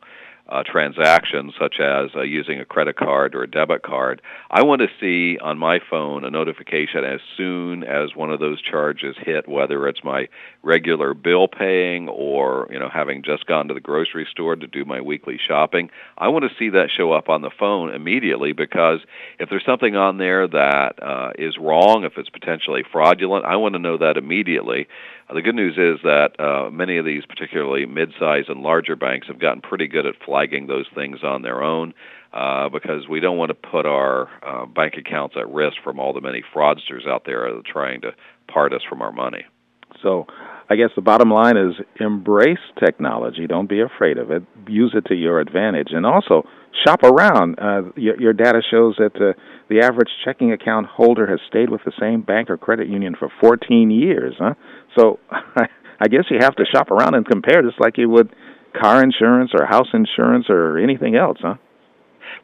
uh, 0.52 0.64
transactions, 0.70 1.54
such 1.58 1.80
as 1.80 2.10
uh, 2.16 2.22
using 2.22 2.60
a 2.60 2.66
credit 2.66 2.98
card 2.98 3.34
or 3.34 3.44
a 3.44 3.50
debit 3.50 3.84
card, 3.84 4.22
I 4.50 4.64
want 4.64 4.82
to 4.82 4.88
see 5.00 5.40
on 5.40 5.58
my 5.58 5.80
phone 5.90 6.26
a 6.26 6.30
notification 6.30 7.06
as 7.06 7.22
soon 7.38 7.84
as 7.84 8.16
one 8.16 8.32
of 8.32 8.42
those 8.42 8.62
charges 8.62 9.16
hit, 9.18 9.48
whether 9.48 9.88
it's 9.88 10.04
my 10.04 10.28
regular 10.62 11.14
bill 11.14 11.48
paying 11.48 12.10
or 12.10 12.68
you 12.70 12.80
know 12.80 12.90
having 12.94 13.24
just 13.24 13.46
gone 13.46 13.70
to 13.70 13.74
the 13.74 13.80
grocery 13.80 14.28
store 14.30 14.58
to 14.58 14.68
do 14.68 14.84
my 14.84 15.00
weekly 15.00 15.40
shopping. 15.48 15.90
I 16.18 16.28
want 16.28 16.44
to 16.44 16.56
see 16.60 16.70
that 16.72 16.90
show 16.96 17.14
up 17.14 17.30
on 17.30 17.42
the 17.42 17.52
phone 17.58 17.94
immediately 17.94 18.52
because 18.52 19.00
if 19.40 19.50
there's 19.50 19.66
something 19.66 19.96
on 19.96 20.18
there 20.18 20.48
that 20.48 21.02
uh, 21.02 21.32
is 21.40 21.58
wrong, 21.58 22.04
if 22.04 22.18
it's 22.18 22.30
potentially 22.30 22.84
fraudulent, 22.92 23.46
I 23.46 23.56
want 23.56 23.76
to 23.76 23.80
know 23.80 23.98
that 23.98 24.18
immediately 24.18 24.88
the 25.34 25.42
good 25.42 25.56
news 25.56 25.78
is 25.78 26.02
that 26.04 26.38
uh, 26.40 26.70
many 26.70 26.98
of 26.98 27.06
these, 27.06 27.24
particularly 27.26 27.86
mid-sized 27.86 28.50
and 28.50 28.62
larger 28.62 28.96
banks, 28.96 29.28
have 29.28 29.40
gotten 29.40 29.62
pretty 29.62 29.88
good 29.88 30.06
at 30.06 30.16
those 30.68 30.86
things 30.96 31.20
on 31.24 31.42
their 31.42 31.62
own. 31.64 31.94
Uh, 32.34 32.70
because 32.70 33.10
we 33.10 33.20
don't 33.20 33.38
want 33.38 33.50
to 33.50 33.54
put 33.54 33.86
our 33.86 34.30
uh, 34.42 34.66
bank 34.66 34.94
accounts 34.98 35.36
at 35.38 35.52
risk 35.52 35.76
from 35.84 36.00
all 36.00 36.14
the 36.14 36.22
many 36.22 36.42
fraudsters 36.56 37.06
out 37.06 37.24
there 37.26 37.50
trying 37.70 38.00
to 38.00 38.12
part 38.48 38.72
us 38.72 38.80
from 38.88 39.02
our 39.02 39.12
money. 39.12 39.44
So, 40.02 40.28
I 40.70 40.78
guess 40.78 40.92
the 40.96 41.02
bottom 41.02 41.30
line 41.30 41.58
is 41.58 41.74
embrace 42.00 42.64
technology. 42.80 43.48
Don't 43.48 43.68
be 43.68 43.82
afraid 43.82 44.18
of 44.18 44.32
it. 44.32 44.44
Use 44.70 44.94
it 44.96 45.06
to 45.08 45.16
your 45.16 45.42
advantage, 45.42 45.90
and 45.92 46.06
also 46.06 46.44
shop 46.88 47.04
around. 47.04 47.60
Uh, 47.60 47.92
your, 47.98 48.20
your, 48.22 48.34
data 48.34 48.62
shows 48.72 48.96
that 48.98 49.16
uh, 49.18 49.34
the 49.68 49.82
average 49.82 50.10
checking 50.24 50.54
account 50.54 50.88
holder 50.88 51.28
has 51.28 51.40
stayed 51.50 51.70
with 51.70 51.82
the 51.84 51.92
same 52.00 52.22
bank 52.22 52.50
or 52.50 52.56
credit 52.56 52.88
union 52.88 53.16
for 53.20 53.30
14 53.42 53.92
years. 53.92 54.36
Huh? 54.40 54.54
So, 54.98 55.20
I 56.00 56.08
guess 56.08 56.24
you 56.30 56.38
have 56.40 56.56
to 56.56 56.66
shop 56.66 56.90
around 56.90 57.16
and 57.16 57.26
compare, 57.26 57.62
just 57.62 57.80
like 57.80 57.98
you 57.98 58.10
would 58.10 58.34
car 58.74 59.04
insurance 59.04 59.52
or 59.54 59.66
house 59.66 59.90
insurance 59.94 60.48
or 60.50 60.78
anything 60.78 61.16
else, 61.16 61.38
huh? 61.42 61.56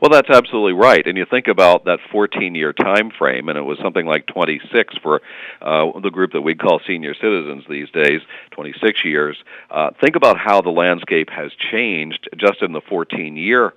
Well, 0.01 0.11
that's 0.11 0.29
absolutely 0.29 0.73
right. 0.73 1.05
And 1.07 1.17
you 1.17 1.25
think 1.25 1.47
about 1.47 1.85
that 1.85 1.99
14-year 2.13 2.73
time 2.73 3.09
frame, 3.17 3.49
and 3.49 3.57
it 3.57 3.63
was 3.63 3.79
something 3.81 4.05
like 4.05 4.27
26 4.27 4.95
for 5.01 5.21
uh, 5.61 5.99
the 6.01 6.11
group 6.11 6.33
that 6.33 6.41
we 6.41 6.53
call 6.53 6.79
senior 6.85 7.15
citizens 7.15 7.63
these 7.67 7.89
days, 7.89 8.21
26 8.51 9.03
years. 9.03 9.37
Uh, 9.71 9.89
think 9.99 10.15
about 10.15 10.37
how 10.37 10.61
the 10.61 10.69
landscape 10.69 11.29
has 11.31 11.51
changed 11.71 12.29
just 12.37 12.61
in 12.61 12.73
the 12.73 12.81
14-year 12.81 13.73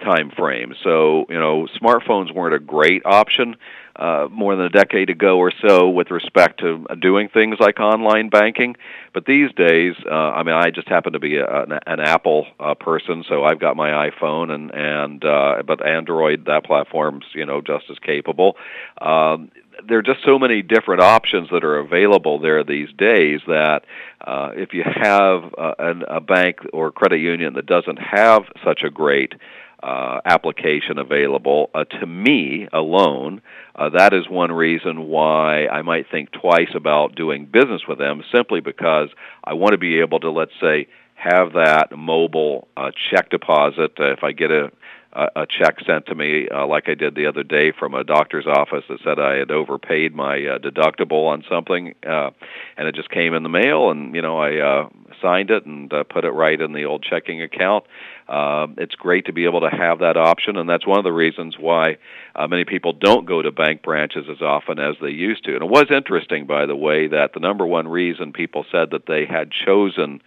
time 0.00 0.30
frame. 0.30 0.74
So, 0.82 1.26
you 1.28 1.38
know, 1.38 1.66
smartphones 1.80 2.34
weren't 2.34 2.54
a 2.54 2.58
great 2.58 3.02
option 3.04 3.56
uh, 3.96 4.26
more 4.30 4.56
than 4.56 4.66
a 4.66 4.70
decade 4.70 5.08
ago 5.08 5.38
or 5.38 5.52
so 5.66 5.88
with 5.88 6.10
respect 6.10 6.60
to 6.60 6.84
doing 7.00 7.28
things 7.28 7.56
like 7.60 7.78
online 7.78 8.28
banking. 8.28 8.76
But 9.12 9.24
these 9.24 9.52
days, 9.52 9.94
uh, 10.04 10.14
I 10.14 10.42
mean, 10.42 10.54
I 10.54 10.70
just 10.70 10.88
happen 10.88 11.12
to 11.12 11.20
be 11.20 11.36
a, 11.36 11.62
an, 11.62 11.78
an 11.86 12.00
Apple 12.00 12.46
uh, 12.58 12.74
person, 12.74 13.24
so 13.28 13.44
I've 13.44 13.60
got 13.60 13.76
my 13.76 14.10
iPhone, 14.10 14.50
and 14.50 14.74
and 14.74 15.24
uh, 15.24 15.62
but 15.64 15.86
Android, 15.86 16.46
that 16.46 16.64
platform's 16.64 17.24
you 17.34 17.46
know 17.46 17.60
just 17.60 17.84
as 17.88 17.98
capable. 18.00 18.56
Um, 19.00 19.50
there 19.86 19.98
are 19.98 20.02
just 20.02 20.24
so 20.24 20.38
many 20.38 20.62
different 20.62 21.02
options 21.02 21.50
that 21.50 21.64
are 21.64 21.78
available 21.78 22.38
there 22.38 22.64
these 22.64 22.88
days 22.96 23.40
that 23.46 23.84
uh, 24.20 24.50
if 24.54 24.72
you 24.72 24.82
have 24.84 25.54
uh, 25.58 25.74
a 26.08 26.20
bank 26.20 26.58
or 26.72 26.90
credit 26.90 27.18
union 27.18 27.54
that 27.54 27.66
doesn't 27.66 27.98
have 27.98 28.44
such 28.64 28.82
a 28.82 28.90
great 28.90 29.34
uh, 29.84 30.20
application 30.24 30.98
available 30.98 31.68
uh, 31.74 31.84
to 31.84 32.06
me 32.06 32.66
alone. 32.72 33.42
Uh, 33.74 33.90
that 33.90 34.14
is 34.14 34.28
one 34.28 34.50
reason 34.50 35.08
why 35.08 35.66
I 35.66 35.82
might 35.82 36.06
think 36.10 36.30
twice 36.32 36.70
about 36.74 37.14
doing 37.14 37.44
business 37.44 37.82
with 37.86 37.98
them, 37.98 38.22
simply 38.34 38.60
because 38.60 39.10
I 39.44 39.52
want 39.52 39.72
to 39.72 39.78
be 39.78 40.00
able 40.00 40.20
to, 40.20 40.30
let's 40.30 40.52
say, 40.58 40.88
have 41.16 41.52
that 41.52 41.88
mobile 41.96 42.66
uh, 42.76 42.92
check 43.10 43.28
deposit. 43.28 43.92
Uh, 44.00 44.12
if 44.12 44.24
I 44.24 44.32
get 44.32 44.50
a 44.50 44.72
a 45.14 45.46
check 45.46 45.78
sent 45.86 46.06
to 46.06 46.14
me 46.14 46.48
uh, 46.48 46.66
like 46.66 46.88
I 46.88 46.94
did 46.94 47.14
the 47.14 47.26
other 47.26 47.42
day 47.42 47.72
from 47.72 47.94
a 47.94 48.02
doctor's 48.04 48.46
office 48.46 48.84
that 48.88 48.98
said 49.04 49.18
I 49.18 49.36
had 49.36 49.50
overpaid 49.50 50.14
my 50.14 50.44
uh, 50.44 50.58
deductible 50.58 51.28
on 51.28 51.44
something, 51.48 51.94
uh, 52.06 52.30
and 52.76 52.88
it 52.88 52.94
just 52.94 53.10
came 53.10 53.34
in 53.34 53.42
the 53.42 53.48
mail, 53.48 53.90
and 53.90 54.14
you 54.14 54.22
know 54.22 54.38
I 54.38 54.56
uh, 54.56 54.88
signed 55.22 55.50
it 55.50 55.66
and 55.66 55.92
uh, 55.92 56.04
put 56.04 56.24
it 56.24 56.30
right 56.30 56.60
in 56.60 56.72
the 56.72 56.84
old 56.84 57.02
checking 57.02 57.42
account. 57.42 57.84
Uh, 58.28 58.66
it's 58.78 58.94
great 58.94 59.26
to 59.26 59.32
be 59.32 59.44
able 59.44 59.60
to 59.60 59.70
have 59.70 60.00
that 60.00 60.16
option, 60.16 60.56
and 60.56 60.68
that's 60.68 60.86
one 60.86 60.98
of 60.98 61.04
the 61.04 61.12
reasons 61.12 61.56
why 61.58 61.96
uh, 62.34 62.46
many 62.46 62.64
people 62.64 62.92
don't 62.92 63.26
go 63.26 63.42
to 63.42 63.52
bank 63.52 63.82
branches 63.82 64.26
as 64.30 64.40
often 64.42 64.78
as 64.78 64.96
they 65.00 65.10
used 65.10 65.44
to. 65.44 65.54
And 65.54 65.62
it 65.62 65.70
was 65.70 65.86
interesting, 65.90 66.46
by 66.46 66.66
the 66.66 66.76
way, 66.76 67.06
that 67.08 67.34
the 67.34 67.40
number 67.40 67.66
one 67.66 67.86
reason 67.86 68.32
people 68.32 68.64
said 68.72 68.90
that 68.90 69.06
they 69.06 69.26
had 69.26 69.50
chosen 69.50 70.22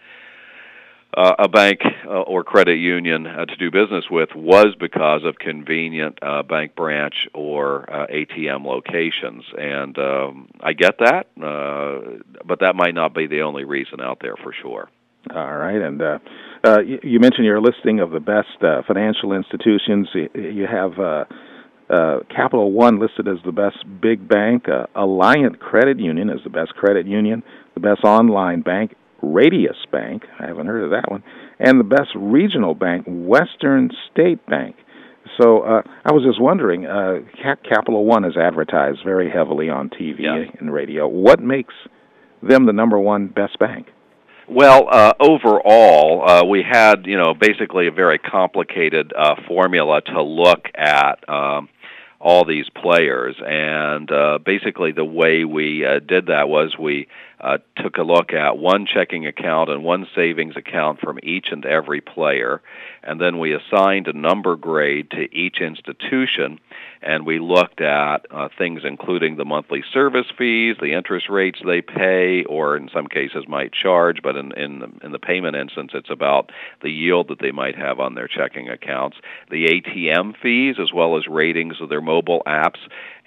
uh, 1.16 1.34
a 1.38 1.48
bank 1.48 1.80
uh, 2.06 2.10
or 2.10 2.44
credit 2.44 2.76
union 2.76 3.26
uh, 3.26 3.46
to 3.46 3.56
do 3.56 3.70
business 3.70 4.04
with 4.10 4.28
was 4.34 4.74
because 4.78 5.22
of 5.24 5.38
convenient 5.38 6.18
uh, 6.22 6.42
bank 6.42 6.74
branch 6.74 7.14
or 7.34 7.90
uh, 7.92 8.06
ATM 8.06 8.64
locations, 8.64 9.44
and 9.56 9.98
um, 9.98 10.48
I 10.60 10.72
get 10.74 10.98
that, 10.98 11.26
uh, 11.42 12.18
but 12.44 12.60
that 12.60 12.74
might 12.76 12.94
not 12.94 13.14
be 13.14 13.26
the 13.26 13.42
only 13.42 13.64
reason 13.64 14.00
out 14.00 14.18
there 14.20 14.36
for 14.42 14.52
sure. 14.62 14.88
All 15.34 15.56
right, 15.56 15.80
and 15.82 16.00
you, 16.88 17.00
you 17.02 17.20
mentioned 17.20 17.44
your 17.44 17.60
listing 17.60 18.00
of 18.00 18.10
the 18.10 18.20
best 18.20 18.48
financial 18.86 19.32
institutions. 19.32 20.08
You 20.14 20.66
have 20.70 20.92
uh, 21.90 22.18
Capital 22.28 22.70
One 22.72 23.00
listed 23.00 23.28
as 23.28 23.38
the 23.44 23.52
best 23.52 23.78
big 24.00 24.28
bank. 24.28 24.68
Uh, 24.68 24.86
Alliant 24.94 25.58
Credit 25.58 25.98
Union 25.98 26.28
is 26.28 26.40
the 26.44 26.50
best 26.50 26.74
credit 26.74 27.06
union, 27.06 27.42
the 27.74 27.80
best 27.80 28.04
online 28.04 28.60
bank. 28.60 28.94
Radius 29.22 29.76
Bank, 29.90 30.22
I 30.38 30.46
haven't 30.46 30.66
heard 30.66 30.84
of 30.84 30.90
that 30.90 31.10
one, 31.10 31.22
and 31.58 31.80
the 31.80 31.84
best 31.84 32.10
regional 32.14 32.74
bank, 32.74 33.04
Western 33.06 33.90
State 34.10 34.44
Bank. 34.46 34.76
So 35.40 35.60
uh, 35.60 35.82
I 36.04 36.12
was 36.12 36.24
just 36.24 36.40
wondering, 36.40 36.86
uh, 36.86 37.18
Capital 37.68 38.04
One 38.04 38.24
is 38.24 38.36
advertised 38.36 39.00
very 39.04 39.30
heavily 39.30 39.68
on 39.68 39.90
TV 39.90 40.20
yeah. 40.20 40.44
and 40.58 40.72
radio. 40.72 41.06
What 41.06 41.40
makes 41.40 41.74
them 42.42 42.66
the 42.66 42.72
number 42.72 42.98
one 42.98 43.28
best 43.28 43.58
bank? 43.58 43.88
Well, 44.48 44.88
uh, 44.90 45.12
overall, 45.20 46.26
uh, 46.26 46.44
we 46.44 46.64
had 46.68 47.04
you 47.04 47.18
know 47.18 47.34
basically 47.34 47.86
a 47.86 47.92
very 47.92 48.18
complicated 48.18 49.12
uh, 49.16 49.34
formula 49.46 50.00
to 50.06 50.22
look 50.22 50.66
at. 50.74 51.28
Um, 51.28 51.68
all 52.20 52.44
these 52.44 52.66
players. 52.70 53.36
And 53.44 54.10
uh, 54.10 54.38
basically, 54.44 54.92
the 54.92 55.04
way 55.04 55.44
we 55.44 55.84
uh, 55.86 56.00
did 56.00 56.26
that 56.26 56.48
was 56.48 56.74
we 56.78 57.06
uh, 57.40 57.58
took 57.76 57.98
a 57.98 58.02
look 58.02 58.32
at 58.32 58.58
one 58.58 58.86
checking 58.86 59.26
account 59.26 59.70
and 59.70 59.84
one 59.84 60.06
savings 60.14 60.56
account 60.56 61.00
from 61.00 61.18
each 61.22 61.48
and 61.50 61.64
every 61.64 62.00
player, 62.00 62.60
and 63.02 63.20
then 63.20 63.38
we 63.38 63.54
assigned 63.54 64.08
a 64.08 64.12
number 64.12 64.56
grade 64.56 65.10
to 65.10 65.34
each 65.34 65.60
institution, 65.60 66.58
and 67.00 67.24
we 67.24 67.38
looked 67.38 67.80
at 67.80 68.26
uh, 68.30 68.48
things 68.58 68.82
including 68.84 69.36
the 69.36 69.44
monthly 69.44 69.84
service 69.92 70.26
fees, 70.36 70.76
the 70.80 70.92
interest 70.94 71.28
rates 71.28 71.60
they 71.64 71.80
pay, 71.80 72.44
or 72.44 72.76
in 72.76 72.88
some 72.92 73.06
cases 73.06 73.44
might 73.46 73.72
charge, 73.72 74.20
but 74.22 74.36
in 74.36 74.52
in 74.52 74.80
the, 74.80 74.90
in 75.04 75.12
the 75.12 75.18
payment 75.18 75.56
instance, 75.56 75.92
it's 75.94 76.10
about 76.10 76.50
the 76.82 76.90
yield 76.90 77.28
that 77.28 77.38
they 77.38 77.52
might 77.52 77.76
have 77.76 78.00
on 78.00 78.14
their 78.14 78.28
checking 78.28 78.68
accounts, 78.68 79.16
the 79.50 79.66
ATM 79.66 80.34
fees, 80.42 80.76
as 80.80 80.92
well 80.92 81.16
as 81.16 81.26
ratings 81.28 81.80
of 81.80 81.88
their 81.88 82.00
mobile 82.00 82.42
apps, 82.46 82.78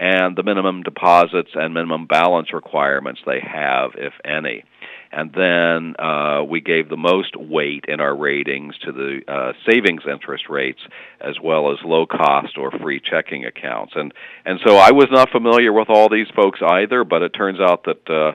and 0.01 0.35
the 0.35 0.41
minimum 0.41 0.81
deposits 0.81 1.51
and 1.53 1.75
minimum 1.75 2.07
balance 2.07 2.51
requirements 2.53 3.21
they 3.23 3.39
have, 3.39 3.91
if 3.95 4.13
any. 4.25 4.63
And 5.11 5.31
then 5.31 5.95
uh, 6.03 6.43
we 6.43 6.59
gave 6.59 6.89
the 6.89 6.97
most 6.97 7.35
weight 7.35 7.85
in 7.87 7.99
our 7.99 8.15
ratings 8.15 8.75
to 8.79 8.91
the 8.91 9.19
uh, 9.27 9.53
savings 9.69 10.01
interest 10.11 10.45
rates 10.49 10.79
as 11.19 11.35
well 11.43 11.71
as 11.71 11.77
low 11.85 12.07
cost 12.07 12.57
or 12.57 12.71
free 12.71 12.99
checking 12.99 13.45
accounts. 13.45 13.93
And 13.95 14.11
and 14.43 14.59
so 14.65 14.75
I 14.77 14.91
was 14.91 15.09
not 15.11 15.29
familiar 15.29 15.71
with 15.71 15.89
all 15.89 16.09
these 16.09 16.29
folks 16.35 16.61
either, 16.65 17.03
but 17.03 17.21
it 17.21 17.29
turns 17.29 17.59
out 17.59 17.83
that 17.83 18.09
uh, 18.09 18.31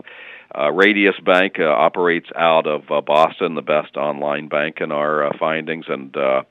uh, 0.56 0.70
Radius 0.70 1.18
Bank 1.24 1.54
uh, 1.58 1.64
operates 1.64 2.28
out 2.36 2.68
of 2.68 2.82
uh, 2.90 3.00
Boston, 3.00 3.56
the 3.56 3.62
best 3.62 3.96
online 3.96 4.46
bank 4.46 4.76
in 4.80 4.92
our 4.92 5.26
uh, 5.26 5.32
findings, 5.40 5.86
and 5.88 6.16
uh, 6.16 6.42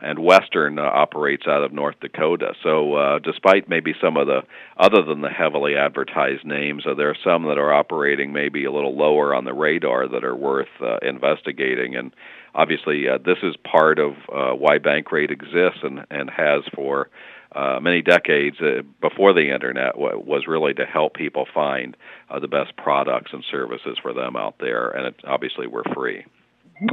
and 0.00 0.18
Western 0.18 0.78
uh, 0.78 0.82
operates 0.82 1.46
out 1.46 1.62
of 1.62 1.72
North 1.72 1.96
Dakota. 2.00 2.54
So, 2.62 2.94
uh, 2.94 3.18
despite 3.18 3.68
maybe 3.68 3.94
some 4.00 4.16
of 4.16 4.26
the 4.26 4.42
other 4.76 5.02
than 5.02 5.20
the 5.20 5.28
heavily 5.28 5.76
advertised 5.76 6.44
names, 6.44 6.84
uh, 6.86 6.94
there 6.94 7.10
are 7.10 7.16
some 7.24 7.44
that 7.44 7.58
are 7.58 7.72
operating 7.72 8.32
maybe 8.32 8.64
a 8.64 8.72
little 8.72 8.96
lower 8.96 9.34
on 9.34 9.44
the 9.44 9.54
radar 9.54 10.08
that 10.08 10.24
are 10.24 10.36
worth 10.36 10.68
uh, 10.80 10.98
investigating. 11.02 11.96
And 11.96 12.12
obviously, 12.54 13.08
uh, 13.08 13.18
this 13.18 13.38
is 13.42 13.54
part 13.58 13.98
of 13.98 14.12
uh, 14.32 14.54
why 14.54 14.78
Bankrate 14.78 15.30
exists 15.30 15.80
and 15.82 16.06
and 16.10 16.30
has 16.30 16.62
for 16.74 17.08
uh, 17.52 17.80
many 17.80 18.00
decades 18.00 18.56
uh, 18.60 18.82
before 19.00 19.32
the 19.32 19.52
internet 19.52 19.94
w- 19.94 20.18
was 20.18 20.46
really 20.46 20.72
to 20.74 20.86
help 20.86 21.14
people 21.14 21.46
find 21.52 21.96
uh, 22.28 22.38
the 22.38 22.48
best 22.48 22.76
products 22.76 23.32
and 23.32 23.44
services 23.50 23.98
for 24.00 24.12
them 24.12 24.36
out 24.36 24.54
there, 24.60 24.90
and 24.90 25.06
it, 25.08 25.16
obviously 25.26 25.66
we're 25.66 25.82
free. 25.94 26.24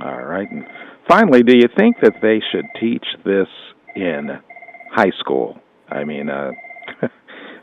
All 0.01 0.23
right. 0.23 0.49
Finally, 1.07 1.43
do 1.43 1.55
you 1.55 1.67
think 1.77 1.95
that 2.01 2.15
they 2.21 2.41
should 2.51 2.65
teach 2.79 3.05
this 3.23 3.47
in 3.95 4.29
high 4.91 5.11
school? 5.19 5.57
I 5.89 6.03
mean, 6.03 6.29
uh, 6.29 6.51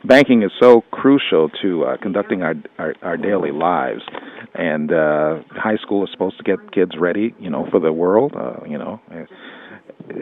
banking 0.05 0.41
is 0.41 0.51
so 0.59 0.81
crucial 0.91 1.49
to 1.61 1.83
uh, 1.83 1.97
conducting 2.01 2.41
our, 2.41 2.55
our 2.79 2.95
our 3.03 3.17
daily 3.17 3.51
lives, 3.51 4.01
and 4.55 4.91
uh, 4.91 5.43
high 5.51 5.77
school 5.77 6.03
is 6.03 6.09
supposed 6.11 6.37
to 6.37 6.43
get 6.43 6.71
kids 6.71 6.93
ready, 6.99 7.35
you 7.39 7.51
know, 7.51 7.67
for 7.69 7.79
the 7.79 7.93
world. 7.93 8.33
Uh, 8.35 8.65
you 8.67 8.79
know, 8.79 8.99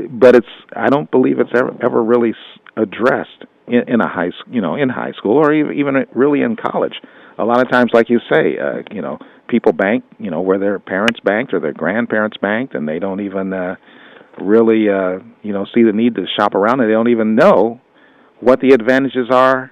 but 0.09 0.35
it's 0.35 0.47
I 0.75 0.89
don't 0.89 1.09
believe 1.09 1.39
it's 1.39 1.51
ever 1.55 1.71
ever 1.81 2.03
really 2.03 2.33
addressed 2.75 3.45
in, 3.67 3.83
in 3.87 4.01
a 4.01 4.07
high 4.07 4.31
you 4.51 4.59
know 4.59 4.75
in 4.75 4.89
high 4.89 5.13
school 5.13 5.37
or 5.37 5.53
even 5.53 5.77
even 5.77 5.95
really 6.13 6.41
in 6.41 6.57
college. 6.57 6.95
A 7.37 7.45
lot 7.45 7.61
of 7.61 7.71
times, 7.71 7.91
like 7.93 8.09
you 8.09 8.19
say, 8.31 8.57
uh, 8.57 8.83
you 8.91 9.01
know, 9.01 9.17
people 9.47 9.73
bank, 9.73 10.03
you 10.19 10.29
know, 10.29 10.41
where 10.41 10.59
their 10.59 10.79
parents 10.79 11.19
banked 11.23 11.53
or 11.53 11.59
their 11.59 11.73
grandparents 11.73 12.37
banked, 12.37 12.75
and 12.75 12.87
they 12.87 12.99
don't 12.99 13.21
even 13.21 13.53
uh, 13.53 13.75
really, 14.39 14.89
uh, 14.89 15.19
you 15.41 15.53
know, 15.53 15.65
see 15.73 15.83
the 15.83 15.91
need 15.93 16.15
to 16.15 16.25
shop 16.39 16.55
around, 16.55 16.79
and 16.79 16.89
they 16.89 16.93
don't 16.93 17.09
even 17.09 17.35
know 17.35 17.81
what 18.39 18.59
the 18.59 18.69
advantages 18.73 19.27
are 19.31 19.71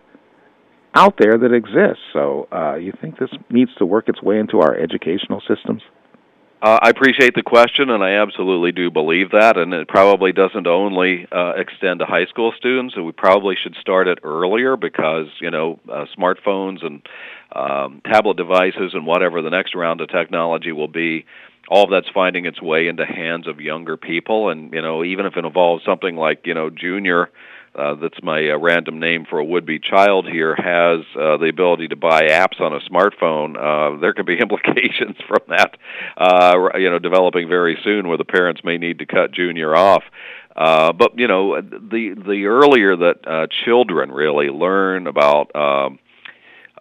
out 0.93 1.15
there 1.19 1.37
that 1.37 1.53
exist. 1.53 1.99
So, 2.13 2.47
uh, 2.51 2.75
you 2.75 2.93
think 2.99 3.17
this 3.19 3.29
needs 3.49 3.71
to 3.79 3.85
work 3.85 4.09
its 4.09 4.21
way 4.21 4.39
into 4.39 4.59
our 4.59 4.75
educational 4.75 5.41
systems? 5.47 5.81
Uh, 6.61 6.77
I 6.79 6.89
appreciate 6.89 7.33
the 7.33 7.41
question, 7.41 7.89
and 7.89 8.03
I 8.03 8.21
absolutely 8.21 8.71
do 8.71 8.91
believe 8.91 9.31
that. 9.31 9.57
And 9.57 9.73
it 9.73 9.87
probably 9.87 10.31
doesn't 10.31 10.67
only 10.67 11.27
uh, 11.31 11.53
extend 11.57 12.01
to 12.01 12.05
high 12.05 12.27
school 12.27 12.53
students. 12.55 12.95
We 12.95 13.11
probably 13.13 13.55
should 13.61 13.75
start 13.81 14.07
it 14.07 14.19
earlier 14.23 14.77
because 14.77 15.25
you 15.39 15.49
know 15.49 15.79
uh, 15.91 16.05
smartphones 16.15 16.85
and 16.85 17.01
um, 17.55 18.01
tablet 18.05 18.37
devices 18.37 18.91
and 18.93 19.07
whatever 19.07 19.41
the 19.41 19.49
next 19.49 19.73
round 19.73 20.01
of 20.01 20.09
technology 20.09 20.71
will 20.71 20.87
be. 20.87 21.25
All 21.67 21.85
of 21.85 21.89
that's 21.89 22.09
finding 22.13 22.45
its 22.45 22.61
way 22.61 22.87
into 22.87 23.05
hands 23.05 23.47
of 23.47 23.59
younger 23.59 23.97
people, 23.97 24.49
and 24.49 24.71
you 24.71 24.83
know, 24.83 25.03
even 25.03 25.25
if 25.25 25.37
it 25.37 25.45
involves 25.45 25.83
something 25.83 26.15
like 26.15 26.41
you 26.45 26.53
know 26.53 26.69
junior 26.69 27.31
uh, 27.75 27.95
that's 27.95 28.21
my 28.21 28.49
uh, 28.49 28.57
random 28.57 28.99
name 28.99 29.25
for 29.29 29.39
a 29.39 29.45
would-be 29.45 29.79
child 29.79 30.27
here, 30.27 30.55
has 30.55 31.05
uh, 31.15 31.37
the 31.37 31.47
ability 31.49 31.87
to 31.89 31.95
buy 31.95 32.27
apps 32.27 32.59
on 32.59 32.73
a 32.73 32.79
smartphone, 32.81 33.55
uh, 33.57 33.99
there 33.99 34.13
could 34.13 34.25
be 34.25 34.37
implications 34.41 35.17
from 35.27 35.39
that, 35.47 35.77
uh, 36.17 36.77
you 36.77 36.89
know, 36.89 36.99
developing 36.99 37.47
very 37.47 37.77
soon, 37.83 38.07
where 38.07 38.17
the 38.17 38.25
parents 38.25 38.61
may 38.63 38.77
need 38.77 38.99
to 38.99 39.05
cut 39.05 39.31
Junior 39.31 39.75
off. 39.75 40.03
Uh, 40.55 40.91
but 40.91 41.17
you 41.17 41.27
know, 41.27 41.61
the 41.61 42.13
the 42.27 42.45
earlier 42.45 42.97
that 42.97 43.25
uh, 43.25 43.47
children 43.63 44.11
really 44.11 44.49
learn 44.49 45.07
about 45.07 45.55
um, 45.55 45.97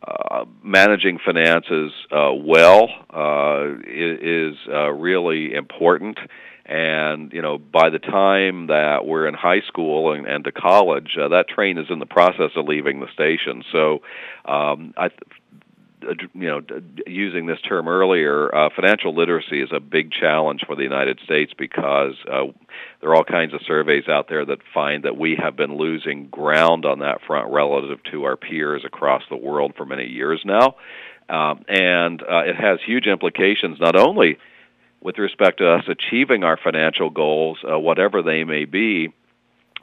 uh, 0.07 0.45
managing 0.63 1.19
finances 1.25 1.93
uh, 2.11 2.33
well 2.33 2.89
uh, 3.11 3.67
is, 3.87 4.57
uh, 4.69 4.91
really 4.91 5.53
important 5.53 6.19
and 6.71 7.33
you 7.33 7.43
know 7.43 7.59
by 7.59 7.91
the 7.91 7.99
time 7.99 8.69
that 8.69 9.05
we're 9.05 9.27
in 9.27 9.35
high 9.35 9.61
school 9.67 10.13
and, 10.13 10.27
and 10.27 10.45
to 10.45 10.53
college 10.53 11.17
uh, 11.21 11.29
that 11.29 11.49
train 11.49 11.77
is 11.77 11.87
in 11.91 11.99
the 11.99 12.07
process 12.07 12.53
of 12.57 12.67
leaving 12.67 13.01
the 13.01 13.09
station 13.13 13.65
so 13.73 14.01
um, 14.45 14.95
I, 14.97 15.11
uh, 16.03 16.15
you 16.35 16.47
know, 16.49 16.61
using 17.07 17.47
this 17.47 17.61
term 17.61 17.89
earlier, 17.89 18.55
uh, 18.55 18.71
financial 18.75 19.15
literacy 19.15 19.61
is 19.61 19.71
a 19.73 19.81
big 19.81 20.11
challenge 20.11 20.63
for 20.67 20.75
the 20.75 20.83
United 20.83 21.21
States 21.25 21.53
because 21.57 22.15
uh, 22.31 22.45
there 23.01 23.11
are 23.11 23.17
all 23.17 23.25
kinds 23.25 23.53
of 23.53 23.61
surveys 23.67 24.09
out 24.09 24.29
there 24.29 24.45
that 24.45 24.59
find 24.73 25.05
that 25.05 25.17
we 25.17 25.37
have 25.37 25.57
been 25.57 25.77
losing 25.77 26.29
ground 26.29 26.87
on 26.87 27.01
that 27.01 27.21
front 27.27 27.53
relative 27.53 27.99
to 28.11 28.25
our 28.25 28.37
peers 28.37 28.83
across 28.85 29.23
the 29.29 29.37
world 29.37 29.75
for 29.77 29.85
many 29.85 30.07
years 30.07 30.41
now. 30.45 30.77
Um, 31.29 31.65
and 31.69 32.23
uh, 32.23 32.45
it 32.47 32.57
has 32.57 32.79
huge 32.85 33.07
implications 33.07 33.79
not 33.79 33.95
only 33.95 34.39
with 35.03 35.19
respect 35.19 35.59
to 35.59 35.71
us 35.71 35.85
achieving 35.89 36.45
our 36.45 36.59
financial 36.63 37.11
goals, 37.11 37.59
uh, 37.71 37.79
whatever 37.79 38.23
they 38.23 38.45
may 38.45 38.65
be, 38.65 39.13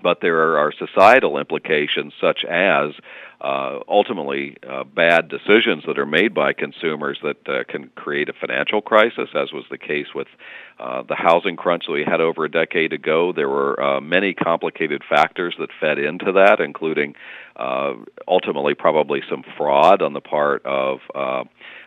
but 0.01 0.19
there 0.21 0.57
are 0.57 0.71
societal 0.77 1.37
implications 1.37 2.13
such 2.21 2.45
as 2.45 2.91
uh, 3.39 3.79
ultimately 3.87 4.57
uh, 4.67 4.83
bad 4.83 5.29
decisions 5.29 5.83
that 5.85 5.99
are 5.99 6.07
made 6.07 6.33
by 6.33 6.53
consumers 6.53 7.19
that 7.21 7.37
uh, 7.47 7.63
can 7.69 7.89
create 7.95 8.29
a 8.29 8.33
financial 8.33 8.81
crisis, 8.81 9.29
as 9.35 9.51
was 9.51 9.63
the 9.69 9.77
case 9.77 10.07
with 10.15 10.27
uh, 10.79 11.03
the 11.03 11.15
housing 11.15 11.55
crunch 11.55 11.85
that 11.85 11.93
we 11.93 12.03
had 12.03 12.19
over 12.19 12.45
a 12.45 12.51
decade 12.51 12.93
ago. 12.93 13.31
There 13.35 13.49
were 13.49 13.79
uh, 13.79 14.01
many 14.01 14.33
complicated 14.33 15.03
factors 15.07 15.55
that 15.59 15.69
fed 15.79 15.99
into 15.99 16.31
that, 16.33 16.59
including 16.59 17.15
ultimately 18.27 18.75
probably 18.75 19.21
some 19.27 19.43
fraud 19.57 20.03
on 20.03 20.13
the 20.13 20.21
part 20.21 20.63
of 20.65 20.99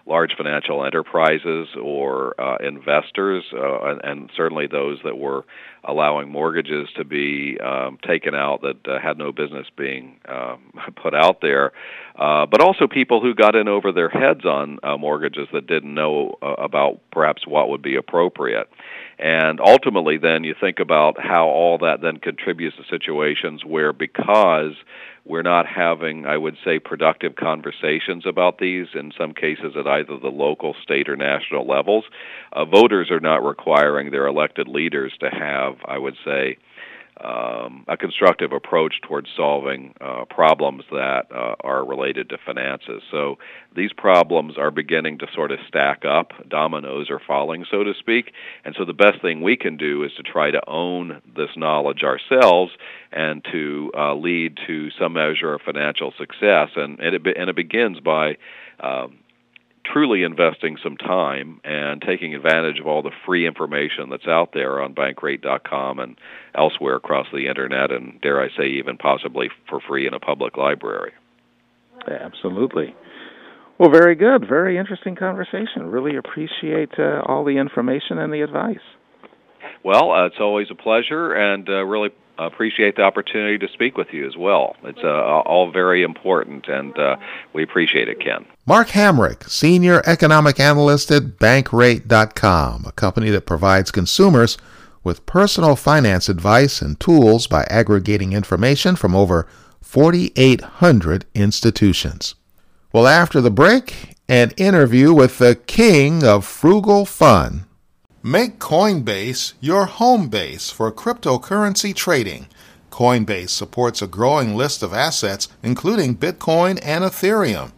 large 0.07 0.35
financial 0.37 0.85
enterprises 0.85 1.69
or 1.81 2.41
uh, 2.41 2.57
investors, 2.57 3.45
uh, 3.53 3.83
and, 3.83 4.01
and, 4.05 4.31
certainly 4.37 4.67
those 4.67 4.99
that 5.05 5.19
were 5.19 5.45
allowing 5.85 6.31
mortgages 6.31 6.89
to 6.97 7.05
be 7.05 7.59
um, 7.61 7.99
taken 8.07 8.35
out 8.35 8.63
that 8.63 8.77
uh, 8.87 8.99
had 8.99 9.19
no 9.19 9.33
business 9.33 9.67
being 9.77 10.17
um, 10.29 10.73
put 11.03 11.15
out 11.15 11.41
there, 11.41 11.73
uh, 12.17 12.47
but 12.47 12.61
also 12.61 12.87
people 12.87 13.21
who 13.21 13.35
got 13.35 13.55
in 13.55 13.69
over 13.69 13.93
their 13.93 14.09
heads 14.09 14.45
on 14.45 14.79
uh, 14.83 14.97
mortgages 14.97 15.49
that 15.53 15.67
didn't 15.67 15.95
know 15.95 16.37
uh, 16.43 16.55
about 16.59 17.01
perhaps 17.11 17.47
what 17.47 17.69
would 17.69 17.83
be 17.83 17.97
appropriate. 17.97 18.69
And 19.19 19.61
ultimately, 19.61 20.17
then 20.17 20.45
you 20.45 20.55
think 20.59 20.81
about 20.81 21.21
how 21.21 21.47
all 21.47 21.79
that 21.79 22.01
then 22.01 22.17
contributes 22.17 22.77
to 22.77 22.85
situations 22.89 23.63
where 23.65 23.93
because 23.93 24.73
we're 25.25 25.43
not 25.43 25.67
having, 25.67 26.27
I 26.27 26.37
would 26.37 26.57
say, 26.65 26.79
productive 26.79 27.37
conversations 27.37 28.25
about 28.27 28.59
these, 28.59 28.89
in 28.95 29.13
some 29.17 29.33
cases 29.33 29.75
at 29.79 29.87
either 29.87 30.19
the 30.19 30.29
local, 30.29 30.75
state, 30.83 31.09
or 31.09 31.17
national 31.17 31.67
levels. 31.67 32.05
Uh, 32.53 32.65
voters 32.65 33.11
are 33.11 33.21
not 33.21 33.45
requiring 33.45 34.11
their 34.11 34.27
elected 34.27 34.69
leaders 34.69 35.13
to 35.21 35.31
have, 35.31 35.77
I 35.85 35.99
would 35.99 36.17
say, 36.25 36.59
um, 37.23 37.85
a 37.87 37.97
constructive 37.97 38.53
approach 38.53 38.95
towards 39.03 39.29
solving 39.37 39.95
uh, 40.01 40.25
problems 40.25 40.85
that 40.91 41.27
uh, 41.35 41.55
are 41.61 41.85
related 41.85 42.31
to 42.31 42.39
finances. 42.45 43.03
So 43.11 43.37
these 43.77 43.93
problems 43.93 44.57
are 44.57 44.71
beginning 44.71 45.19
to 45.19 45.27
sort 45.35 45.53
of 45.53 45.59
stack 45.69 46.05
up. 46.05 46.33
Dominoes 46.49 47.11
are 47.11 47.21
falling, 47.25 47.65
so 47.71 47.85
to 47.85 47.93
speak. 47.99 48.33
And 48.65 48.75
so 48.79 48.85
the 48.85 48.95
best 48.95 49.21
thing 49.21 49.43
we 49.43 49.57
can 49.57 49.77
do 49.77 50.03
is 50.05 50.13
to 50.17 50.23
try 50.23 50.51
to 50.51 50.61
own 50.67 51.21
this 51.37 51.51
knowledge 51.57 52.03
ourselves 52.03 52.73
and 53.13 53.45
to 53.53 53.93
uh, 53.97 54.15
lead 54.15 54.59
to 54.67 54.91
some 54.99 55.13
measure 55.13 55.55
of 55.55 55.61
financial 55.63 56.13
success. 56.19 56.71
And, 56.77 56.99
and, 57.01 57.15
it, 57.15 57.37
and 57.37 57.51
it 57.51 57.57
begins 57.57 58.01
by 58.01 58.37
um, 58.81 59.19
truly 59.93 60.23
investing 60.23 60.77
some 60.83 60.97
time 60.97 61.61
and 61.65 62.03
taking 62.03 62.35
advantage 62.35 62.79
of 62.79 62.87
all 62.87 63.03
the 63.03 63.11
free 63.27 63.47
information 63.47 64.09
that's 64.11 64.27
out 64.27 64.51
there 64.53 64.81
on 64.81 64.95
bankrate.com 64.95 65.99
and 65.99 66.17
elsewhere 66.55 66.97
across 66.97 67.27
the 67.33 67.49
internet, 67.49 67.91
and 67.91 68.21
dare 68.21 68.41
I 68.41 68.49
say, 68.57 68.67
even 68.79 68.97
possibly 68.97 69.49
for 69.69 69.81
free 69.81 70.07
in 70.07 70.15
a 70.15 70.21
public 70.21 70.57
library. 70.57 71.13
Absolutely. 72.09 72.95
Well, 73.79 73.91
very 73.91 74.15
good. 74.15 74.47
Very 74.49 74.77
interesting 74.77 75.17
conversation. 75.17 75.87
Really 75.87 76.17
appreciate 76.17 76.91
uh, 76.99 77.23
all 77.25 77.45
the 77.45 77.57
information 77.57 78.19
and 78.19 78.33
the 78.33 78.43
advice. 78.43 78.77
Well, 79.83 80.11
uh, 80.11 80.27
it's 80.27 80.37
always 80.39 80.69
a 80.71 80.75
pleasure, 80.75 81.33
and 81.33 81.67
uh, 81.69 81.85
really 81.85 82.11
appreciate 82.47 82.97
the 82.97 83.03
opportunity 83.03 83.59
to 83.59 83.73
speak 83.73 83.97
with 83.97 84.13
you 84.13 84.27
as 84.27 84.37
well. 84.37 84.77
It's 84.85 85.03
uh, 85.03 85.09
all 85.09 85.71
very 85.71 86.03
important, 86.03 86.69
and 86.69 86.97
uh, 86.99 87.17
we 87.53 87.63
appreciate 87.63 88.09
it, 88.09 88.21
Ken. 88.21 88.47
Mark 88.67 88.89
Hamrick, 88.89 89.49
Senior 89.49 90.03
Economic 90.07 90.61
Analyst 90.61 91.11
at 91.11 91.39
Bankrate.com, 91.39 92.85
a 92.87 92.93
company 92.93 93.31
that 93.31 93.47
provides 93.47 93.91
consumers 93.91 94.59
with 95.03 95.27
personal 95.27 95.77
finance 95.77 96.29
advice 96.29 96.83
and 96.83 97.01
tools 97.01 97.47
by 97.47 97.65
aggregating 97.65 98.33
information 98.33 98.97
from 98.97 99.15
over 99.15 99.47
4,800 99.81 101.25
institutions. 101.35 102.35
Well, 102.93 103.07
after 103.07 103.41
the 103.41 103.51
break, 103.51 104.17
an 104.29 104.53
interview 104.57 105.13
with 105.13 105.39
the 105.39 105.55
king 105.55 106.23
of 106.23 106.45
frugal 106.45 107.05
fun. 107.05 107.67
Make 108.23 108.59
Coinbase 108.59 109.55
your 109.63 109.87
home 109.87 110.29
base 110.29 110.69
for 110.69 110.93
cryptocurrency 110.93 111.95
trading. 111.95 112.49
Coinbase 112.91 113.49
supports 113.49 114.03
a 114.03 114.07
growing 114.07 114.55
list 114.55 114.83
of 114.83 114.93
assets, 114.93 115.49
including 115.63 116.19
Bitcoin 116.19 116.79
and 116.83 117.03
Ethereum. 117.03 117.73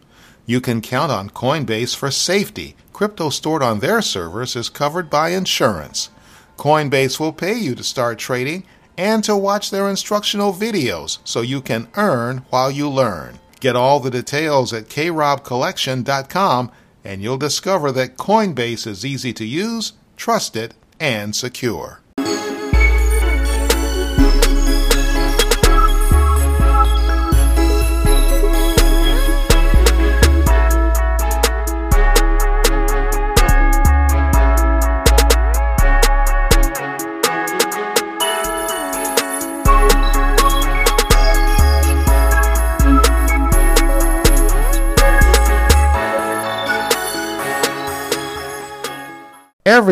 You 0.44 0.60
can 0.60 0.80
count 0.80 1.12
on 1.12 1.30
Coinbase 1.30 1.94
for 1.94 2.10
safety. 2.10 2.74
Crypto 2.92 3.30
stored 3.30 3.62
on 3.62 3.78
their 3.78 4.02
servers 4.02 4.56
is 4.56 4.68
covered 4.68 5.08
by 5.08 5.28
insurance. 5.28 6.10
Coinbase 6.56 7.20
will 7.20 7.32
pay 7.32 7.54
you 7.54 7.76
to 7.76 7.84
start 7.84 8.18
trading 8.18 8.64
and 8.98 9.22
to 9.22 9.36
watch 9.36 9.70
their 9.70 9.88
instructional 9.88 10.52
videos 10.52 11.18
so 11.22 11.40
you 11.40 11.60
can 11.60 11.86
earn 11.94 12.38
while 12.50 12.68
you 12.72 12.88
learn. 12.88 13.38
Get 13.60 13.76
all 13.76 14.00
the 14.00 14.10
details 14.10 14.72
at 14.72 14.88
krobcollection.com 14.88 16.72
and 17.04 17.22
you'll 17.22 17.38
discover 17.38 17.92
that 17.92 18.16
Coinbase 18.16 18.88
is 18.88 19.06
easy 19.06 19.32
to 19.34 19.44
use 19.44 19.92
trusted, 20.22 20.72
and 21.00 21.34
secure. 21.34 22.01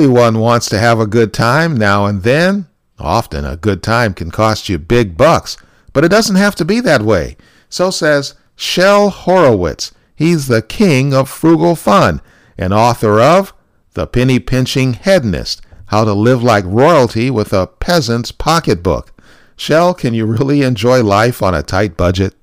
Everyone 0.01 0.39
wants 0.39 0.67
to 0.71 0.79
have 0.79 0.99
a 0.99 1.07
good 1.07 1.35
time 1.35 1.77
now 1.77 2.07
and 2.07 2.23
then. 2.23 2.69
Often 2.99 3.45
a 3.45 3.59
good 3.59 3.83
time 3.83 4.15
can 4.15 4.31
cost 4.31 4.67
you 4.67 4.79
big 4.79 5.15
bucks, 5.15 5.59
but 5.93 6.07
it 6.07 6.09
doesn't 6.09 6.37
have 6.37 6.55
to 6.55 6.65
be 6.65 6.81
that 6.81 7.03
way. 7.03 7.37
So 7.69 7.91
says 7.91 8.33
Shel 8.57 9.11
Horowitz. 9.11 9.93
He's 10.17 10.47
the 10.47 10.63
king 10.63 11.13
of 11.13 11.29
frugal 11.29 11.77
fun 11.77 12.23
and 12.57 12.73
author 12.73 13.21
of 13.21 13.53
The 13.93 14.07
Penny 14.07 14.39
Pinching 14.39 14.95
Hedonist 14.95 15.61
How 15.89 16.07
to 16.07 16.15
Live 16.15 16.43
Like 16.43 16.65
Royalty 16.67 17.31
with 17.31 17.53
a 17.53 17.67
Peasant's 17.67 18.33
Pocketbook. 18.33 19.13
Shel, 19.55 19.93
can 19.93 20.15
you 20.15 20.25
really 20.25 20.63
enjoy 20.63 21.03
life 21.03 21.43
on 21.43 21.55
a 21.55 21.63
tight 21.63 21.99
budget? 21.99 22.35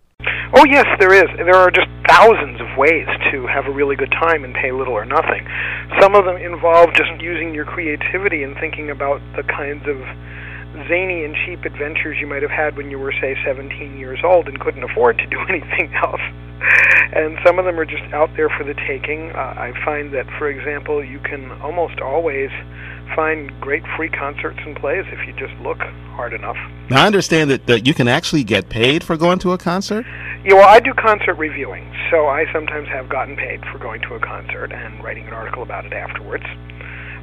Oh 0.55 0.63
yes, 0.65 0.85
there 0.99 1.13
is. 1.13 1.27
There 1.37 1.55
are 1.55 1.71
just 1.71 1.87
thousands 2.07 2.61
of 2.61 2.67
ways 2.77 3.07
to 3.31 3.47
have 3.47 3.65
a 3.65 3.71
really 3.71 3.95
good 3.95 4.11
time 4.11 4.43
and 4.43 4.53
pay 4.53 4.71
little 4.71 4.93
or 4.93 5.05
nothing. 5.05 5.45
Some 5.99 6.15
of 6.15 6.25
them 6.25 6.37
involve 6.37 6.93
just 6.93 7.11
using 7.19 7.53
your 7.53 7.65
creativity 7.65 8.43
and 8.43 8.55
thinking 8.55 8.89
about 8.89 9.19
the 9.35 9.43
kinds 9.43 9.83
of 9.87 9.97
zany 10.87 11.25
and 11.25 11.35
cheap 11.45 11.65
adventures 11.65 12.17
you 12.21 12.27
might 12.27 12.41
have 12.41 12.51
had 12.51 12.77
when 12.77 12.91
you 12.91 12.99
were, 12.99 13.11
say, 13.19 13.35
17 13.45 13.97
years 13.97 14.19
old 14.23 14.47
and 14.47 14.59
couldn't 14.59 14.83
afford 14.83 15.17
to 15.17 15.27
do 15.27 15.39
anything 15.49 15.93
else. 15.95 16.21
And 17.13 17.37
some 17.45 17.59
of 17.59 17.65
them 17.65 17.79
are 17.79 17.85
just 17.85 18.03
out 18.13 18.29
there 18.35 18.49
for 18.49 18.63
the 18.63 18.73
taking. 18.87 19.31
Uh, 19.31 19.53
I 19.57 19.73
find 19.85 20.13
that, 20.13 20.25
for 20.37 20.49
example, 20.49 21.03
you 21.03 21.19
can 21.19 21.51
almost 21.61 21.99
always 21.99 22.49
find 23.15 23.51
great 23.61 23.83
free 23.95 24.09
concerts 24.09 24.59
and 24.65 24.75
plays 24.75 25.05
if 25.07 25.25
you 25.25 25.33
just 25.33 25.53
look 25.61 25.79
hard 26.15 26.33
enough. 26.33 26.57
Now, 26.89 27.03
I 27.03 27.07
understand 27.07 27.49
that, 27.51 27.65
that 27.67 27.87
you 27.87 27.93
can 27.93 28.07
actually 28.07 28.43
get 28.43 28.69
paid 28.69 29.03
for 29.03 29.17
going 29.17 29.39
to 29.39 29.53
a 29.53 29.57
concert? 29.57 30.05
Yeah, 30.47 30.53
well, 30.53 30.69
I 30.69 30.79
do 30.79 30.93
concert 30.93 31.33
reviewing, 31.33 31.83
so 32.09 32.27
I 32.27 32.45
sometimes 32.53 32.87
have 32.87 33.09
gotten 33.09 33.35
paid 33.35 33.59
for 33.69 33.79
going 33.79 33.99
to 34.03 34.15
a 34.15 34.19
concert 34.21 34.71
and 34.71 35.03
writing 35.03 35.27
an 35.27 35.33
article 35.33 35.61
about 35.61 35.85
it 35.85 35.91
afterwards. 35.91 36.45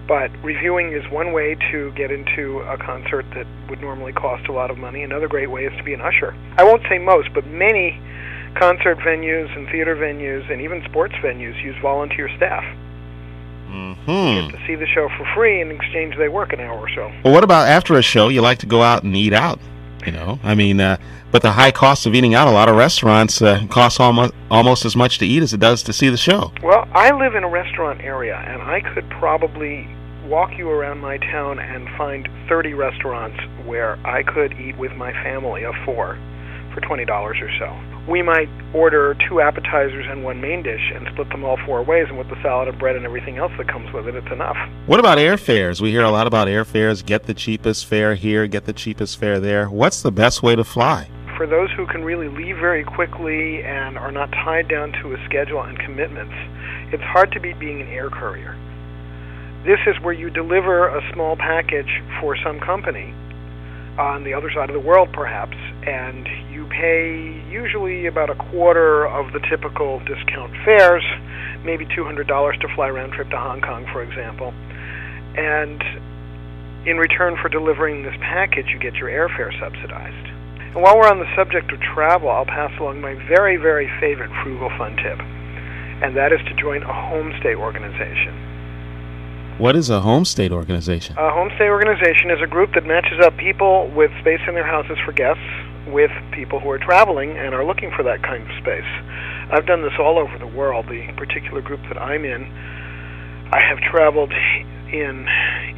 But 0.07 0.31
reviewing 0.45 0.93
is 0.93 1.11
one 1.11 1.33
way 1.33 1.57
to 1.73 1.91
get 1.93 2.11
into 2.11 2.59
a 2.69 2.77
concert 2.77 3.25
that 3.35 3.47
would 3.71 3.81
normally 3.81 4.13
cost 4.13 4.47
a 4.49 4.53
lot 4.53 4.71
of 4.71 4.77
money. 4.77 5.03
Another 5.03 5.27
great 5.27 5.51
way 5.51 5.65
is 5.65 5.73
to 5.79 5.83
be 5.83 5.95
an 5.95 6.03
usher. 6.03 6.37
I 6.59 6.65
won't 6.65 6.83
say 6.91 6.99
most, 6.99 7.33
but 7.33 7.47
many 7.47 7.99
concert 8.61 8.99
venues 8.99 9.49
and 9.57 9.71
theater 9.73 9.97
venues 9.97 10.53
and 10.53 10.61
even 10.61 10.85
sports 10.85 11.15
venues 11.25 11.57
use 11.65 11.77
volunteer 11.81 12.29
staff. 12.37 12.63
Hmm. 14.05 14.51
To 14.53 14.59
see 14.67 14.75
the 14.75 14.87
show 14.87 15.09
for 15.17 15.27
free 15.35 15.63
in 15.63 15.71
exchange 15.71 16.15
they 16.19 16.29
work 16.29 16.53
an 16.53 16.61
hour 16.61 16.79
or 16.79 16.91
so. 16.91 17.11
Well, 17.25 17.33
what 17.33 17.43
about 17.43 17.69
after 17.69 17.95
a 17.95 18.03
show? 18.03 18.29
You 18.29 18.43
like 18.43 18.59
to 18.59 18.67
go 18.67 18.83
out 18.83 19.03
and 19.03 19.17
eat 19.17 19.33
out, 19.33 19.59
you 20.07 20.13
know? 20.13 20.39
I 20.43 20.55
mean, 20.55 20.81
uh, 20.81 20.97
but 21.31 21.43
the 21.43 21.53
high 21.53 21.71
cost 21.71 22.07
of 22.07 22.15
eating 22.15 22.35
out, 22.35 22.49
a 22.49 22.51
lot 22.51 22.69
of 22.69 22.77
restaurants 22.77 23.43
uh, 23.43 23.67
cost 23.69 24.01
almost 24.01 24.33
almost 24.51 24.85
as 24.85 24.95
much 24.97 25.19
to 25.19 25.27
eat 25.27 25.43
as 25.43 25.53
it 25.53 25.61
does 25.61 25.83
to 25.85 25.93
see 25.93 26.09
the 26.09 26.17
show. 26.17 26.53
Well, 26.63 26.89
I 26.93 27.11
live 27.13 27.35
in 27.35 27.45
a 27.45 27.49
restaurant 27.49 28.01
area, 28.01 28.37
and 28.37 28.63
I 28.63 28.81
could 28.95 29.09
probably 29.11 29.89
walk 30.27 30.57
you 30.57 30.71
around 30.71 31.01
my 31.01 31.19
town 31.19 31.59
and 31.59 31.89
find 31.97 32.29
30 32.49 32.75
restaurants 32.75 33.39
where 33.67 33.99
I 34.07 34.23
could 34.23 34.53
eat 34.55 34.77
with 34.79 34.93
my 34.93 35.13
family 35.23 35.65
of 35.65 35.75
four 35.85 36.19
for 36.75 36.81
$20 36.81 37.09
or 37.09 37.35
so. 37.59 38.11
We 38.11 38.21
might 38.21 38.49
order 38.75 39.17
two 39.29 39.41
appetizers 39.41 40.05
and 40.09 40.25
one 40.25 40.41
main 40.41 40.63
dish 40.63 40.93
and 40.95 41.07
split 41.13 41.29
them 41.31 41.45
all 41.45 41.57
four 41.65 41.83
ways, 41.83 42.07
and 42.09 42.19
with 42.19 42.29
the 42.29 42.41
salad 42.43 42.69
and 42.69 42.79
bread 42.79 42.97
and 42.97 43.07
everything 43.07 43.39
else 43.39 43.53
that 43.57 43.69
comes 43.69 43.93
with 43.93 44.09
it, 44.09 44.15
it's 44.15 44.33
enough. 44.33 44.57
What 44.87 45.01
about 45.01 45.19
airfares? 45.19 45.81
We 45.81 45.91
hear 45.91 46.03
a 46.03 46.11
lot 46.11 46.27
about 46.27 46.49
airfares. 46.49 47.05
Get 47.05 47.25
the 47.25 47.35
cheapest 47.35 47.87
fare 47.87 48.15
here, 48.15 48.47
get 48.47 48.67
the 48.67 48.73
cheapest 48.73 49.19
fare 49.19 49.41
there. 49.41 49.71
What's 49.71 50.03
the 50.03 50.13
best 50.13 50.43
way 50.43 50.57
to 50.57 50.65
fly? 50.65 51.09
For 51.37 51.47
those 51.47 51.71
who 51.77 51.87
can 51.87 52.05
really 52.05 52.29
leave 52.29 52.57
very 52.59 52.85
quickly 52.85 53.63
and 53.63 53.97
are 53.97 54.13
not 54.13 54.31
tied 54.33 54.69
down 54.69 54.93
to 55.03 55.15
a 55.15 55.25
schedule 55.25 55.63
and 55.63 55.79
commitments, 55.79 56.35
it's 56.93 57.03
hard 57.03 57.33
to 57.33 57.41
beat 57.41 57.59
being 57.59 57.81
an 57.81 57.89
air 57.89 58.11
courier. 58.11 58.57
This 59.65 59.81
is 59.87 59.97
where 60.03 60.13
you 60.13 60.29
deliver 60.29 60.89
a 60.89 61.01
small 61.13 61.37
package 61.37 62.03
for 62.21 62.37
some 62.45 62.61
company 62.61 63.15
on 63.99 64.25
the 64.25 64.35
other 64.35 64.51
side 64.53 64.69
of 64.69 64.75
the 64.75 64.87
world, 64.87 65.09
perhaps, 65.13 65.57
and 65.87 66.27
you 66.65 66.71
pay 66.71 67.51
usually 67.51 68.07
about 68.07 68.31
a 68.31 68.35
quarter 68.35 69.07
of 69.07 69.33
the 69.33 69.41
typical 69.51 69.99
discount 70.01 70.53
fares, 70.65 71.05
maybe 71.65 71.85
$200 71.87 72.27
to 72.61 72.75
fly 72.75 72.89
round 72.89 73.13
trip 73.13 73.29
to 73.31 73.37
Hong 73.37 73.61
Kong, 73.61 73.87
for 73.93 74.03
example. 74.03 74.53
And 75.37 75.83
in 76.87 76.97
return 76.97 77.37
for 77.41 77.49
delivering 77.49 78.05
this 78.05 78.15
package, 78.21 78.67
you 78.69 78.79
get 78.79 78.95
your 78.95 79.09
airfare 79.09 79.53
subsidized. 79.61 80.27
And 80.75 80.83
while 80.83 80.97
we're 80.97 81.09
on 81.09 81.21
the 81.21 81.37
subject 81.37 81.73
of 81.73 81.81
travel, 81.81 82.31
I'll 82.31 82.47
pass 82.47 82.73
along 82.81 83.01
my 83.01 83.15
very, 83.29 83.57
very 83.57 83.89
favorite 84.01 84.31
frugal 84.43 84.71
fun 84.77 84.97
tip, 84.97 85.21
and 86.03 86.17
that 86.17 86.33
is 86.33 86.41
to 86.49 86.55
join 86.61 86.83
a 86.83 86.93
homestay 86.93 87.55
organization. 87.55 88.35
What 89.59 89.77
is 89.77 89.89
a 89.89 90.01
homestay 90.01 90.51
organization? 90.51 91.17
A 91.17 91.31
homestay 91.31 91.69
organization 91.71 92.31
is 92.31 92.43
a 92.43 92.47
group 92.47 92.75
that 92.75 92.85
matches 92.87 93.21
up 93.23 93.37
people 93.37 93.89
with 93.95 94.11
space 94.21 94.41
in 94.49 94.55
their 94.55 94.67
houses 94.67 94.99
for 95.05 95.13
guests 95.13 95.47
with 95.87 96.11
people 96.33 96.61
who 96.61 96.71
are 96.71 96.79
traveling 96.79 97.37
and 97.37 97.55
are 97.55 97.65
looking 97.65 97.91
for 97.97 98.03
that 98.03 98.23
kind 98.23 98.43
of 98.43 98.51
space. 98.63 98.89
I've 99.53 99.67
done 99.67 99.83
this 99.83 99.93
all 99.99 100.19
over 100.19 100.39
the 100.39 100.47
world. 100.47 100.87
The 100.87 101.07
particular 101.17 101.61
group 101.61 101.81
that 101.89 102.01
I'm 102.01 102.25
in, 102.25 102.45
I 103.53 103.61
have 103.61 103.79
traveled 103.91 104.33
in 104.33 105.27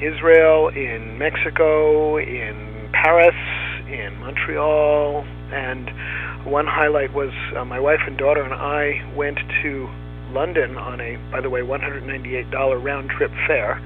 Israel, 0.01 0.69
in 0.69 1.19
Mexico, 1.19 2.19
in 2.19 2.91
Paris, 2.93 3.35
in 3.89 4.17
Montreal, 4.21 5.25
and 5.53 5.91
one 6.47 6.67
highlight 6.67 7.13
was 7.13 7.33
uh, 7.57 7.65
my 7.65 7.81
wife 7.81 8.01
and 8.07 8.17
daughter 8.17 8.43
and 8.43 8.55
I 8.55 9.03
went 9.17 9.39
to 9.63 9.89
London 10.31 10.77
on 10.77 11.01
a, 11.01 11.17
by 11.31 11.41
the 11.41 11.51
way, 11.51 11.61
$198 11.61 12.85
round 12.85 13.11
trip 13.11 13.31
fare. 13.47 13.81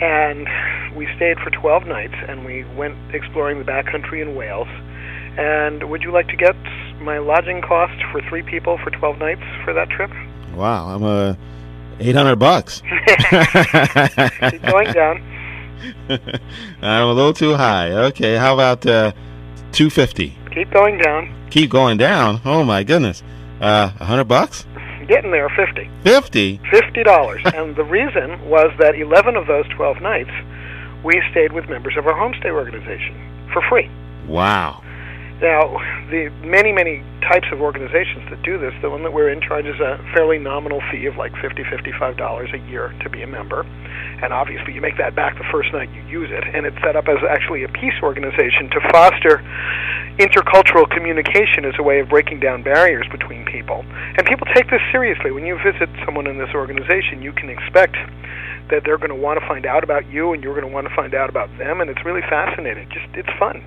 And 0.00 0.96
we 0.96 1.06
stayed 1.16 1.38
for 1.38 1.50
12 1.50 1.86
nights 1.86 2.14
and 2.28 2.44
we 2.44 2.64
went 2.76 2.96
exploring 3.14 3.58
the 3.58 3.64
backcountry 3.64 4.22
in 4.22 4.34
Wales. 4.34 4.68
And 5.38 5.88
would 5.90 6.02
you 6.02 6.12
like 6.12 6.28
to 6.28 6.36
get 6.36 6.56
my 7.00 7.18
lodging 7.18 7.62
cost 7.62 7.94
for 8.12 8.20
three 8.28 8.42
people 8.42 8.78
for 8.78 8.90
12 8.90 9.18
nights 9.18 9.42
for 9.64 9.72
that 9.72 9.88
trip? 9.90 10.10
Wow, 10.54 10.94
I'm 10.94 11.02
a 11.02 11.38
800 12.00 12.36
bucks. 12.36 12.82
Keep 14.50 14.62
going 14.62 14.92
down. 14.92 15.22
I'm 16.82 17.08
a 17.08 17.12
little 17.12 17.32
too 17.32 17.54
high. 17.54 17.92
Okay, 17.92 18.36
how 18.36 18.54
about 18.54 18.84
uh, 18.86 19.12
250? 19.72 20.36
Keep 20.54 20.70
going 20.72 20.98
down. 20.98 21.34
Keep 21.50 21.70
going 21.70 21.96
down. 21.96 22.40
Oh 22.44 22.64
my 22.64 22.82
goodness. 22.82 23.22
Uh, 23.60 23.90
100 23.98 24.24
bucks? 24.24 24.66
Getting 25.06 25.30
there, 25.30 25.48
50. 25.48 25.90
50? 26.04 26.58
$50. 26.58 27.54
and 27.54 27.76
the 27.76 27.84
reason 27.84 28.48
was 28.48 28.72
that 28.78 28.94
11 28.94 29.36
of 29.36 29.46
those 29.46 29.66
12 29.68 30.00
nights 30.00 30.30
we 31.02 31.20
stayed 31.30 31.52
with 31.52 31.68
members 31.68 31.96
of 31.96 32.06
our 32.06 32.12
homestay 32.12 32.50
organization 32.50 33.16
for 33.52 33.62
free. 33.68 33.90
Wow. 34.26 34.82
Now, 35.40 35.72
the 36.12 36.28
many, 36.44 36.70
many 36.70 37.00
types 37.24 37.48
of 37.50 37.64
organizations 37.64 38.28
that 38.28 38.42
do 38.44 38.60
this, 38.60 38.76
the 38.82 38.90
one 38.90 39.02
that 39.04 39.12
we're 39.12 39.32
in 39.32 39.40
charges 39.40 39.80
a 39.80 39.96
fairly 40.12 40.36
nominal 40.36 40.84
fee 40.92 41.06
of 41.06 41.16
like 41.16 41.32
$50, 41.40 41.64
$55 41.64 41.96
a 42.52 42.58
year 42.68 42.92
to 43.00 43.08
be 43.08 43.22
a 43.22 43.26
member. 43.26 43.64
And 44.20 44.34
obviously, 44.36 44.74
you 44.74 44.82
make 44.82 44.98
that 44.98 45.16
back 45.16 45.38
the 45.38 45.48
first 45.50 45.72
night 45.72 45.88
you 45.96 46.04
use 46.04 46.28
it. 46.30 46.44
And 46.44 46.66
it's 46.66 46.76
set 46.84 46.94
up 46.94 47.08
as 47.08 47.16
actually 47.24 47.64
a 47.64 47.72
peace 47.72 47.96
organization 48.02 48.68
to 48.68 48.80
foster 48.92 49.40
intercultural 50.20 50.84
communication 50.92 51.64
as 51.64 51.72
a 51.78 51.82
way 51.82 52.00
of 52.00 52.10
breaking 52.10 52.40
down 52.40 52.62
barriers 52.62 53.08
between 53.10 53.46
people. 53.46 53.80
And 54.20 54.26
people 54.28 54.46
take 54.52 54.68
this 54.68 54.84
seriously. 54.92 55.32
When 55.32 55.46
you 55.46 55.56
visit 55.64 55.88
someone 56.04 56.26
in 56.26 56.36
this 56.36 56.52
organization, 56.52 57.22
you 57.22 57.32
can 57.32 57.48
expect 57.48 57.96
that 58.68 58.84
they're 58.84 59.00
going 59.00 59.08
to 59.08 59.16
want 59.16 59.40
to 59.40 59.46
find 59.48 59.64
out 59.64 59.84
about 59.84 60.04
you 60.12 60.34
and 60.34 60.44
you're 60.44 60.54
going 60.54 60.68
to 60.68 60.72
want 60.72 60.86
to 60.86 60.94
find 60.94 61.14
out 61.14 61.30
about 61.30 61.48
them. 61.56 61.80
And 61.80 61.88
it's 61.88 62.04
really 62.04 62.22
fascinating. 62.28 62.92
Just, 62.92 63.08
it's 63.16 63.32
fun. 63.38 63.64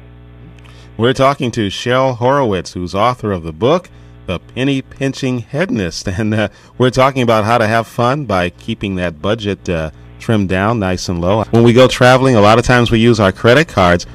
We're 0.95 1.13
talking 1.13 1.49
to 1.51 1.71
Shel 1.71 2.13
Horowitz, 2.13 2.73
who's 2.73 2.93
author 2.93 3.31
of 3.31 3.41
the 3.41 3.51
book, 3.51 3.89
The 4.27 4.37
Penny 4.37 4.83
Pinching 4.83 5.39
Hedonist. 5.41 6.07
And 6.19 6.33
uh, 6.35 6.49
we're 6.77 6.91
talking 6.91 7.23
about 7.23 7.45
how 7.45 7.57
to 7.57 7.65
have 7.65 7.87
fun 7.87 8.25
by 8.25 8.51
keeping 8.51 8.93
that 8.95 9.19
budget 9.19 9.67
uh, 9.67 9.89
trimmed 10.19 10.49
down 10.49 10.77
nice 10.77 11.09
and 11.09 11.19
low. 11.19 11.45
When 11.45 11.63
we 11.63 11.73
go 11.73 11.87
traveling, 11.87 12.35
a 12.35 12.41
lot 12.41 12.59
of 12.59 12.65
times 12.65 12.91
we 12.91 12.99
use 12.99 13.19
our 13.19 13.31
credit 13.31 13.67
cards. 13.67 14.05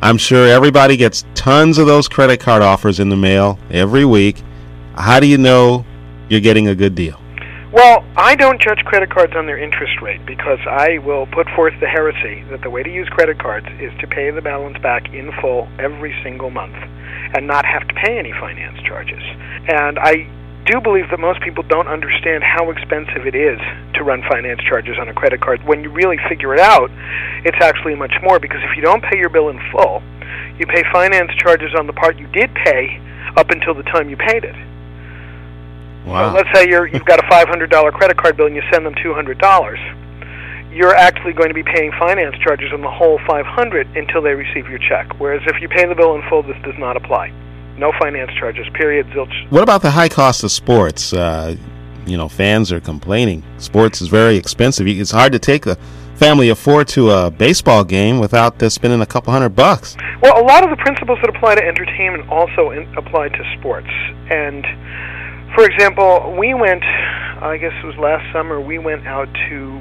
I'm 0.00 0.16
sure 0.16 0.48
everybody 0.48 0.96
gets 0.96 1.26
tons 1.34 1.76
of 1.76 1.86
those 1.86 2.08
credit 2.08 2.40
card 2.40 2.62
offers 2.62 2.98
in 2.98 3.10
the 3.10 3.16
mail 3.16 3.58
every 3.70 4.06
week. 4.06 4.42
How 4.94 5.20
do 5.20 5.26
you 5.26 5.36
know 5.36 5.84
you're 6.30 6.40
getting 6.40 6.68
a 6.68 6.74
good 6.74 6.94
deal? 6.94 7.20
Well, 7.76 8.06
I 8.16 8.36
don't 8.36 8.56
judge 8.58 8.80
credit 8.86 9.10
cards 9.10 9.34
on 9.36 9.44
their 9.44 9.58
interest 9.60 10.00
rate 10.00 10.24
because 10.24 10.58
I 10.64 10.96
will 11.04 11.26
put 11.26 11.44
forth 11.54 11.74
the 11.78 11.86
heresy 11.86 12.40
that 12.48 12.62
the 12.62 12.70
way 12.70 12.82
to 12.82 12.88
use 12.88 13.06
credit 13.10 13.38
cards 13.38 13.66
is 13.76 13.92
to 14.00 14.06
pay 14.06 14.30
the 14.30 14.40
balance 14.40 14.78
back 14.80 15.12
in 15.12 15.28
full 15.42 15.68
every 15.78 16.16
single 16.24 16.48
month 16.48 16.72
and 17.36 17.46
not 17.46 17.66
have 17.66 17.86
to 17.86 17.92
pay 17.92 18.16
any 18.16 18.32
finance 18.32 18.80
charges. 18.88 19.20
And 19.68 19.98
I 20.00 20.24
do 20.64 20.80
believe 20.80 21.12
that 21.12 21.20
most 21.20 21.42
people 21.44 21.64
don't 21.68 21.86
understand 21.86 22.40
how 22.42 22.70
expensive 22.70 23.28
it 23.28 23.36
is 23.36 23.60
to 23.92 24.04
run 24.04 24.24
finance 24.24 24.64
charges 24.64 24.96
on 24.98 25.10
a 25.10 25.12
credit 25.12 25.42
card. 25.42 25.60
When 25.68 25.84
you 25.84 25.90
really 25.90 26.16
figure 26.30 26.54
it 26.54 26.60
out, 26.60 26.88
it's 27.44 27.60
actually 27.60 27.94
much 27.94 28.16
more 28.22 28.40
because 28.40 28.64
if 28.64 28.74
you 28.74 28.80
don't 28.80 29.04
pay 29.04 29.18
your 29.20 29.28
bill 29.28 29.50
in 29.50 29.60
full, 29.68 30.00
you 30.56 30.64
pay 30.64 30.80
finance 30.96 31.30
charges 31.36 31.76
on 31.76 31.86
the 31.86 31.92
part 31.92 32.16
you 32.16 32.26
did 32.28 32.48
pay 32.54 32.96
up 33.36 33.50
until 33.50 33.74
the 33.74 33.84
time 33.92 34.08
you 34.08 34.16
paid 34.16 34.44
it. 34.48 34.56
Wow. 36.06 36.30
So 36.30 36.36
let's 36.36 36.48
say 36.54 36.68
you're, 36.68 36.86
you've 36.86 37.04
got 37.04 37.18
a 37.18 37.24
$500 37.24 37.92
credit 37.92 38.16
card 38.16 38.36
bill 38.36 38.46
and 38.46 38.54
you 38.54 38.62
send 38.72 38.86
them 38.86 38.94
$200. 38.94 40.72
You're 40.72 40.94
actually 40.94 41.32
going 41.32 41.48
to 41.48 41.54
be 41.54 41.62
paying 41.62 41.90
finance 41.98 42.36
charges 42.44 42.72
on 42.72 42.80
the 42.82 42.90
whole 42.90 43.18
500 43.26 43.96
until 43.96 44.22
they 44.22 44.34
receive 44.34 44.68
your 44.68 44.78
check. 44.78 45.18
Whereas 45.18 45.42
if 45.46 45.60
you 45.60 45.68
pay 45.68 45.86
the 45.86 45.94
bill 45.94 46.14
in 46.14 46.22
full, 46.28 46.42
this 46.42 46.56
does 46.62 46.78
not 46.78 46.96
apply. 46.96 47.30
No 47.78 47.92
finance 47.98 48.30
charges. 48.38 48.66
Period. 48.74 49.06
Zilch. 49.08 49.50
What 49.50 49.62
about 49.62 49.82
the 49.82 49.90
high 49.90 50.08
cost 50.08 50.44
of 50.44 50.52
sports? 50.52 51.12
Uh, 51.12 51.56
you 52.06 52.16
know, 52.16 52.28
fans 52.28 52.70
are 52.72 52.80
complaining. 52.80 53.42
Sports 53.58 54.00
is 54.00 54.08
very 54.08 54.36
expensive. 54.36 54.86
It's 54.86 55.10
hard 55.10 55.32
to 55.32 55.38
take 55.38 55.66
a 55.66 55.76
family 56.16 56.48
afford 56.48 56.88
to 56.88 57.10
a 57.10 57.30
baseball 57.30 57.84
game 57.84 58.18
without 58.18 58.60
uh, 58.62 58.68
spending 58.70 59.00
a 59.00 59.06
couple 59.06 59.32
hundred 59.32 59.50
bucks? 59.50 59.96
Well, 60.22 60.40
a 60.40 60.44
lot 60.44 60.64
of 60.64 60.70
the 60.70 60.76
principles 60.76 61.18
that 61.20 61.34
apply 61.34 61.56
to 61.56 61.64
entertainment 61.64 62.28
also 62.28 62.70
in, 62.70 62.82
apply 62.96 63.28
to 63.28 63.56
sports. 63.58 63.90
And 64.30 64.64
for 65.56 65.64
example, 65.64 66.36
we 66.38 66.52
went, 66.52 66.84
I 66.84 67.56
guess 67.56 67.72
it 67.82 67.86
was 67.86 67.96
last 67.96 68.28
summer, 68.30 68.60
we 68.60 68.76
went 68.76 69.06
out 69.08 69.26
to 69.48 69.80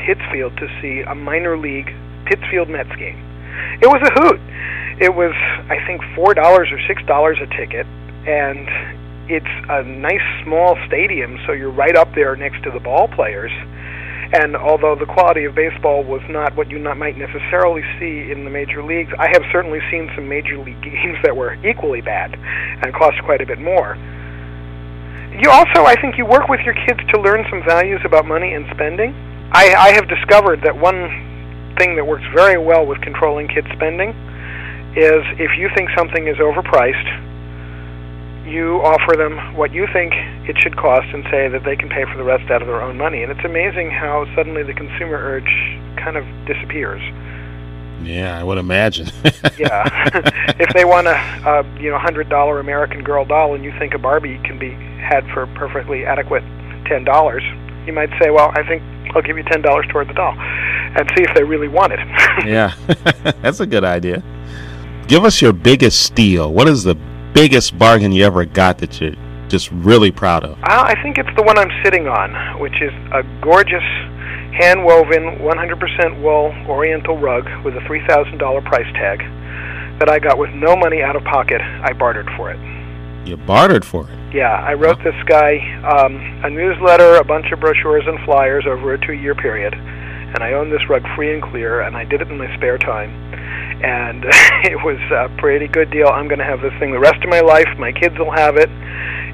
Pittsfield 0.00 0.56
to 0.56 0.66
see 0.80 1.04
a 1.04 1.14
minor 1.14 1.60
league 1.60 1.92
Pittsfield 2.24 2.72
Mets 2.72 2.88
game. 2.96 3.20
It 3.84 3.86
was 3.86 4.00
a 4.00 4.12
hoot. 4.16 4.40
It 4.96 5.12
was, 5.12 5.36
I 5.68 5.76
think, 5.86 6.00
$4 6.16 6.40
or 6.40 6.64
$6 6.64 6.72
a 6.72 7.46
ticket. 7.52 7.86
And 8.24 8.64
it's 9.28 9.54
a 9.68 9.84
nice 9.84 10.24
small 10.42 10.76
stadium, 10.88 11.38
so 11.46 11.52
you're 11.52 11.70
right 11.70 11.96
up 11.96 12.08
there 12.14 12.34
next 12.34 12.64
to 12.64 12.70
the 12.70 12.80
ball 12.80 13.06
players 13.08 13.52
and 14.32 14.54
although 14.54 14.94
the 14.94 15.10
quality 15.10 15.44
of 15.44 15.56
baseball 15.56 16.04
was 16.04 16.22
not 16.30 16.54
what 16.54 16.70
you 16.70 16.78
not, 16.78 16.96
might 16.96 17.18
necessarily 17.18 17.82
see 17.98 18.30
in 18.30 18.44
the 18.44 18.50
major 18.50 18.82
leagues, 18.82 19.10
I 19.18 19.26
have 19.32 19.42
certainly 19.50 19.80
seen 19.90 20.08
some 20.14 20.28
major 20.28 20.56
league 20.58 20.80
games 20.86 21.18
that 21.24 21.34
were 21.34 21.54
equally 21.66 22.00
bad 22.00 22.38
and 22.38 22.94
cost 22.94 23.18
quite 23.24 23.40
a 23.40 23.46
bit 23.46 23.58
more. 23.58 23.98
You 25.38 25.50
also, 25.50 25.86
I 25.86 25.94
think, 26.00 26.18
you 26.18 26.26
work 26.26 26.48
with 26.48 26.60
your 26.66 26.74
kids 26.74 27.00
to 27.14 27.20
learn 27.20 27.46
some 27.50 27.62
values 27.62 28.00
about 28.04 28.26
money 28.26 28.54
and 28.54 28.66
spending. 28.74 29.14
I, 29.52 29.74
I 29.74 29.90
have 29.94 30.08
discovered 30.08 30.62
that 30.62 30.76
one 30.76 31.74
thing 31.78 31.94
that 31.96 32.04
works 32.04 32.24
very 32.34 32.58
well 32.58 32.86
with 32.86 33.00
controlling 33.00 33.46
kids' 33.48 33.68
spending 33.72 34.10
is 34.98 35.22
if 35.38 35.54
you 35.56 35.70
think 35.76 35.88
something 35.96 36.26
is 36.26 36.36
overpriced, 36.42 37.08
you 38.50 38.82
offer 38.82 39.14
them 39.14 39.54
what 39.54 39.70
you 39.72 39.86
think 39.92 40.12
it 40.50 40.58
should 40.58 40.76
cost 40.76 41.06
and 41.14 41.22
say 41.30 41.46
that 41.46 41.62
they 41.62 41.76
can 41.76 41.88
pay 41.88 42.02
for 42.10 42.18
the 42.18 42.26
rest 42.26 42.50
out 42.50 42.60
of 42.60 42.66
their 42.66 42.82
own 42.82 42.98
money. 42.98 43.22
And 43.22 43.30
it's 43.30 43.44
amazing 43.44 43.90
how 43.90 44.26
suddenly 44.34 44.62
the 44.64 44.74
consumer 44.74 45.14
urge 45.14 45.50
kind 46.02 46.16
of 46.18 46.26
disappears. 46.50 47.00
Yeah, 48.02 48.38
I 48.38 48.42
would 48.42 48.58
imagine. 48.58 49.06
yeah, 49.58 49.84
if 50.58 50.72
they 50.74 50.84
want 50.84 51.06
a, 51.06 51.12
a 51.12 51.80
you 51.80 51.90
know 51.90 51.98
hundred 51.98 52.28
dollar 52.28 52.60
American 52.60 53.02
Girl 53.02 53.24
doll 53.24 53.54
and 53.54 53.64
you 53.64 53.72
think 53.78 53.94
a 53.94 53.98
Barbie 53.98 54.38
can 54.44 54.58
be 54.58 54.70
had 54.70 55.24
for 55.32 55.46
perfectly 55.54 56.04
adequate 56.04 56.42
ten 56.86 57.04
dollars, 57.04 57.42
you 57.86 57.92
might 57.92 58.10
say, 58.20 58.30
well, 58.30 58.52
I 58.54 58.66
think 58.66 58.82
I'll 59.14 59.22
give 59.22 59.36
you 59.36 59.44
ten 59.44 59.62
dollars 59.62 59.86
toward 59.90 60.08
the 60.08 60.14
doll, 60.14 60.34
and 60.38 61.10
see 61.16 61.22
if 61.22 61.34
they 61.34 61.44
really 61.44 61.68
want 61.68 61.92
it. 61.92 62.00
yeah, 62.46 62.74
that's 63.42 63.60
a 63.60 63.66
good 63.66 63.84
idea. 63.84 64.22
Give 65.06 65.24
us 65.24 65.42
your 65.42 65.52
biggest 65.52 66.02
steal. 66.02 66.52
What 66.52 66.68
is 66.68 66.84
the 66.84 66.94
biggest 67.34 67.78
bargain 67.78 68.12
you 68.12 68.24
ever 68.24 68.44
got 68.44 68.78
that 68.78 69.00
you're 69.00 69.14
just 69.48 69.70
really 69.72 70.10
proud 70.10 70.44
of? 70.44 70.52
Uh, 70.62 70.84
I 70.86 71.00
think 71.02 71.18
it's 71.18 71.34
the 71.36 71.42
one 71.42 71.58
I'm 71.58 71.70
sitting 71.84 72.06
on, 72.06 72.60
which 72.60 72.80
is 72.80 72.92
a 73.12 73.22
gorgeous 73.42 73.82
hand 74.52 74.84
woven 74.84 75.38
100% 75.38 76.22
wool 76.22 76.52
oriental 76.68 77.16
rug 77.18 77.44
with 77.64 77.74
a 77.76 77.80
$3,000 77.80 78.64
price 78.64 78.92
tag 78.94 79.20
that 80.00 80.08
I 80.08 80.18
got 80.18 80.38
with 80.38 80.50
no 80.50 80.76
money 80.76 81.02
out 81.02 81.16
of 81.16 81.24
pocket. 81.24 81.60
I 81.60 81.92
bartered 81.92 82.28
for 82.36 82.50
it. 82.50 82.58
You 83.26 83.36
bartered 83.36 83.84
for 83.84 84.08
it? 84.10 84.34
Yeah, 84.34 84.52
I 84.52 84.74
wrote 84.74 84.98
this 85.04 85.14
guy 85.26 85.58
um, 85.84 86.16
a 86.44 86.50
newsletter, 86.50 87.16
a 87.16 87.24
bunch 87.24 87.52
of 87.52 87.60
brochures 87.60 88.04
and 88.06 88.18
flyers 88.24 88.64
over 88.66 88.94
a 88.94 89.06
two 89.06 89.12
year 89.12 89.34
period, 89.34 89.74
and 89.74 90.38
I 90.38 90.52
own 90.52 90.70
this 90.70 90.80
rug 90.88 91.02
free 91.14 91.34
and 91.34 91.42
clear, 91.42 91.82
and 91.82 91.96
I 91.96 92.04
did 92.04 92.22
it 92.22 92.28
in 92.28 92.38
my 92.38 92.54
spare 92.56 92.78
time 92.78 93.30
and 93.82 94.24
it 94.64 94.76
was 94.84 95.00
a 95.10 95.28
pretty 95.40 95.66
good 95.66 95.90
deal. 95.90 96.08
I'm 96.08 96.28
going 96.28 96.38
to 96.38 96.44
have 96.44 96.60
this 96.60 96.72
thing 96.78 96.92
the 96.92 97.00
rest 97.00 97.22
of 97.22 97.30
my 97.30 97.40
life. 97.40 97.68
My 97.78 97.92
kids 97.92 98.18
will 98.18 98.32
have 98.32 98.56
it. 98.56 98.68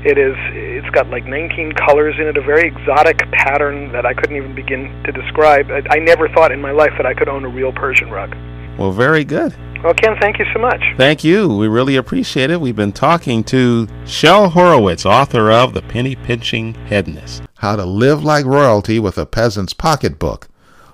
It 0.07 0.19
is. 0.19 0.37
It's 0.55 0.89
got 0.91 1.11
like 1.11 1.27
19 1.27 1.73
colors 1.73 2.15
in 2.21 2.29
it, 2.29 2.37
a 2.37 2.41
very 2.41 2.69
exotic 2.69 3.19
pattern 3.33 3.91
that 3.91 4.07
I 4.07 4.15
couldn't 4.15 4.37
even 4.37 4.55
begin 4.55 5.03
to 5.05 5.11
describe. 5.11 5.67
I, 5.69 5.83
I 5.91 5.99
never 5.99 6.29
thought 6.29 6.53
in 6.53 6.61
my 6.61 6.71
life 6.71 6.93
that 6.97 7.05
I 7.05 7.13
could 7.13 7.29
own 7.29 7.45
a 7.45 7.49
real 7.49 7.73
Persian 7.73 8.09
rug. 8.09 8.37
Well, 8.79 8.93
very 8.93 9.25
good. 9.25 9.53
Well, 9.83 9.95
Ken, 9.95 10.15
thank 10.21 10.39
you 10.39 10.45
so 10.55 10.61
much. 10.61 10.81
Thank 10.97 11.25
you. 11.25 11.49
We 11.49 11.67
really 11.67 11.97
appreciate 11.97 12.51
it. 12.51 12.61
We've 12.61 12.77
been 12.77 12.93
talking 12.93 13.43
to 13.45 13.89
Shel 14.05 14.51
Horowitz, 14.51 15.05
author 15.05 15.51
of 15.51 15.75
The 15.75 15.83
Penny 15.83 16.15
Pinching 16.15 16.75
Hedonist 16.87 17.43
How 17.57 17.75
to 17.75 17.85
Live 17.85 18.23
Like 18.23 18.47
Royalty 18.47 19.01
with 19.01 19.19
a 19.19 19.27
Peasant's 19.27 19.73
Pocketbook. 19.73 20.47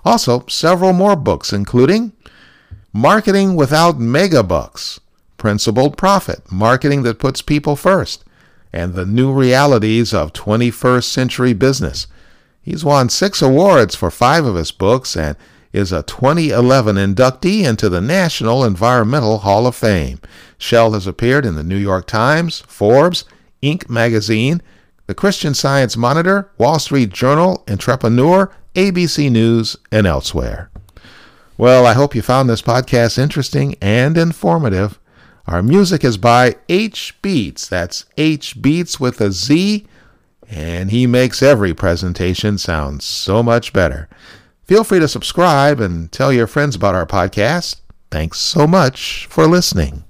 Also, 0.06 0.46
several 0.48 0.94
more 0.94 1.16
books, 1.16 1.52
including 1.52 2.12
Marketing 2.94 3.56
without 3.56 3.98
megabucks. 3.98 5.00
Principled 5.36 5.98
profit. 5.98 6.50
Marketing 6.50 7.02
that 7.02 7.18
puts 7.18 7.42
people 7.42 7.76
first. 7.76 8.24
And 8.72 8.94
the 8.94 9.06
new 9.06 9.32
realities 9.32 10.14
of 10.14 10.32
21st 10.32 11.04
century 11.04 11.52
business. 11.52 12.06
He's 12.62 12.84
won 12.84 13.08
six 13.08 13.42
awards 13.42 13.94
for 13.94 14.10
five 14.10 14.44
of 14.44 14.54
his 14.54 14.72
books 14.72 15.16
and 15.16 15.36
is 15.72 15.92
a 15.92 16.02
2011 16.02 16.96
inductee 16.96 17.64
into 17.64 17.88
the 17.88 18.00
National 18.00 18.64
Environmental 18.64 19.38
Hall 19.38 19.66
of 19.66 19.74
Fame. 19.74 20.20
Shel 20.58 20.92
has 20.92 21.06
appeared 21.06 21.44
in 21.44 21.54
the 21.54 21.64
New 21.64 21.76
York 21.76 22.06
Times, 22.06 22.60
Forbes, 22.60 23.24
Inc. 23.62 23.88
magazine, 23.88 24.62
the 25.06 25.14
Christian 25.14 25.54
Science 25.54 25.96
Monitor, 25.96 26.50
Wall 26.58 26.78
Street 26.78 27.10
Journal, 27.10 27.64
Entrepreneur, 27.68 28.50
ABC 28.74 29.30
News, 29.30 29.76
and 29.90 30.06
elsewhere. 30.06 30.70
Well, 31.58 31.86
I 31.86 31.94
hope 31.94 32.14
you 32.14 32.22
found 32.22 32.48
this 32.48 32.62
podcast 32.62 33.18
interesting 33.18 33.74
and 33.80 34.16
informative. 34.16 34.98
Our 35.46 35.62
music 35.62 36.04
is 36.04 36.16
by 36.16 36.56
H 36.68 37.16
Beats. 37.20 37.68
That's 37.68 38.06
H 38.16 38.60
Beats 38.62 39.00
with 39.00 39.20
a 39.20 39.32
Z, 39.32 39.86
and 40.48 40.90
he 40.90 41.06
makes 41.06 41.42
every 41.42 41.74
presentation 41.74 42.58
sound 42.58 43.02
so 43.02 43.42
much 43.42 43.72
better. 43.72 44.08
Feel 44.64 44.84
free 44.84 45.00
to 45.00 45.08
subscribe 45.08 45.80
and 45.80 46.10
tell 46.12 46.32
your 46.32 46.46
friends 46.46 46.76
about 46.76 46.94
our 46.94 47.06
podcast. 47.06 47.80
Thanks 48.10 48.38
so 48.38 48.66
much 48.66 49.26
for 49.26 49.46
listening. 49.46 50.04